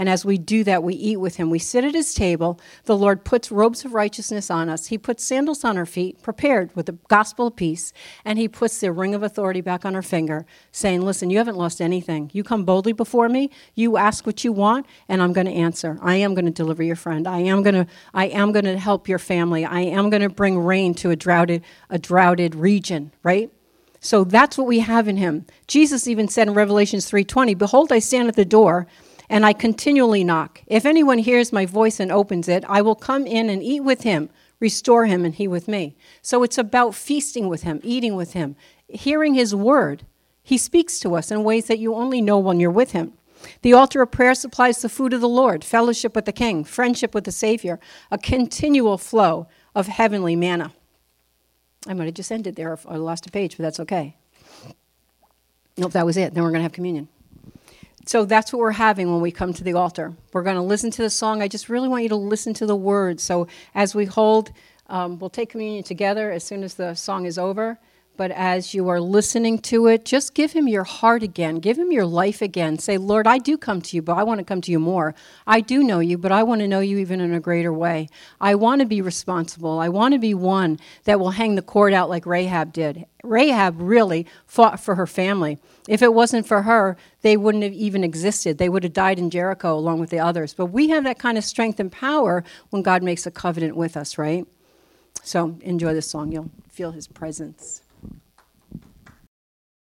And 0.00 0.08
as 0.08 0.24
we 0.24 0.38
do 0.38 0.64
that, 0.64 0.82
we 0.82 0.94
eat 0.94 1.18
with 1.18 1.36
him. 1.36 1.50
We 1.50 1.58
sit 1.58 1.84
at 1.84 1.92
his 1.92 2.14
table. 2.14 2.58
The 2.84 2.96
Lord 2.96 3.22
puts 3.22 3.52
robes 3.52 3.84
of 3.84 3.92
righteousness 3.92 4.50
on 4.50 4.70
us. 4.70 4.86
He 4.86 4.96
puts 4.96 5.22
sandals 5.22 5.62
on 5.62 5.76
our 5.76 5.84
feet, 5.84 6.22
prepared 6.22 6.74
with 6.74 6.86
the 6.86 6.96
gospel 7.08 7.48
of 7.48 7.56
peace. 7.56 7.92
And 8.24 8.38
he 8.38 8.48
puts 8.48 8.80
the 8.80 8.92
ring 8.92 9.14
of 9.14 9.22
authority 9.22 9.60
back 9.60 9.84
on 9.84 9.94
our 9.94 10.00
finger, 10.00 10.46
saying, 10.72 11.02
Listen, 11.02 11.28
you 11.28 11.36
haven't 11.36 11.58
lost 11.58 11.82
anything. 11.82 12.30
You 12.32 12.42
come 12.42 12.64
boldly 12.64 12.94
before 12.94 13.28
me. 13.28 13.50
You 13.74 13.98
ask 13.98 14.24
what 14.24 14.42
you 14.42 14.52
want, 14.52 14.86
and 15.06 15.20
I'm 15.20 15.34
going 15.34 15.46
to 15.46 15.52
answer. 15.52 15.98
I 16.00 16.14
am 16.14 16.32
going 16.32 16.46
to 16.46 16.50
deliver 16.50 16.82
your 16.82 16.96
friend. 16.96 17.28
I 17.28 17.40
am 17.40 17.62
going 17.62 17.74
to, 17.74 17.86
I 18.14 18.28
am 18.28 18.52
going 18.52 18.64
to 18.64 18.78
help 18.78 19.06
your 19.06 19.18
family. 19.18 19.66
I 19.66 19.80
am 19.80 20.08
going 20.08 20.22
to 20.22 20.30
bring 20.30 20.58
rain 20.60 20.94
to 20.94 21.10
a 21.10 21.16
droughted, 21.16 21.62
a 21.90 21.98
droughted 21.98 22.54
region, 22.54 23.12
right? 23.22 23.50
So 24.00 24.24
that's 24.24 24.56
what 24.56 24.66
we 24.66 24.78
have 24.78 25.08
in 25.08 25.18
him. 25.18 25.44
Jesus 25.66 26.08
even 26.08 26.26
said 26.26 26.48
in 26.48 26.54
Revelations 26.54 27.04
3:20, 27.10 27.52
"Behold, 27.52 27.92
I 27.92 27.98
stand 27.98 28.28
at 28.28 28.34
the 28.34 28.46
door 28.46 28.86
and 29.30 29.46
I 29.46 29.52
continually 29.52 30.24
knock. 30.24 30.60
If 30.66 30.84
anyone 30.84 31.18
hears 31.18 31.52
my 31.52 31.64
voice 31.64 32.00
and 32.00 32.10
opens 32.10 32.48
it, 32.48 32.64
I 32.68 32.82
will 32.82 32.96
come 32.96 33.28
in 33.28 33.48
and 33.48 33.62
eat 33.62 33.80
with 33.80 34.02
him, 34.02 34.28
restore 34.58 35.06
him, 35.06 35.24
and 35.24 35.32
he 35.32 35.46
with 35.46 35.68
me. 35.68 35.96
So 36.20 36.42
it's 36.42 36.58
about 36.58 36.96
feasting 36.96 37.48
with 37.48 37.62
him, 37.62 37.80
eating 37.84 38.16
with 38.16 38.32
him, 38.32 38.56
hearing 38.88 39.34
his 39.34 39.54
word. 39.54 40.04
He 40.42 40.58
speaks 40.58 40.98
to 41.00 41.14
us 41.14 41.30
in 41.30 41.44
ways 41.44 41.66
that 41.66 41.78
you 41.78 41.94
only 41.94 42.20
know 42.20 42.40
when 42.40 42.58
you're 42.58 42.72
with 42.72 42.90
him. 42.90 43.12
The 43.62 43.72
altar 43.72 44.02
of 44.02 44.10
prayer 44.10 44.34
supplies 44.34 44.82
the 44.82 44.88
food 44.88 45.12
of 45.12 45.20
the 45.20 45.28
Lord, 45.28 45.62
fellowship 45.62 46.16
with 46.16 46.24
the 46.24 46.32
King, 46.32 46.64
friendship 46.64 47.14
with 47.14 47.22
the 47.22 47.32
Savior, 47.32 47.78
a 48.10 48.18
continual 48.18 48.98
flow 48.98 49.46
of 49.76 49.86
heavenly 49.86 50.34
manna. 50.34 50.72
I 51.86 51.94
might 51.94 52.06
have 52.06 52.14
just 52.14 52.32
ended 52.32 52.56
there. 52.56 52.76
I 52.86 52.96
lost 52.96 53.26
a 53.26 53.30
page, 53.30 53.56
but 53.56 53.62
that's 53.62 53.80
okay. 53.80 54.16
Nope, 55.78 55.92
that 55.92 56.04
was 56.04 56.16
it. 56.16 56.34
Then 56.34 56.42
we're 56.42 56.50
going 56.50 56.58
to 56.58 56.64
have 56.64 56.72
communion. 56.72 57.08
So 58.06 58.24
that's 58.24 58.52
what 58.52 58.60
we're 58.60 58.72
having 58.72 59.12
when 59.12 59.20
we 59.20 59.30
come 59.30 59.52
to 59.52 59.64
the 59.64 59.74
altar. 59.74 60.14
We're 60.32 60.42
going 60.42 60.56
to 60.56 60.62
listen 60.62 60.90
to 60.92 61.02
the 61.02 61.10
song. 61.10 61.42
I 61.42 61.48
just 61.48 61.68
really 61.68 61.88
want 61.88 62.02
you 62.02 62.08
to 62.10 62.16
listen 62.16 62.54
to 62.54 62.66
the 62.66 62.76
words. 62.76 63.22
So 63.22 63.46
as 63.74 63.94
we 63.94 64.06
hold, 64.06 64.52
um, 64.88 65.18
we'll 65.18 65.30
take 65.30 65.50
communion 65.50 65.84
together 65.84 66.30
as 66.30 66.42
soon 66.42 66.64
as 66.64 66.74
the 66.74 66.94
song 66.94 67.26
is 67.26 67.38
over. 67.38 67.78
But 68.20 68.32
as 68.32 68.74
you 68.74 68.90
are 68.90 69.00
listening 69.00 69.60
to 69.60 69.86
it, 69.86 70.04
just 70.04 70.34
give 70.34 70.52
him 70.52 70.68
your 70.68 70.84
heart 70.84 71.22
again. 71.22 71.54
Give 71.54 71.78
him 71.78 71.90
your 71.90 72.04
life 72.04 72.42
again. 72.42 72.78
Say, 72.78 72.98
Lord, 72.98 73.26
I 73.26 73.38
do 73.38 73.56
come 73.56 73.80
to 73.80 73.96
you, 73.96 74.02
but 74.02 74.18
I 74.18 74.24
want 74.24 74.40
to 74.40 74.44
come 74.44 74.60
to 74.60 74.70
you 74.70 74.78
more. 74.78 75.14
I 75.46 75.62
do 75.62 75.82
know 75.82 76.00
you, 76.00 76.18
but 76.18 76.30
I 76.30 76.42
want 76.42 76.60
to 76.60 76.68
know 76.68 76.80
you 76.80 76.98
even 76.98 77.22
in 77.22 77.32
a 77.32 77.40
greater 77.40 77.72
way. 77.72 78.10
I 78.38 78.56
want 78.56 78.82
to 78.82 78.86
be 78.86 79.00
responsible. 79.00 79.78
I 79.78 79.88
want 79.88 80.12
to 80.12 80.18
be 80.18 80.34
one 80.34 80.78
that 81.04 81.18
will 81.18 81.30
hang 81.30 81.54
the 81.54 81.62
cord 81.62 81.94
out 81.94 82.10
like 82.10 82.26
Rahab 82.26 82.74
did. 82.74 83.06
Rahab 83.24 83.76
really 83.80 84.26
fought 84.44 84.80
for 84.80 84.96
her 84.96 85.06
family. 85.06 85.56
If 85.88 86.02
it 86.02 86.12
wasn't 86.12 86.46
for 86.46 86.60
her, 86.60 86.98
they 87.22 87.38
wouldn't 87.38 87.64
have 87.64 87.72
even 87.72 88.04
existed. 88.04 88.58
They 88.58 88.68
would 88.68 88.82
have 88.82 88.92
died 88.92 89.18
in 89.18 89.30
Jericho 89.30 89.74
along 89.74 89.98
with 89.98 90.10
the 90.10 90.20
others. 90.20 90.52
But 90.52 90.66
we 90.66 90.90
have 90.90 91.04
that 91.04 91.18
kind 91.18 91.38
of 91.38 91.44
strength 91.44 91.80
and 91.80 91.90
power 91.90 92.44
when 92.68 92.82
God 92.82 93.02
makes 93.02 93.24
a 93.24 93.30
covenant 93.30 93.76
with 93.76 93.96
us, 93.96 94.18
right? 94.18 94.46
So 95.22 95.56
enjoy 95.62 95.94
this 95.94 96.10
song. 96.10 96.32
You'll 96.32 96.50
feel 96.68 96.90
his 96.90 97.06
presence. 97.06 97.80